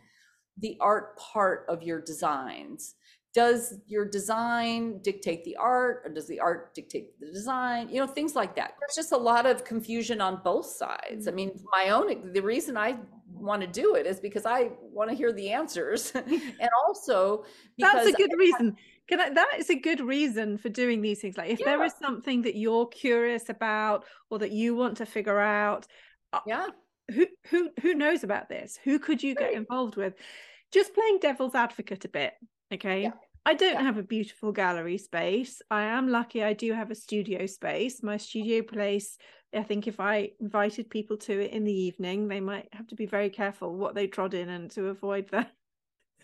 the 0.58 0.78
art 0.80 1.18
part 1.18 1.66
of 1.70 1.84
your 1.84 2.02
designs? 2.02 2.96
Does 3.34 3.80
your 3.88 4.06
design 4.06 5.00
dictate 5.02 5.44
the 5.44 5.56
art 5.56 6.04
or 6.06 6.14
does 6.14 6.28
the 6.28 6.40
art 6.40 6.76
dictate 6.76 7.20
the 7.20 7.32
design? 7.32 7.90
You 7.90 8.00
know 8.02 8.08
things 8.08 8.36
like 8.36 8.56
that. 8.56 8.76
There's 8.80 8.96
just 8.96 9.12
a 9.12 9.18
lot 9.18 9.48
of 9.48 9.66
confusion 9.66 10.22
on 10.22 10.42
both 10.44 10.68
sides. 10.68 11.28
I 11.28 11.32
mm-hmm. 11.32 11.36
mean 11.36 11.64
my 11.72 11.90
own 11.90 12.32
the 12.34 12.42
reason 12.42 12.78
i 12.78 12.96
want 13.34 13.62
to 13.62 13.68
do 13.68 13.96
it 13.96 14.06
is 14.06 14.20
because 14.20 14.46
i 14.46 14.70
want 14.80 15.10
to 15.10 15.16
hear 15.16 15.34
the 15.34 15.50
answers. 15.50 16.14
And 16.16 16.70
also 16.88 17.44
that's 17.78 18.08
a 18.08 18.12
good 18.14 18.32
I, 18.34 18.38
reason. 18.38 18.76
Can 19.08 19.20
I, 19.20 19.30
that 19.32 19.50
is 19.58 19.70
a 19.70 19.76
good 19.76 20.00
reason 20.00 20.58
for 20.58 20.70
doing 20.70 21.02
these 21.02 21.20
things. 21.20 21.38
Like 21.38 21.50
if 21.50 21.60
yeah. 21.60 21.66
there 21.66 21.84
is 21.84 21.94
something 22.02 22.42
that 22.44 22.56
you're 22.56 22.88
curious 22.88 23.50
about 23.50 24.06
or 24.30 24.40
that 24.40 24.52
you 24.52 24.76
want 24.76 24.98
to 24.98 25.06
figure 25.06 25.40
out 25.40 25.88
uh, 26.32 26.40
yeah. 26.48 26.68
who 27.14 27.28
who 27.50 27.70
who 27.82 27.94
knows 27.94 28.24
about 28.24 28.50
this? 28.50 28.80
Who 28.84 29.00
could 29.00 29.22
you 29.22 29.36
get 29.36 29.54
involved 29.54 29.98
with? 29.98 30.14
Just 30.72 30.94
playing 30.94 31.20
devil's 31.22 31.56
advocate 31.56 32.06
a 32.06 32.10
bit 32.10 32.34
Okay. 32.74 33.04
Yeah. 33.04 33.12
I 33.46 33.54
don't 33.54 33.74
yeah. 33.74 33.82
have 33.82 33.98
a 33.98 34.04
beautiful 34.04 34.52
gallery 34.52 34.98
space. 34.98 35.62
I 35.70 35.84
am 35.84 36.08
lucky 36.08 36.44
I 36.44 36.54
do 36.54 36.72
have 36.74 36.92
a 36.92 36.96
studio 36.96 37.46
space. 37.46 38.02
My 38.02 38.18
studio 38.18 38.62
place, 38.62 39.18
I 39.54 39.64
think 39.64 39.88
if 39.88 40.00
I 40.00 40.32
invited 40.40 40.90
people 40.90 41.18
to 41.18 41.40
it 41.42 41.52
in 41.52 41.66
the 41.66 41.74
evening, 41.74 42.28
they 42.28 42.40
might 42.40 42.70
have 42.72 42.88
to 42.88 42.96
be 42.96 43.06
very 43.06 43.30
careful 43.30 43.76
what 43.76 43.96
they 43.96 44.08
trod 44.08 44.34
in 44.34 44.50
and 44.50 44.72
to 44.72 44.88
avoid 44.88 45.30
the 45.30 45.48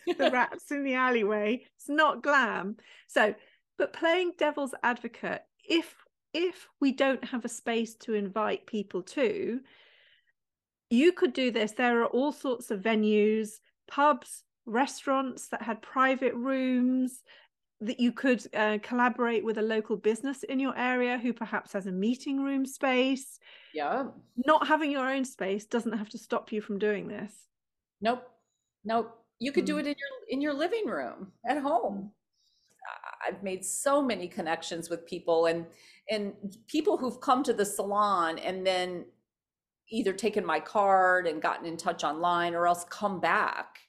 the 0.18 0.32
rats 0.34 0.72
in 0.72 0.84
the 0.84 0.94
alleyway. 0.94 1.66
It's 1.76 1.90
not 1.90 2.24
glam. 2.24 2.78
So, 3.08 3.36
but 3.78 3.94
playing 3.94 4.34
devil's 4.38 4.74
advocate, 4.82 5.44
if 5.68 5.96
if 6.34 6.68
we 6.80 6.92
don't 6.92 7.24
have 7.26 7.44
a 7.44 7.50
space 7.50 7.96
to 7.96 8.14
invite 8.14 8.68
people 8.68 9.02
to, 9.02 9.60
you 10.90 11.12
could 11.12 11.34
do 11.34 11.52
this. 11.52 11.72
There 11.74 12.02
are 12.02 12.06
all 12.06 12.32
sorts 12.32 12.72
of 12.72 12.82
venues, 12.82 13.60
pubs, 13.88 14.44
restaurants 14.66 15.48
that 15.48 15.62
had 15.62 15.82
private 15.82 16.34
rooms 16.36 17.22
that 17.82 18.00
you 18.00 18.12
could 18.12 18.44
uh, 18.54 18.78
collaborate 18.84 19.44
with 19.44 19.58
a 19.58 19.62
local 19.62 19.96
business 19.96 20.44
in 20.44 20.60
your 20.60 20.78
area 20.78 21.18
who 21.18 21.32
perhaps 21.32 21.72
has 21.74 21.88
a 21.88 21.92
meeting 21.92 22.44
room 22.44 22.66
space. 22.66 23.40
Yeah. 23.74 24.08
Not 24.46 24.68
having 24.68 24.92
your 24.92 25.10
own 25.10 25.24
space 25.24 25.66
doesn't 25.66 25.98
have 25.98 26.10
to 26.10 26.18
stop 26.18 26.52
you 26.52 26.62
from 26.62 26.78
doing 26.78 27.08
this. 27.08 27.32
Nope. 28.02 28.24
Nope. 28.84 29.16
You 29.40 29.54
could 29.54 29.64
mm. 29.64 29.68
do 29.68 29.78
it 29.78 29.88
in 29.88 29.96
your 29.98 30.10
in 30.30 30.42
your 30.42 30.54
living 30.54 30.86
room 30.88 31.32
at 31.48 31.58
home. 31.58 32.12
I've 33.26 33.44
made 33.44 33.64
so 33.64 34.02
many 34.02 34.28
connections 34.28 34.90
with 34.90 35.06
people 35.06 35.46
and 35.46 35.66
and 36.10 36.34
people 36.68 36.98
who've 36.98 37.22
come 37.22 37.44
to 37.44 37.54
the 37.54 37.66
salon 37.66 38.40
and 38.40 38.66
then 38.66 39.06
either 39.90 40.14
taken 40.14 40.46
my 40.46 40.60
card 40.60 41.28
and 41.28 41.42
gotten 41.42 41.66
in 41.66 41.78
touch 41.78 42.04
online 42.04 42.54
or 42.54 42.68
else 42.68 42.86
come 42.90 43.20
back 43.20 43.80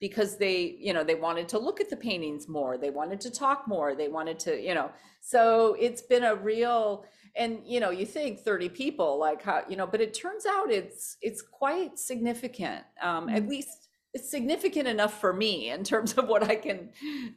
because 0.00 0.38
they 0.38 0.76
you 0.78 0.92
know 0.92 1.04
they 1.04 1.14
wanted 1.14 1.48
to 1.48 1.58
look 1.58 1.80
at 1.80 1.90
the 1.90 1.96
paintings 1.96 2.48
more 2.48 2.78
they 2.78 2.90
wanted 2.90 3.20
to 3.20 3.30
talk 3.30 3.68
more 3.68 3.94
they 3.94 4.08
wanted 4.08 4.38
to 4.38 4.60
you 4.60 4.74
know 4.74 4.90
so 5.20 5.76
it's 5.78 6.02
been 6.02 6.24
a 6.24 6.34
real 6.34 7.04
and 7.36 7.60
you 7.64 7.78
know 7.78 7.90
you 7.90 8.06
think 8.06 8.40
30 8.40 8.70
people 8.70 9.18
like 9.18 9.42
how 9.42 9.62
you 9.68 9.76
know 9.76 9.86
but 9.86 10.00
it 10.00 10.14
turns 10.14 10.46
out 10.46 10.70
it's 10.70 11.16
it's 11.20 11.42
quite 11.42 11.98
significant 11.98 12.84
um 13.02 13.26
mm-hmm. 13.26 13.36
at 13.36 13.48
least 13.48 13.88
it's 14.12 14.28
significant 14.28 14.88
enough 14.88 15.20
for 15.20 15.32
me 15.32 15.70
in 15.70 15.84
terms 15.84 16.14
of 16.14 16.26
what 16.26 16.42
i 16.42 16.56
can 16.56 16.90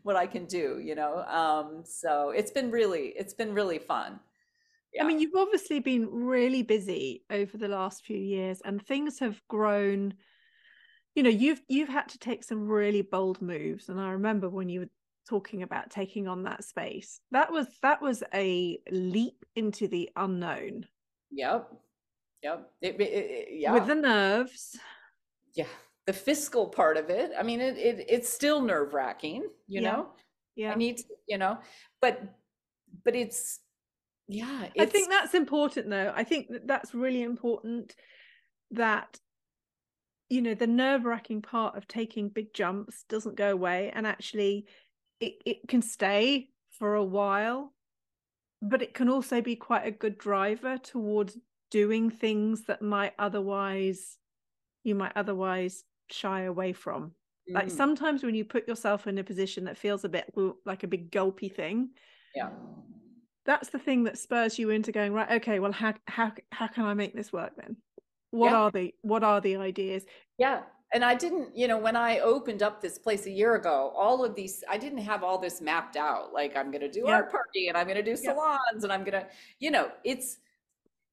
what 0.03 0.16
i 0.16 0.26
can 0.26 0.45
do 0.45 0.82
you 0.84 0.95
know 0.95 1.24
um 1.24 1.84
so 1.86 2.30
it's 2.30 2.51
been 2.51 2.72
really 2.72 3.14
it's 3.18 3.34
been 3.34 3.53
really 3.53 3.80
fun 3.80 4.20
yeah. 4.93 5.03
I 5.03 5.07
mean, 5.07 5.20
you've 5.20 5.36
obviously 5.36 5.80
been 5.80 6.07
really 6.07 6.61
busy 6.61 7.24
over 7.32 7.57
the 7.57 7.68
last 7.68 8.05
few 8.05 8.16
years, 8.16 8.61
and 8.64 8.80
things 8.80 9.18
have 9.18 9.41
grown 9.47 10.14
you 11.16 11.24
know 11.24 11.30
you've 11.30 11.61
you've 11.68 11.89
had 11.89 12.07
to 12.09 12.18
take 12.18 12.43
some 12.43 12.68
really 12.68 13.01
bold 13.01 13.41
moves 13.41 13.89
and 13.89 13.99
i 13.99 14.11
remember 14.11 14.49
when 14.49 14.70
you 14.70 14.82
were 14.82 14.89
talking 15.28 15.64
about 15.64 15.89
taking 15.89 16.28
on 16.28 16.43
that 16.43 16.64
space 16.64 17.20
that 17.32 17.51
was 17.51 17.68
that 17.82 18.01
was 18.01 18.24
a 18.34 18.78
leap 18.91 19.45
into 19.55 19.88
the 19.88 20.09
unknown. 20.16 20.86
Yep 21.32 21.70
yep 22.41 22.72
it, 22.82 22.99
it, 22.99 23.01
it, 23.01 23.47
yeah. 23.51 23.72
with 23.72 23.88
the 23.88 23.95
nerves. 23.95 24.78
Yeah. 25.53 25.66
The 26.05 26.14
fiscal 26.14 26.68
part 26.68 26.97
of 26.97 27.09
it 27.09 27.32
i 27.39 27.43
mean 27.43 27.61
it, 27.61 27.78
it 27.78 28.05
it's 28.09 28.28
still 28.30 28.61
nerve 28.61 28.93
wracking 28.93 29.43
you 29.68 29.82
yeah. 29.82 29.91
know? 29.91 30.07
Yeah. 30.55 30.72
i 30.74 30.76
need 30.76 30.97
to, 30.97 31.03
you 31.28 31.38
know 31.38 31.57
but 32.01 32.22
but 33.05 33.16
it's 33.16 33.59
yeah 34.28 34.68
it's... 34.76 34.82
i 34.82 34.86
think 34.86 35.09
that's 35.09 35.34
important 35.34 35.89
though. 35.89 36.11
I 36.16 36.24
think 36.24 36.49
that 36.49 36.68
that's 36.68 36.93
really 36.93 37.24
important 37.24 37.95
that 38.72 39.20
you 40.34 40.42
know 40.42 40.56
the 40.56 40.66
nerve-wracking 40.66 41.44
part 41.44 41.78
of 41.78 41.88
taking 41.88 42.28
big 42.28 42.52
jumps 42.56 43.04
doesn't 43.08 43.36
go 43.36 43.52
away 43.52 43.92
and 43.94 44.08
actually 44.08 44.66
it, 45.20 45.34
it 45.46 45.68
can 45.68 45.82
stay 45.82 46.50
for 46.72 46.96
a 46.96 47.04
while 47.04 47.72
but 48.60 48.82
it 48.82 48.96
can 48.96 49.10
also 49.10 49.42
be 49.42 49.56
quite 49.56 49.86
a 49.86 49.92
good 49.92 50.18
driver 50.18 50.80
towards 50.80 51.38
doing 51.70 52.10
things 52.10 52.64
that 52.64 52.82
might 52.82 53.14
otherwise 53.20 54.18
you 54.84 54.96
might 54.96 55.12
otherwise 55.16 55.84
shy 56.10 56.42
away 56.42 56.74
from. 56.74 57.12
Mm. 57.48 57.54
like 57.54 57.70
sometimes 57.70 58.24
when 58.24 58.34
you 58.34 58.44
put 58.44 58.68
yourself 58.68 59.06
in 59.06 59.20
a 59.20 59.24
position 59.24 59.66
that 59.66 59.78
feels 59.78 60.04
a 60.04 60.10
bit 60.10 60.34
like 60.66 60.84
a 60.84 60.88
big 60.88 61.12
gulpy 61.12 61.50
thing 61.50 61.90
yeah. 62.34 62.50
that's 63.46 63.70
the 63.70 63.78
thing 63.78 64.06
that 64.06 64.18
spurs 64.18 64.58
you 64.58 64.72
into 64.72 64.92
going 64.92 65.14
right 65.14 65.30
okay 65.30 65.60
well 65.60 65.72
how 65.72 65.94
how 66.08 66.32
how 66.52 66.68
can 66.68 66.86
i 66.86 66.94
make 66.96 67.14
this 67.14 67.32
work 67.32 67.52
then 67.56 67.76
what 68.34 68.52
yeah. 68.52 68.58
are 68.58 68.72
the 68.72 68.94
what 69.04 69.24
are 69.24 69.40
the 69.40 69.56
ideas 69.56 70.06
yeah 70.40 70.62
and 70.92 71.06
i 71.06 71.14
didn't 71.14 71.56
you 71.56 71.68
know 71.68 71.78
when 71.78 71.96
i 71.96 72.18
opened 72.20 72.64
up 72.64 72.82
this 72.82 72.98
place 72.98 73.28
a 73.28 73.32
year 73.32 73.56
ago 73.56 73.94
all 73.96 74.26
of 74.26 74.34
these 74.34 74.64
i 74.68 74.78
didn't 74.78 74.98
have 74.98 75.24
all 75.24 75.38
this 75.38 75.62
mapped 75.62 75.96
out 75.96 76.34
like 76.34 76.58
i'm 76.58 76.72
going 76.72 76.82
to 76.82 76.90
do 76.90 77.04
yeah. 77.06 77.14
art 77.14 77.32
party 77.32 77.68
and 77.68 77.78
i'm 77.78 77.86
going 77.86 77.96
to 77.96 78.04
do 78.04 78.16
salons 78.16 78.60
yeah. 78.80 78.84
and 78.84 78.92
i'm 78.92 79.04
going 79.04 79.14
to 79.14 79.28
you 79.60 79.70
know 79.70 79.90
it's 80.04 80.38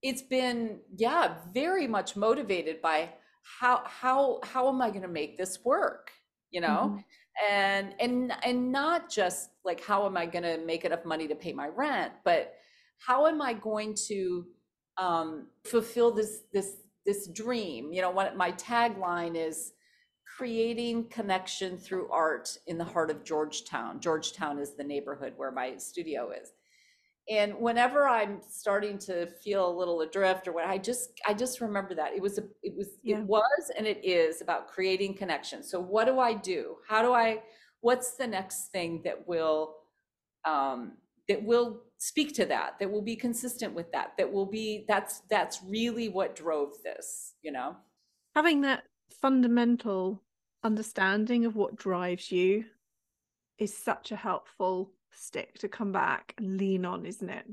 it's 0.02 0.22
been 0.22 0.78
yeah 0.96 1.34
very 1.52 1.86
much 1.86 2.16
motivated 2.16 2.80
by 2.80 3.10
how 3.42 3.82
how 3.84 4.40
how 4.42 4.66
am 4.66 4.80
i 4.80 4.88
going 4.88 5.02
to 5.02 5.08
make 5.08 5.36
this 5.36 5.62
work 5.62 6.10
you 6.50 6.62
know 6.62 6.92
mm-hmm. 6.94 7.52
and 7.52 7.94
and 8.00 8.32
and 8.44 8.72
not 8.72 9.10
just 9.10 9.50
like 9.62 9.84
how 9.84 10.06
am 10.06 10.16
i 10.16 10.24
going 10.24 10.42
to 10.42 10.58
make 10.64 10.86
enough 10.86 11.04
money 11.04 11.28
to 11.28 11.34
pay 11.34 11.52
my 11.52 11.68
rent 11.68 12.14
but 12.24 12.54
how 12.96 13.26
am 13.26 13.42
i 13.42 13.52
going 13.52 13.94
to 14.08 14.46
um, 14.98 15.46
fulfill 15.64 16.10
this 16.10 16.42
this 16.52 16.76
this 17.10 17.26
dream 17.28 17.92
you 17.92 18.00
know 18.00 18.10
what 18.18 18.36
my 18.36 18.52
tagline 18.52 19.34
is 19.34 19.72
creating 20.36 21.08
connection 21.08 21.76
through 21.76 22.08
art 22.10 22.56
in 22.68 22.78
the 22.78 22.84
heart 22.84 23.10
of 23.10 23.24
georgetown. 23.24 24.00
Georgetown 24.00 24.60
is 24.60 24.76
the 24.76 24.84
neighborhood 24.84 25.32
where 25.36 25.50
my 25.50 25.76
studio 25.76 26.30
is. 26.30 26.52
And 27.28 27.54
whenever 27.66 28.00
i'm 28.08 28.40
starting 28.48 28.96
to 29.08 29.26
feel 29.42 29.62
a 29.68 29.78
little 29.80 30.00
adrift 30.02 30.46
or 30.46 30.52
what 30.52 30.66
i 30.66 30.78
just 30.78 31.06
i 31.26 31.32
just 31.34 31.60
remember 31.60 31.94
that. 31.96 32.12
It 32.18 32.22
was 32.22 32.38
a, 32.38 32.44
it 32.62 32.74
was 32.76 32.88
Yeah. 33.02 33.18
it 33.18 33.24
was 33.24 33.62
and 33.76 33.86
it 33.86 34.00
is 34.04 34.40
about 34.40 34.68
creating 34.68 35.12
connection. 35.22 35.58
So 35.64 35.80
what 35.80 36.06
do 36.06 36.14
i 36.20 36.32
do? 36.52 36.62
How 36.88 37.00
do 37.02 37.12
i 37.12 37.28
what's 37.86 38.10
the 38.20 38.26
next 38.26 38.68
thing 38.74 39.02
that 39.06 39.18
will 39.26 39.60
um 40.52 40.78
that 41.28 41.42
will 41.50 41.82
speak 42.02 42.34
to 42.34 42.46
that 42.46 42.78
that 42.80 42.90
will 42.90 43.02
be 43.02 43.14
consistent 43.14 43.74
with 43.74 43.92
that 43.92 44.12
that 44.16 44.32
will 44.32 44.46
be 44.46 44.86
that's 44.88 45.20
that's 45.28 45.60
really 45.66 46.08
what 46.08 46.34
drove 46.34 46.72
this 46.82 47.34
you 47.42 47.52
know 47.52 47.76
Having 48.34 48.62
that 48.62 48.84
fundamental 49.20 50.22
understanding 50.62 51.44
of 51.44 51.56
what 51.56 51.76
drives 51.76 52.30
you 52.32 52.64
is 53.58 53.76
such 53.76 54.12
a 54.12 54.16
helpful 54.16 54.92
stick 55.12 55.58
to 55.58 55.68
come 55.68 55.92
back 55.92 56.34
and 56.38 56.56
lean 56.56 56.84
on, 56.84 57.04
isn't 57.04 57.28
it? 57.28 57.44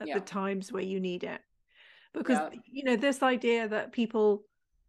At 0.00 0.08
Yeah. 0.08 0.14
the 0.14 0.24
times 0.24 0.72
where 0.72 0.82
you 0.82 1.00
need 1.00 1.24
it. 1.24 1.40
Because, 2.14 2.38
Yeah. 2.38 2.60
you 2.64 2.84
know, 2.84 2.96
this 2.96 3.22
idea 3.22 3.68
that 3.68 3.92
people, 3.92 4.44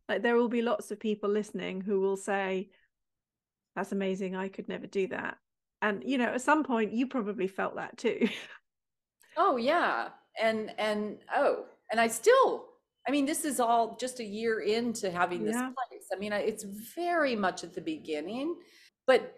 like, 0.07 0.21
there 0.21 0.35
will 0.35 0.47
be 0.47 0.61
lots 0.61 0.91
of 0.91 0.99
people 0.99 1.29
listening 1.29 1.81
who 1.81 1.99
will 1.99 2.17
say, 2.17 2.69
That's 3.75 3.91
amazing. 3.91 4.35
I 4.35 4.47
could 4.49 4.67
never 4.69 4.85
do 4.85 5.07
that. 5.07 5.37
And, 5.81 6.03
you 6.03 6.17
know, 6.19 6.25
at 6.25 6.41
some 6.41 6.63
point, 6.63 6.93
you 6.93 7.07
probably 7.07 7.47
felt 7.47 7.75
that 7.77 7.97
too. 7.97 8.29
Oh 9.37 9.57
yeah. 9.57 10.09
And 10.41 10.73
and 10.77 11.19
oh, 11.35 11.65
and 11.91 11.99
I 11.99 12.07
still 12.07 12.67
I 13.07 13.11
mean 13.11 13.25
this 13.25 13.45
is 13.45 13.59
all 13.59 13.95
just 13.97 14.19
a 14.19 14.23
year 14.23 14.59
into 14.61 15.11
having 15.11 15.43
this 15.43 15.55
Yeah. 15.55 15.71
place. 15.89 16.07
I 16.13 16.17
mean 16.17 16.33
I- 16.33 16.41
it's 16.41 16.63
very 16.63 17.35
much 17.35 17.63
at 17.63 17.73
the 17.73 17.81
beginning, 17.81 18.55
but 19.07 19.35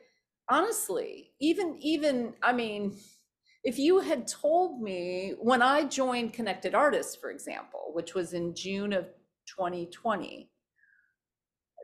honestly, 0.49 1.33
even 1.39 1.77
even 1.79 2.35
I 2.41 2.53
mean 2.53 2.97
if 3.63 3.79
you 3.79 3.99
had 3.99 4.27
told 4.27 4.81
me 4.81 5.33
when 5.39 5.61
I 5.61 5.85
joined 5.85 6.33
Connected 6.33 6.75
Artists 6.75 7.15
for 7.15 7.31
example, 7.31 7.91
which 7.93 8.13
was 8.13 8.33
in 8.33 8.55
June 8.55 8.93
of 8.93 9.05
2020 9.47 10.51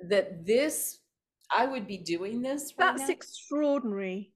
that 0.08 0.46
this 0.46 1.00
I 1.52 1.66
would 1.66 1.88
be 1.88 1.98
doing 1.98 2.42
this 2.42 2.74
right 2.78 2.96
That's 2.98 3.08
now. 3.08 3.14
extraordinary. 3.14 4.34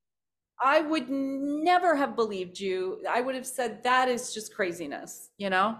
I 0.61 0.81
would 0.81 1.09
never 1.09 1.95
have 1.95 2.15
believed 2.15 2.59
you. 2.59 2.99
I 3.09 3.21
would 3.21 3.35
have 3.35 3.47
said 3.47 3.83
that 3.83 4.07
is 4.07 4.33
just 4.33 4.53
craziness, 4.53 5.29
you 5.37 5.49
know? 5.49 5.77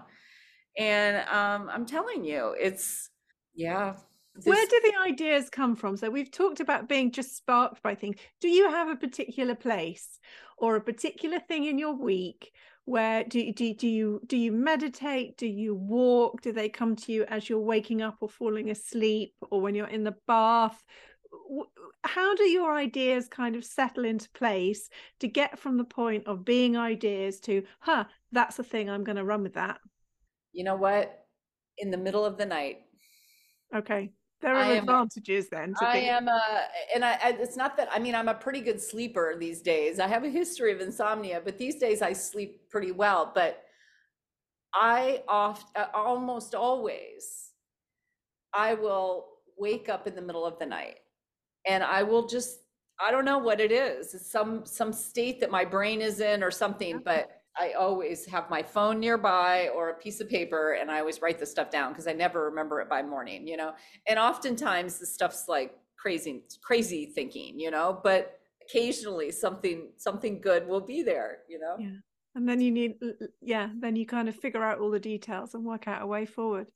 And 0.76 1.28
um, 1.28 1.70
I'm 1.72 1.86
telling 1.86 2.24
you, 2.24 2.54
it's, 2.58 3.10
yeah. 3.54 3.94
Where 4.42 4.66
do 4.66 4.80
the 4.84 4.98
ideas 5.00 5.48
come 5.48 5.76
from? 5.76 5.96
So 5.96 6.10
we've 6.10 6.30
talked 6.30 6.58
about 6.58 6.88
being 6.88 7.12
just 7.12 7.36
sparked 7.36 7.82
by 7.82 7.94
things. 7.94 8.16
Do 8.40 8.48
you 8.48 8.68
have 8.68 8.88
a 8.88 8.96
particular 8.96 9.54
place 9.54 10.18
or 10.58 10.74
a 10.74 10.80
particular 10.80 11.38
thing 11.38 11.64
in 11.66 11.78
your 11.78 11.94
week 11.94 12.52
where 12.84 13.24
do, 13.24 13.52
do, 13.52 13.74
do 13.74 13.88
you 13.88 14.20
do 14.26 14.36
you 14.36 14.52
meditate? 14.52 15.38
Do 15.38 15.46
you 15.46 15.74
walk? 15.74 16.42
Do 16.42 16.52
they 16.52 16.68
come 16.68 16.96
to 16.96 17.12
you 17.12 17.24
as 17.24 17.48
you're 17.48 17.60
waking 17.60 18.02
up 18.02 18.16
or 18.20 18.28
falling 18.28 18.70
asleep 18.70 19.34
or 19.50 19.60
when 19.60 19.74
you're 19.74 19.86
in 19.86 20.04
the 20.04 20.16
bath? 20.26 20.82
How 22.04 22.34
do 22.34 22.44
your 22.44 22.74
ideas 22.74 23.28
kind 23.28 23.56
of 23.56 23.64
settle 23.64 24.04
into 24.04 24.28
place 24.30 24.88
to 25.20 25.28
get 25.28 25.58
from 25.58 25.76
the 25.76 25.84
point 25.84 26.26
of 26.26 26.44
being 26.44 26.76
ideas 26.76 27.40
to, 27.40 27.62
huh, 27.80 28.04
that's 28.32 28.56
the 28.56 28.64
thing, 28.64 28.90
I'm 28.90 29.04
going 29.04 29.16
to 29.16 29.24
run 29.24 29.42
with 29.42 29.54
that? 29.54 29.80
you 30.52 30.62
know 30.64 30.76
what? 30.76 31.26
In 31.78 31.90
the 31.90 31.96
middle 31.96 32.24
of 32.24 32.36
the 32.38 32.46
night, 32.46 32.82
Okay. 33.74 34.12
There 34.40 34.54
are 34.54 34.62
I 34.62 34.66
am 34.66 34.76
a- 34.76 34.80
advantages 34.80 35.48
then 35.48 35.74
to 35.74 35.84
I 35.84 35.92
being 35.94 36.06
am 36.08 36.28
a, 36.28 36.40
and 36.94 37.04
I, 37.04 37.12
I, 37.14 37.36
it's 37.40 37.56
not 37.56 37.76
that, 37.78 37.88
I 37.90 37.98
mean, 37.98 38.14
I'm 38.14 38.28
a 38.28 38.34
pretty 38.34 38.60
good 38.60 38.80
sleeper 38.80 39.34
these 39.38 39.62
days. 39.62 39.98
I 39.98 40.06
have 40.06 40.22
a 40.22 40.28
history 40.28 40.70
of 40.72 40.80
insomnia, 40.80 41.40
but 41.42 41.58
these 41.58 41.76
days 41.76 42.02
I 42.02 42.12
sleep 42.12 42.68
pretty 42.70 42.92
well. 42.92 43.32
But 43.34 43.64
I 44.74 45.22
oft, 45.28 45.76
uh, 45.76 45.86
almost 45.94 46.54
always, 46.54 47.52
I 48.52 48.74
will 48.74 49.28
wake 49.56 49.88
up 49.88 50.06
in 50.06 50.14
the 50.14 50.22
middle 50.22 50.44
of 50.44 50.58
the 50.58 50.66
night 50.66 50.98
and 51.66 51.82
I 51.82 52.02
will 52.02 52.26
just, 52.26 52.60
I 53.00 53.10
don't 53.10 53.24
know 53.24 53.38
what 53.38 53.60
it 53.60 53.72
is. 53.72 54.14
It's 54.14 54.30
some, 54.30 54.64
some 54.64 54.92
state 54.92 55.40
that 55.40 55.50
my 55.50 55.64
brain 55.64 56.00
is 56.00 56.20
in 56.20 56.42
or 56.42 56.50
something, 56.50 57.00
but 57.04 57.30
I 57.56 57.72
always 57.72 58.26
have 58.26 58.50
my 58.50 58.62
phone 58.62 58.98
nearby 59.00 59.68
or 59.74 59.90
a 59.90 59.94
piece 59.94 60.20
of 60.20 60.28
paper 60.28 60.72
and 60.72 60.90
I 60.90 60.98
always 61.00 61.22
write 61.22 61.38
the 61.38 61.46
stuff 61.46 61.70
down 61.70 61.92
because 61.92 62.06
I 62.06 62.12
never 62.12 62.44
remember 62.46 62.80
it 62.80 62.88
by 62.88 63.02
morning, 63.02 63.46
you 63.46 63.56
know? 63.56 63.72
and 64.06 64.18
oftentimes 64.18 64.98
the 64.98 65.06
stuff's 65.06 65.48
like 65.48 65.76
crazy 65.96 66.42
crazy 66.62 67.06
thinking 67.06 67.58
you 67.58 67.70
know 67.70 67.98
but 68.04 68.38
occasionally 68.68 69.30
something 69.30 69.88
something 69.96 70.38
good 70.38 70.66
will 70.68 70.80
be 70.80 71.02
there 71.02 71.38
you 71.48 71.58
know 71.58 71.76
Yeah. 71.78 71.96
and 72.34 72.46
then 72.46 72.60
you 72.60 72.70
need 72.70 72.96
yeah 73.40 73.70
then 73.80 73.96
you 73.96 74.04
kind 74.04 74.28
of 74.28 74.34
figure 74.36 74.62
out 74.62 74.80
all 74.80 74.90
the 74.90 75.00
details 75.00 75.54
and 75.54 75.64
work 75.64 75.88
out 75.88 76.02
a 76.02 76.06
way 76.06 76.26
forward 76.26 76.66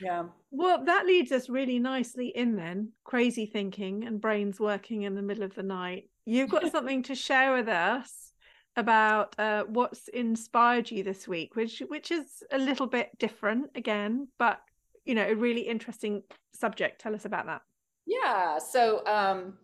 yeah. 0.00 0.24
Well 0.50 0.84
that 0.84 1.06
leads 1.06 1.32
us 1.32 1.48
really 1.48 1.78
nicely 1.78 2.28
in 2.28 2.56
then 2.56 2.92
crazy 3.04 3.46
thinking 3.46 4.04
and 4.04 4.20
brains 4.20 4.60
working 4.60 5.02
in 5.02 5.14
the 5.14 5.22
middle 5.22 5.44
of 5.44 5.54
the 5.54 5.62
night. 5.62 6.10
You've 6.24 6.50
got 6.50 6.70
something 6.72 7.02
to 7.04 7.14
share 7.14 7.54
with 7.54 7.68
us 7.68 8.32
about 8.76 9.38
uh, 9.38 9.62
what's 9.68 10.08
inspired 10.08 10.90
you 10.90 11.04
this 11.04 11.28
week 11.28 11.54
which 11.54 11.80
which 11.88 12.10
is 12.10 12.42
a 12.50 12.58
little 12.58 12.88
bit 12.88 13.08
different 13.20 13.70
again 13.76 14.26
but 14.36 14.60
you 15.04 15.14
know 15.14 15.26
a 15.26 15.34
really 15.34 15.62
interesting 15.62 16.22
subject. 16.52 17.00
Tell 17.00 17.14
us 17.14 17.24
about 17.24 17.46
that. 17.46 17.62
Yeah. 18.06 18.58
So 18.58 19.04
um 19.06 19.58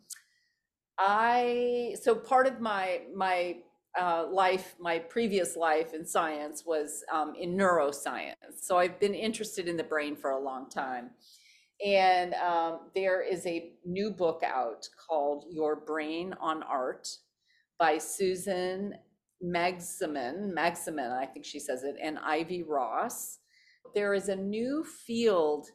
i 1.03 1.95
so 2.03 2.15
part 2.15 2.47
of 2.47 2.61
my 2.61 3.01
my 3.15 3.57
uh, 3.99 4.27
life 4.31 4.75
my 4.79 4.99
previous 4.99 5.57
life 5.57 5.95
in 5.95 6.07
science 6.07 6.65
was 6.67 7.03
um, 7.13 7.35
in 7.39 7.57
neuroscience 7.57 8.61
so 8.61 8.79
i've 8.79 8.99
been 9.01 9.15
interested 9.15 9.69
in 9.69 9.77
the 9.77 9.85
brain 9.85 10.15
for 10.15 10.31
a 10.31 10.39
long 10.39 10.69
time 10.69 11.11
and 11.85 12.35
um, 12.35 12.81
there 12.95 13.23
is 13.23 13.47
a 13.47 13.73
new 13.87 14.11
book 14.11 14.43
out 14.45 14.89
called 15.09 15.45
your 15.51 15.77
brain 15.77 16.35
on 16.41 16.63
art 16.63 17.09
by 17.79 17.99
susan 17.99 18.95
Magsamen, 19.43 20.53
Magsamen, 20.53 21.13
I 21.13 21.25
think 21.25 21.45
she 21.45 21.59
says 21.59 21.83
it, 21.83 21.97
and 22.01 22.19
Ivy 22.19 22.63
Ross. 22.63 23.39
There 23.95 24.13
is 24.15 24.29
a 24.29 24.37
new 24.37 24.85
field 24.85 25.67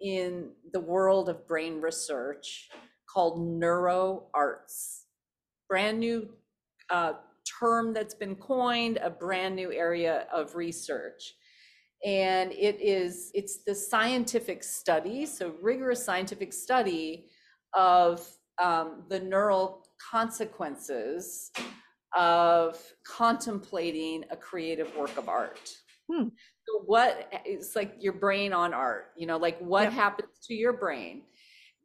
in 0.00 0.50
the 0.72 0.80
world 0.80 1.28
of 1.28 1.46
brain 1.46 1.80
research 1.80 2.68
called 3.06 3.38
neuroarts. 3.40 5.02
Brand 5.68 5.98
new 5.98 6.28
uh, 6.90 7.14
term 7.60 7.92
that's 7.92 8.14
been 8.14 8.36
coined, 8.36 8.98
a 9.02 9.10
brand 9.10 9.56
new 9.56 9.72
area 9.72 10.26
of 10.32 10.54
research. 10.54 11.34
And 12.04 12.52
it 12.52 12.80
is, 12.80 13.30
it's 13.34 13.62
the 13.64 13.74
scientific 13.74 14.64
study, 14.64 15.24
so 15.26 15.54
rigorous 15.62 16.04
scientific 16.04 16.52
study 16.52 17.26
of 17.74 18.26
um, 18.62 19.04
the 19.08 19.20
neural 19.20 19.84
consequences 20.10 21.52
of 22.16 22.78
contemplating 23.06 24.24
a 24.30 24.36
creative 24.36 24.94
work 24.96 25.16
of 25.16 25.28
art. 25.28 25.70
Hmm. 26.10 26.28
So 26.66 26.82
what 26.84 27.32
it's 27.44 27.74
like 27.76 27.94
your 28.00 28.12
brain 28.12 28.52
on 28.52 28.74
art, 28.74 29.12
you 29.16 29.26
know, 29.26 29.36
like 29.36 29.58
what 29.60 29.84
Yep. 29.84 29.92
happens 29.92 30.38
to 30.48 30.54
your 30.54 30.72
brain? 30.72 31.22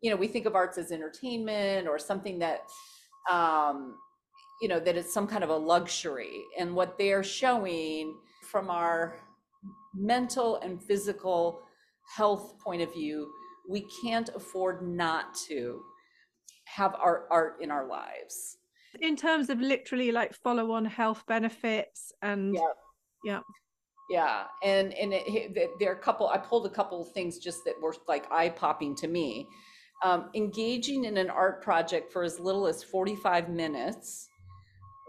You 0.01 0.12
know, 0.12 0.18
we 0.18 0.28
think 0.28 0.45
of 0.45 0.55
arts 0.55 0.78
as 0.78 0.91
entertainment 0.91 1.88
or 1.88 1.97
something 1.97 2.39
that 2.39 2.62
um, 3.32 3.95
you 4.62 4.68
know, 4.68 4.80
that 4.80 4.95
it's 4.97 5.14
some 5.14 5.28
kind 5.28 5.43
of 5.43 5.49
a 5.49 5.55
luxury. 5.58 6.43
And 6.60 6.76
what 6.76 6.97
they're 6.97 7.24
showing 7.24 8.16
from 8.51 8.70
our 8.70 9.20
mental 9.93 10.58
and 10.58 10.82
physical 10.82 11.62
health 12.16 12.55
point 12.64 12.82
of 12.82 12.93
view, 12.93 13.30
we 13.70 13.86
can't 14.01 14.30
afford 14.36 14.82
not 14.88 15.36
to 15.47 15.82
have 16.66 16.95
our 16.95 17.26
art 17.32 17.58
in 17.62 17.72
our 17.72 17.88
lives. 17.88 18.58
in 19.01 19.16
terms 19.16 19.49
of 19.49 19.60
literally 19.60 20.12
like 20.12 20.34
follow 20.34 20.72
on 20.72 20.84
health 20.86 21.24
benefits 21.28 22.12
and 22.24 22.55
Yeah. 22.55 22.62
yeah 23.24 23.39
Yeah, 24.10 24.45
and 24.64 24.93
and 24.93 25.14
it, 25.14 25.24
it- 25.28 25.72
there- 25.80 25.91
are 25.91 25.95
a 25.95 25.99
couple. 25.99 26.28
I 26.30 26.38
pulled 26.38 26.66
a 26.66 26.70
couple 26.70 27.01
of 27.01 27.12
things 27.12 27.38
just 27.38 27.64
that 27.66 27.76
were 27.82 27.95
like 28.08 28.26
eye 28.32 28.49
popping 28.49 28.95
to 28.95 29.08
me. 29.08 29.47
Um, 30.03 30.30
engaging 30.34 31.03
in 31.05 31.18
an 31.18 31.30
art 31.30 31.62
project 31.62 32.12
for 32.14 32.24
as 32.24 32.39
little 32.39 32.66
as 32.68 32.82
forty 32.84 33.16
five 33.16 33.49
minutes 33.49 34.28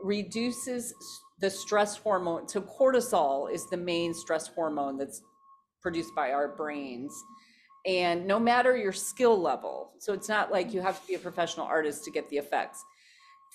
reduces 0.03 0.95
the 1.41 1.51
stress 1.51 1.97
hormone. 1.97 2.49
So 2.49 2.61
cortisol 2.61 3.53
is 3.53 3.69
the 3.71 3.77
main 3.77 4.15
stress 4.15 4.49
hormone 4.49 4.97
that's 4.99 5.23
produced 5.81 6.15
by 6.15 6.33
our 6.33 6.49
brains, 6.49 7.13
And 7.87 8.27
no 8.27 8.39
matter 8.39 8.77
your 8.77 8.93
skill 8.93 9.41
level, 9.41 9.93
so 9.99 10.13
it's 10.13 10.29
not 10.29 10.51
like 10.51 10.75
you 10.75 10.83
have 10.83 11.01
to 11.01 11.07
be 11.07 11.15
a 11.15 11.19
professional 11.19 11.67
artist 11.67 12.05
to 12.05 12.11
get 12.11 12.29
the 12.29 12.37
effects. 12.37 12.85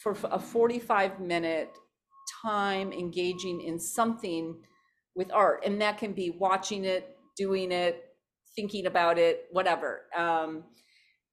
For 0.02 0.18
a 0.32 0.40
45 0.40 1.20
minute 1.20 1.78
time 2.42 2.92
engaging 2.94 3.62
in 3.62 3.80
something 3.80 4.56
with 5.16 5.32
art, 5.32 5.64
and 5.66 5.82
that 5.82 5.98
can 5.98 6.14
be 6.14 6.32
watching 6.32 6.86
it, 6.86 7.18
doing 7.38 7.72
it, 7.72 8.16
thinking 8.56 8.86
about 8.88 9.20
it, 9.20 9.46
whatever. 9.52 10.04
Um, 10.16 10.64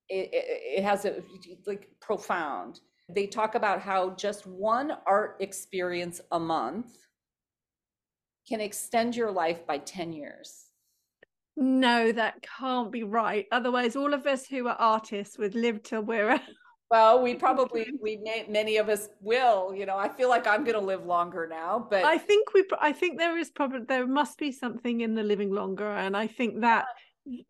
it, 0.09 0.29
it, 0.33 0.79
it 0.79 0.85
has 0.85 1.05
a 1.05 1.23
like 1.67 1.89
profound. 2.01 2.81
They 3.15 3.27
talk 3.27 3.55
about 3.55 3.81
how 3.81 4.11
just 4.11 4.47
one 4.47 4.97
art 5.07 5.37
experience 5.41 6.21
a 6.31 6.39
month 6.39 6.97
can 8.49 8.61
extend 8.61 9.17
your 9.17 9.31
life 9.31 9.67
by 9.67 9.79
10 9.79 10.13
years. 10.13 10.67
No, 11.57 12.11
that 12.13 12.43
can't 12.43 12.91
be 12.91 13.03
right. 13.03 13.47
Otherwise, 13.53 13.97
all 13.97 14.15
of 14.15 14.27
us 14.27 14.47
who 14.47 14.67
are 14.67 14.77
artists 14.79 15.39
would 15.39 15.55
live 15.55 15.83
till 15.83 16.03
we're. 16.03 16.41
Well, 16.91 17.23
we 17.23 17.37
probably 17.37 17.87
we 18.03 18.19
many 18.49 18.77
of 18.79 18.89
us 18.89 19.09
will. 19.21 19.73
You 19.73 19.87
know, 19.87 19.97
I 19.97 20.09
feel 20.09 20.29
like 20.29 20.49
I'm 20.49 20.65
going 20.65 20.79
to 20.79 20.85
live 20.85 21.07
longer 21.07 21.47
now, 21.49 21.87
but 21.89 22.05
I 22.05 22.19
think 22.19 22.53
we. 22.53 22.65
I 22.81 22.93
think 22.93 23.17
there 23.17 23.39
is 23.39 23.49
probably 23.49 23.85
there 23.87 24.09
must 24.09 24.39
be 24.39 24.51
something 24.51 25.01
in 25.01 25.15
the 25.15 25.23
living 25.23 25.53
longer, 25.53 25.89
and 25.89 26.17
I 26.17 26.27
think 26.27 26.63
that 26.63 26.87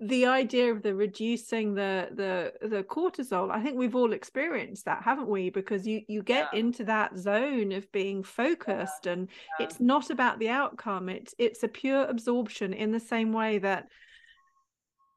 the 0.01 0.26
idea 0.26 0.70
of 0.72 0.83
the 0.83 0.95
reducing 0.95 1.74
the 1.74 2.09
the 2.14 2.68
the 2.68 2.83
cortisol 2.83 3.51
i 3.51 3.61
think 3.62 3.76
we've 3.76 3.97
all 3.97 4.12
experienced 4.12 4.85
that 4.85 5.03
haven't 5.03 5.28
we 5.28 5.49
because 5.49 5.87
you 5.87 6.03
you 6.09 6.22
get 6.22 6.49
yeah. 6.53 6.59
into 6.59 6.85
that 6.85 7.16
zone 7.16 7.72
of 7.72 7.91
being 7.93 8.22
focused 8.22 9.07
yeah. 9.07 9.12
and 9.12 9.28
yeah. 9.59 9.66
it's 9.66 9.81
not 9.81 10.11
about 10.11 10.39
the 10.39 10.49
outcome 10.49 11.09
it's 11.09 11.35
it's 11.39 11.62
a 11.62 11.68
pure 11.68 12.05
absorption 12.07 12.72
in 12.72 12.91
the 12.91 13.01
same 13.01 13.33
way 13.33 13.59
that 13.59 13.87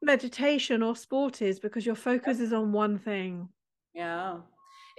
meditation 0.02 0.84
or 0.84 0.96
sport 0.96 1.42
is 1.42 1.60
because 1.60 1.86
your 1.86 1.96
focus 1.96 2.40
is 2.40 2.54
on 2.54 2.72
one 2.72 2.98
thing 2.98 3.48
yeah 3.94 4.38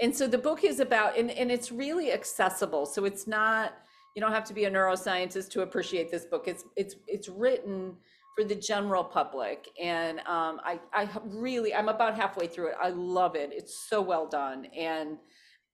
and 0.01 0.15
so 0.15 0.27
the 0.27 0.39
book 0.39 0.65
is 0.65 0.81
about 0.81 1.17
and, 1.17 1.31
and 1.31 1.51
it's 1.51 1.71
really 1.71 2.12
accessible 2.12 2.85
so 2.85 3.05
it's 3.05 3.27
not 3.27 3.75
you 4.15 4.21
don't 4.21 4.33
have 4.33 4.45
to 4.45 4.55
be 4.55 4.65
a 4.65 4.71
neuroscientist 4.71 5.51
to 5.51 5.62
appreciate 5.62 6.11
this 6.11 6.25
book 6.25 6.49
it's 6.49 6.65
it's 6.77 6.97
it's 7.07 7.29
written 7.29 7.95
for 8.35 8.45
the 8.45 8.55
general 8.55 9.05
public. 9.05 9.68
And 9.80 10.18
um, 10.20 10.61
I, 10.64 10.80
I 10.93 11.09
really, 11.24 11.74
I'm 11.74 11.89
about 11.89 12.16
halfway 12.16 12.47
through 12.47 12.68
it. 12.68 12.76
I 12.82 12.91
love 12.91 13.37
it. 13.37 13.51
It's 13.53 13.89
so 13.89 14.01
well 14.01 14.26
done. 14.26 14.66
And 14.76 15.18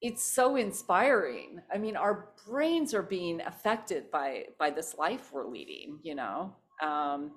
it's 0.02 0.24
so 0.24 0.56
inspiring. 0.56 1.60
I 1.72 1.78
mean, 1.78 1.96
our 1.96 2.30
brains 2.46 2.94
are 2.94 3.02
being 3.02 3.40
affected 3.42 4.10
by 4.10 4.44
by 4.58 4.70
this 4.70 4.96
life 4.96 5.30
we're 5.32 5.46
leading, 5.46 5.98
you 6.02 6.14
know. 6.14 6.54
Um, 6.82 7.32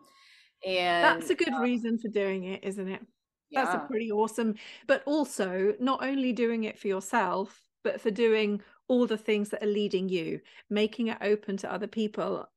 and 0.66 1.04
that's 1.04 1.30
a 1.30 1.36
good 1.36 1.54
uh, 1.54 1.60
reason 1.60 1.98
for 1.98 2.08
doing 2.08 2.46
it, 2.46 2.64
isn't 2.64 2.88
it? 2.88 3.02
Yeah. 3.50 3.66
That's 3.66 3.76
a 3.76 3.88
pretty 3.88 4.12
awesome. 4.12 4.56
But 4.88 5.04
also, 5.06 5.74
not 5.80 6.04
only 6.04 6.32
doing 6.32 6.64
it 6.64 6.80
for 6.80 6.88
yourself, 6.88 7.62
but 7.84 8.00
for 8.00 8.12
doing 8.12 8.62
all 8.88 9.06
the 9.08 9.18
things 9.18 9.50
that 9.50 9.64
are 9.64 9.68
leading 9.68 10.08
you, 10.08 10.40
making 10.70 11.08
it 11.08 11.18
open 11.22 11.58
to 11.58 11.72
other 11.72 11.88
people 11.88 12.48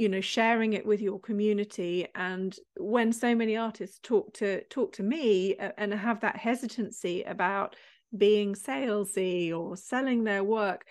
you 0.00 0.08
know 0.08 0.20
sharing 0.20 0.72
it 0.72 0.86
with 0.86 1.00
your 1.02 1.20
community 1.20 2.06
and 2.14 2.56
when 2.78 3.12
so 3.12 3.34
many 3.34 3.56
artists 3.56 4.00
talk 4.02 4.32
to 4.32 4.62
talk 4.64 4.92
to 4.92 5.02
me 5.02 5.56
and 5.76 5.92
have 5.92 6.20
that 6.20 6.36
hesitancy 6.36 7.22
about 7.24 7.76
being 8.16 8.54
salesy 8.54 9.52
or 9.52 9.76
selling 9.76 10.24
their 10.24 10.42
work 10.42 10.86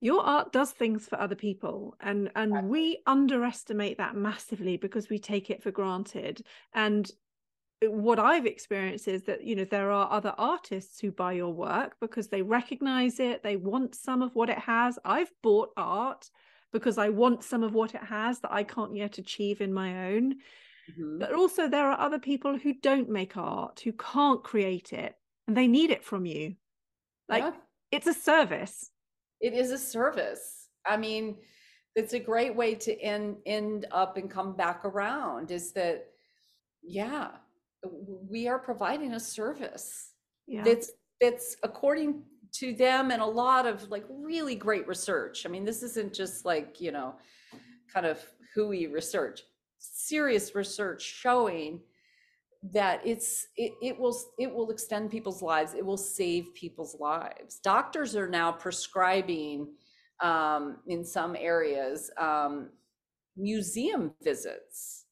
your 0.00 0.22
art 0.22 0.52
does 0.52 0.70
things 0.70 1.08
for 1.08 1.18
other 1.18 1.34
people 1.34 1.96
and 2.00 2.30
and 2.36 2.68
we 2.68 2.98
underestimate 3.06 3.98
that 3.98 4.14
massively 4.14 4.76
because 4.76 5.08
we 5.08 5.18
take 5.18 5.50
it 5.50 5.62
for 5.62 5.70
granted. 5.70 6.42
And 6.74 7.10
what 7.82 8.18
i've 8.18 8.46
experienced 8.46 9.06
is 9.06 9.24
that 9.24 9.44
you 9.44 9.54
know 9.54 9.64
there 9.64 9.90
are 9.90 10.10
other 10.10 10.34
artists 10.38 10.98
who 10.98 11.12
buy 11.12 11.32
your 11.32 11.52
work 11.52 11.94
because 12.00 12.28
they 12.28 12.40
recognize 12.40 13.20
it 13.20 13.42
they 13.42 13.56
want 13.56 13.94
some 13.94 14.22
of 14.22 14.34
what 14.34 14.48
it 14.48 14.58
has. 14.58 14.98
I've 15.04 15.30
bought 15.42 15.70
art 15.76 16.30
because 16.72 16.98
I 16.98 17.08
want 17.08 17.44
some 17.44 17.62
of 17.62 17.74
what 17.74 17.94
it 17.94 18.02
has 18.02 18.40
that 18.40 18.52
I 18.52 18.62
can't 18.62 18.94
yet 18.94 19.18
achieve 19.18 19.60
in 19.60 19.72
my 19.72 20.12
own. 20.12 20.34
Mm-hmm. 20.90 21.18
But 21.18 21.32
also, 21.32 21.68
there 21.68 21.90
are 21.90 21.98
other 21.98 22.18
people 22.18 22.56
who 22.56 22.74
don't 22.74 23.08
make 23.08 23.36
art, 23.36 23.80
who 23.80 23.92
can't 23.92 24.42
create 24.44 24.92
it, 24.92 25.14
and 25.48 25.56
they 25.56 25.66
need 25.66 25.90
it 25.90 26.04
from 26.04 26.26
you. 26.26 26.54
Like, 27.28 27.42
yeah. 27.42 27.52
it's 27.90 28.06
a 28.06 28.14
service. 28.14 28.90
It 29.40 29.52
is 29.52 29.70
a 29.70 29.78
service. 29.78 30.68
I 30.86 30.96
mean, 30.96 31.36
it's 31.96 32.12
a 32.12 32.20
great 32.20 32.54
way 32.54 32.74
to 32.74 33.00
end 33.00 33.38
end 33.46 33.86
up 33.90 34.16
and 34.18 34.30
come 34.30 34.54
back 34.54 34.84
around 34.84 35.50
is 35.50 35.72
that 35.72 36.06
yeah 36.82 37.30
we 38.28 38.46
are 38.46 38.58
providing 38.58 39.14
a 39.14 39.20
service 39.20 40.12
yeah. 40.46 40.62
that's 40.62 40.92
that's 41.20 41.56
according 41.62 42.22
to 42.58 42.74
them 42.74 43.10
and 43.10 43.20
a 43.20 43.26
lot 43.26 43.66
of 43.66 43.90
like 43.90 44.04
really 44.08 44.54
great 44.54 44.86
research. 44.86 45.44
I 45.44 45.48
mean, 45.48 45.64
this 45.64 45.82
isn't 45.82 46.14
just 46.14 46.44
like, 46.44 46.80
you 46.80 46.92
know, 46.92 47.14
kind 47.92 48.06
of 48.06 48.24
hooey 48.54 48.86
research, 48.86 49.42
serious 49.78 50.54
research 50.54 51.02
showing 51.02 51.80
that 52.72 53.00
it's 53.04 53.48
it, 53.56 53.72
it 53.82 53.98
will 53.98 54.18
it 54.38 54.52
will 54.52 54.70
extend 54.70 55.10
people's 55.10 55.42
lives 55.42 55.74
it 55.74 55.84
will 55.84 55.96
save 55.96 56.52
people's 56.54 56.96
lives 56.98 57.60
doctors 57.62 58.16
are 58.16 58.28
now 58.28 58.50
prescribing 58.50 59.68
um, 60.20 60.78
in 60.86 61.04
some 61.04 61.36
areas 61.38 62.10
um, 62.18 62.70
museum 63.36 64.12
visits 64.22 65.04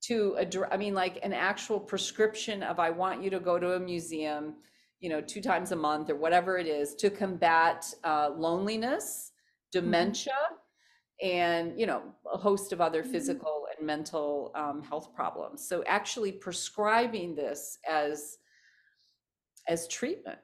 to 0.00 0.34
address 0.38 0.68
i 0.72 0.76
mean 0.76 0.94
like 0.94 1.20
an 1.22 1.32
actual 1.32 1.78
prescription 1.78 2.62
of 2.62 2.80
i 2.80 2.90
want 2.90 3.22
you 3.22 3.30
to 3.30 3.38
go 3.38 3.58
to 3.58 3.74
a 3.74 3.80
museum 3.80 4.54
you 5.00 5.08
know, 5.08 5.20
two 5.20 5.40
times 5.40 5.72
a 5.72 5.76
month 5.76 6.10
or 6.10 6.16
whatever 6.16 6.58
it 6.58 6.66
is 6.66 6.94
to 6.96 7.10
combat 7.10 7.84
uh, 8.04 8.30
loneliness, 8.36 9.32
mm-hmm. 9.74 9.84
dementia, 9.84 10.32
mm-hmm. 10.32 11.28
and, 11.28 11.78
you 11.78 11.86
know, 11.86 12.02
a 12.32 12.38
host 12.38 12.72
of 12.72 12.80
other 12.80 13.02
mm-hmm. 13.02 13.12
physical 13.12 13.66
and 13.76 13.86
mental 13.86 14.52
um, 14.54 14.82
health 14.82 15.14
problems. 15.14 15.68
So 15.68 15.84
actually 15.86 16.32
prescribing 16.32 17.34
this 17.34 17.78
as 17.88 18.38
as 19.68 19.88
treatment. 19.88 20.38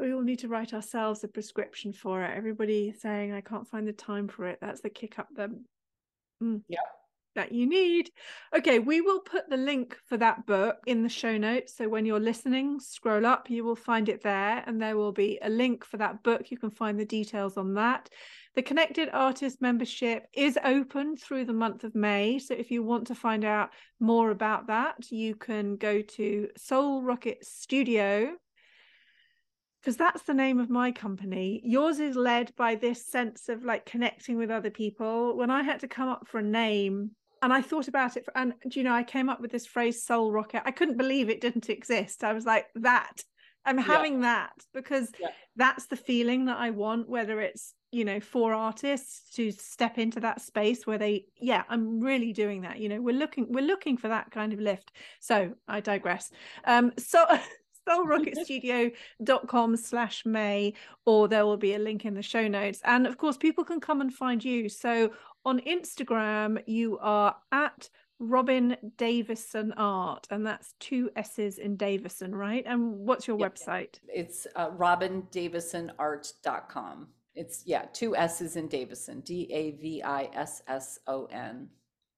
We 0.00 0.12
all 0.12 0.22
need 0.22 0.40
to 0.40 0.48
write 0.48 0.74
ourselves 0.74 1.22
a 1.22 1.28
prescription 1.28 1.92
for 1.92 2.24
it. 2.24 2.36
Everybody 2.36 2.92
saying, 2.92 3.32
I 3.32 3.40
can't 3.40 3.68
find 3.68 3.86
the 3.86 3.92
time 3.92 4.26
for 4.26 4.48
it. 4.48 4.58
That's 4.60 4.80
the 4.80 4.90
kick 4.90 5.18
up 5.18 5.28
the. 5.36 5.48
Mm. 6.42 6.62
Yeah 6.68 6.80
that 7.34 7.52
you 7.52 7.66
need. 7.66 8.10
Okay, 8.56 8.78
we 8.78 9.00
will 9.00 9.20
put 9.20 9.48
the 9.48 9.56
link 9.56 9.96
for 10.06 10.16
that 10.16 10.46
book 10.46 10.76
in 10.86 11.02
the 11.02 11.08
show 11.08 11.36
notes. 11.36 11.76
So 11.76 11.88
when 11.88 12.06
you're 12.06 12.20
listening, 12.20 12.80
scroll 12.80 13.26
up, 13.26 13.50
you 13.50 13.64
will 13.64 13.76
find 13.76 14.08
it 14.08 14.22
there, 14.22 14.62
and 14.66 14.80
there 14.80 14.96
will 14.96 15.12
be 15.12 15.38
a 15.42 15.48
link 15.48 15.84
for 15.84 15.96
that 15.98 16.22
book. 16.22 16.50
You 16.50 16.58
can 16.58 16.70
find 16.70 16.98
the 16.98 17.04
details 17.04 17.56
on 17.56 17.74
that. 17.74 18.08
The 18.54 18.62
Connected 18.62 19.08
Artist 19.12 19.62
membership 19.62 20.26
is 20.34 20.58
open 20.62 21.16
through 21.16 21.46
the 21.46 21.54
month 21.54 21.84
of 21.84 21.94
May. 21.94 22.38
So 22.38 22.54
if 22.54 22.70
you 22.70 22.82
want 22.82 23.06
to 23.06 23.14
find 23.14 23.44
out 23.44 23.70
more 23.98 24.30
about 24.30 24.66
that, 24.66 25.10
you 25.10 25.34
can 25.34 25.76
go 25.76 26.02
to 26.02 26.48
Soul 26.56 27.02
Rocket 27.02 27.44
Studio 27.44 28.32
because 29.82 29.96
that's 29.96 30.22
the 30.22 30.34
name 30.34 30.60
of 30.60 30.70
my 30.70 30.92
company. 30.92 31.60
Yours 31.64 31.98
is 31.98 32.14
led 32.14 32.54
by 32.54 32.76
this 32.76 33.04
sense 33.04 33.48
of 33.48 33.64
like 33.64 33.84
connecting 33.84 34.36
with 34.36 34.50
other 34.50 34.70
people. 34.70 35.36
When 35.36 35.50
I 35.50 35.64
had 35.64 35.80
to 35.80 35.88
come 35.88 36.08
up 36.08 36.28
for 36.28 36.38
a 36.38 36.42
name, 36.42 37.12
and 37.42 37.52
I 37.52 37.60
thought 37.60 37.88
about 37.88 38.16
it, 38.16 38.24
for, 38.24 38.36
and 38.36 38.54
you 38.70 38.84
know, 38.84 38.94
I 38.94 39.02
came 39.02 39.28
up 39.28 39.40
with 39.40 39.50
this 39.50 39.66
phrase 39.66 40.04
"soul 40.04 40.30
rocket." 40.32 40.62
I 40.64 40.70
couldn't 40.70 40.96
believe 40.96 41.28
it 41.28 41.40
didn't 41.40 41.68
exist. 41.68 42.24
I 42.24 42.32
was 42.32 42.46
like, 42.46 42.66
"That 42.76 43.22
I'm 43.64 43.78
having 43.78 44.14
yeah. 44.14 44.20
that 44.20 44.52
because 44.72 45.10
yeah. 45.20 45.28
that's 45.56 45.86
the 45.86 45.96
feeling 45.96 46.46
that 46.46 46.58
I 46.58 46.70
want." 46.70 47.08
Whether 47.08 47.40
it's 47.40 47.74
you 47.90 48.04
know 48.04 48.20
for 48.20 48.54
artists 48.54 49.34
to 49.34 49.50
step 49.50 49.98
into 49.98 50.20
that 50.20 50.40
space 50.40 50.86
where 50.86 50.98
they, 50.98 51.26
yeah, 51.40 51.64
I'm 51.68 52.00
really 52.00 52.32
doing 52.32 52.62
that. 52.62 52.78
You 52.78 52.88
know, 52.88 53.00
we're 53.00 53.18
looking 53.18 53.46
we're 53.50 53.66
looking 53.66 53.96
for 53.96 54.08
that 54.08 54.30
kind 54.30 54.52
of 54.52 54.60
lift. 54.60 54.92
So 55.20 55.54
I 55.66 55.80
digress. 55.80 56.30
Um, 56.64 56.92
so. 56.96 57.26
soulrocketstudio.com 57.88 59.76
slash 59.76 60.24
may 60.24 60.72
or 61.04 61.26
there 61.26 61.44
will 61.44 61.56
be 61.56 61.74
a 61.74 61.80
link 61.80 62.04
in 62.04 62.14
the 62.14 62.22
show 62.22 62.46
notes 62.46 62.80
and 62.84 63.08
of 63.08 63.18
course 63.18 63.36
people 63.36 63.64
can 63.64 63.80
come 63.80 64.00
and 64.00 64.14
find 64.14 64.44
you 64.44 64.68
so 64.68 65.10
on 65.44 65.60
Instagram, 65.60 66.60
you 66.66 66.98
are 67.00 67.36
at 67.50 67.88
Robin 68.18 68.76
Davisson 68.96 69.72
Art, 69.76 70.26
and 70.30 70.46
that's 70.46 70.72
two 70.78 71.10
S's 71.16 71.58
in 71.58 71.76
Davisson, 71.76 72.34
right? 72.34 72.64
And 72.66 72.98
what's 72.98 73.26
your 73.26 73.36
website? 73.36 73.98
It's 74.08 74.46
uh, 74.54 74.70
robindavissonart.com. 74.70 77.08
It's, 77.34 77.62
yeah, 77.66 77.86
two 77.92 78.14
S's 78.14 78.54
in 78.56 78.68
Davisson, 78.68 79.24
D 79.24 79.48
A 79.52 79.72
V 79.72 80.02
I 80.02 80.30
S 80.34 80.62
S 80.68 80.98
O 81.06 81.24
N. 81.26 81.68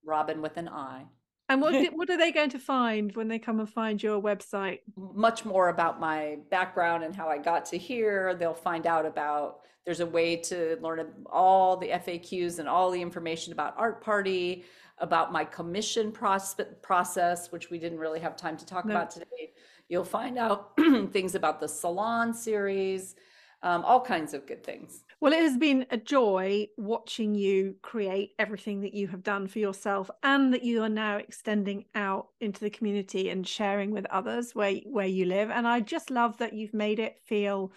Robin 0.05 0.43
with 0.43 0.59
an 0.59 0.69
I. 0.69 1.05
And 1.49 1.61
what 1.61 1.75
what 1.95 2.11
are 2.11 2.19
they 2.19 2.33
going 2.33 2.51
to 2.51 2.59
find 2.59 3.15
when 3.17 3.29
they 3.29 3.39
come 3.39 3.61
and 3.61 3.69
find 3.69 4.03
your 4.03 4.21
website? 4.21 4.81
Much 4.97 5.45
more 5.45 5.69
about 5.69 6.01
my 6.01 6.39
background 6.51 7.05
and 7.05 7.15
how 7.15 7.29
I 7.29 7.39
got 7.39 7.67
to 7.67 7.79
here. 7.79 8.35
They'll 8.35 8.55
find 8.55 8.87
out 8.87 9.07
about 9.07 9.61
there's 9.85 10.01
a 10.01 10.07
way 10.07 10.37
to 10.37 10.79
learn 10.81 11.07
all 11.27 11.77
the 11.77 11.89
FAQs 11.89 12.59
and 12.59 12.69
all 12.69 12.91
the 12.91 13.01
information 13.01 13.53
about 13.53 13.75
Art 13.77 14.03
Party, 14.03 14.65
about 14.99 15.31
my 15.31 15.45
commission 15.45 16.11
process, 16.11 17.53
which 17.53 17.71
we 17.71 17.79
didn't 17.79 17.99
really 17.99 18.21
have 18.21 18.37
time 18.37 18.57
to 18.57 18.65
talk 18.65 18.87
no. 18.87 18.95
about 18.95 19.11
today. 19.11 19.53
You'll 19.89 20.05
find 20.05 20.39
out 20.39 20.73
things 21.13 21.35
about 21.35 21.61
the 21.61 21.69
Salon 21.69 22.33
series, 22.33 23.15
um, 23.63 23.85
all 23.85 24.01
kinds 24.01 24.33
of 24.33 24.47
good 24.47 24.65
things. 24.65 25.05
Well, 25.25 25.33
it 25.33 25.41
has 25.41 25.57
been 25.57 25.87
a 25.91 25.97
joy 25.97 26.69
watching 26.77 27.35
you 27.35 27.77
create 27.81 28.33
everything 28.39 28.83
that 28.83 28.93
you 28.93 29.09
have 29.09 29.23
done 29.23 29.49
for 29.49 29.59
yourself 29.59 30.11
and 30.23 30.53
that 30.53 30.65
you 30.65 30.83
are 30.83 30.89
now 30.91 31.17
extending 31.17 31.87
out 31.95 32.27
into 32.43 32.61
the 32.61 32.69
community 32.69 33.31
and 33.31 33.49
sharing 33.49 33.91
with 33.91 34.05
others 34.11 34.55
where, 34.55 34.75
where 34.85 35.07
you 35.07 35.25
live. 35.25 35.51
And 35.51 35.67
I 35.67 35.81
just 35.81 36.11
love 36.11 36.37
that 36.37 36.53
you've 36.53 36.75
made 36.75 36.99
it 36.99 37.23
feel 37.25 37.73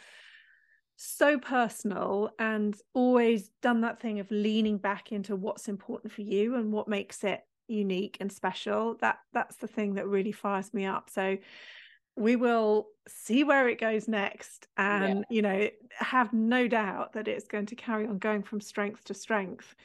so 0.97 1.39
personal 1.39 2.31
and 2.37 2.75
always 2.93 3.47
done 3.61 3.79
that 3.79 4.01
thing 4.01 4.19
of 4.19 4.29
leaning 4.29 4.77
back 4.77 5.13
into 5.13 5.37
what's 5.37 5.69
important 5.69 6.11
for 6.11 6.23
you 6.23 6.55
and 6.55 6.73
what 6.73 6.89
makes 6.89 7.23
it 7.23 7.45
unique 7.69 8.17
and 8.19 8.29
special 8.29 8.95
that 8.99 9.19
that's 9.33 9.55
the 9.57 9.67
thing 9.67 9.95
that 9.95 10.07
really 10.07 10.31
fires 10.31 10.73
me 10.73 10.85
up 10.85 11.09
so 11.09 11.37
we 12.17 12.35
will 12.35 12.87
see 13.07 13.43
where 13.43 13.69
it 13.69 13.79
goes 13.79 14.07
next 14.07 14.67
and 14.77 15.19
yeah. 15.19 15.23
you 15.29 15.41
know 15.41 15.69
have 15.91 16.33
no 16.33 16.67
doubt 16.67 17.13
that 17.13 17.27
it's 17.27 17.47
going 17.47 17.65
to 17.65 17.75
carry 17.75 18.05
on 18.05 18.17
going 18.17 18.43
from 18.43 18.59
strength 18.59 19.03
to 19.05 19.13
strength 19.13 19.75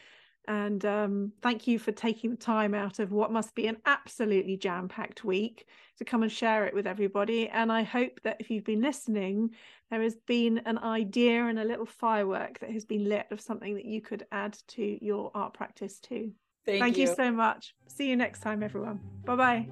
and 0.48 0.84
um, 0.84 1.32
thank 1.40 1.68
you 1.68 1.78
for 1.78 1.92
taking 1.92 2.30
the 2.30 2.36
time 2.36 2.74
out 2.74 2.98
of 2.98 3.12
what 3.12 3.30
must 3.30 3.54
be 3.54 3.68
an 3.68 3.76
absolutely 3.86 4.56
jam 4.56 4.88
packed 4.88 5.24
week 5.24 5.68
to 5.98 6.04
come 6.04 6.22
and 6.22 6.32
share 6.32 6.66
it 6.66 6.74
with 6.74 6.86
everybody. 6.86 7.48
And 7.48 7.70
I 7.70 7.82
hope 7.82 8.20
that 8.24 8.38
if 8.40 8.50
you've 8.50 8.64
been 8.64 8.82
listening, 8.82 9.50
there 9.90 10.02
has 10.02 10.16
been 10.26 10.58
an 10.66 10.78
idea 10.78 11.46
and 11.46 11.60
a 11.60 11.64
little 11.64 11.86
firework 11.86 12.58
that 12.58 12.70
has 12.70 12.84
been 12.84 13.08
lit 13.08 13.26
of 13.30 13.40
something 13.40 13.74
that 13.74 13.84
you 13.84 14.00
could 14.00 14.26
add 14.32 14.58
to 14.68 15.04
your 15.04 15.30
art 15.34 15.54
practice 15.54 16.00
too. 16.00 16.32
Thank, 16.66 16.80
thank 16.80 16.96
you. 16.96 17.08
you 17.08 17.14
so 17.14 17.30
much. 17.30 17.74
See 17.86 18.08
you 18.08 18.16
next 18.16 18.40
time, 18.40 18.62
everyone. 18.62 19.00
Bye 19.24 19.36
bye. 19.36 19.68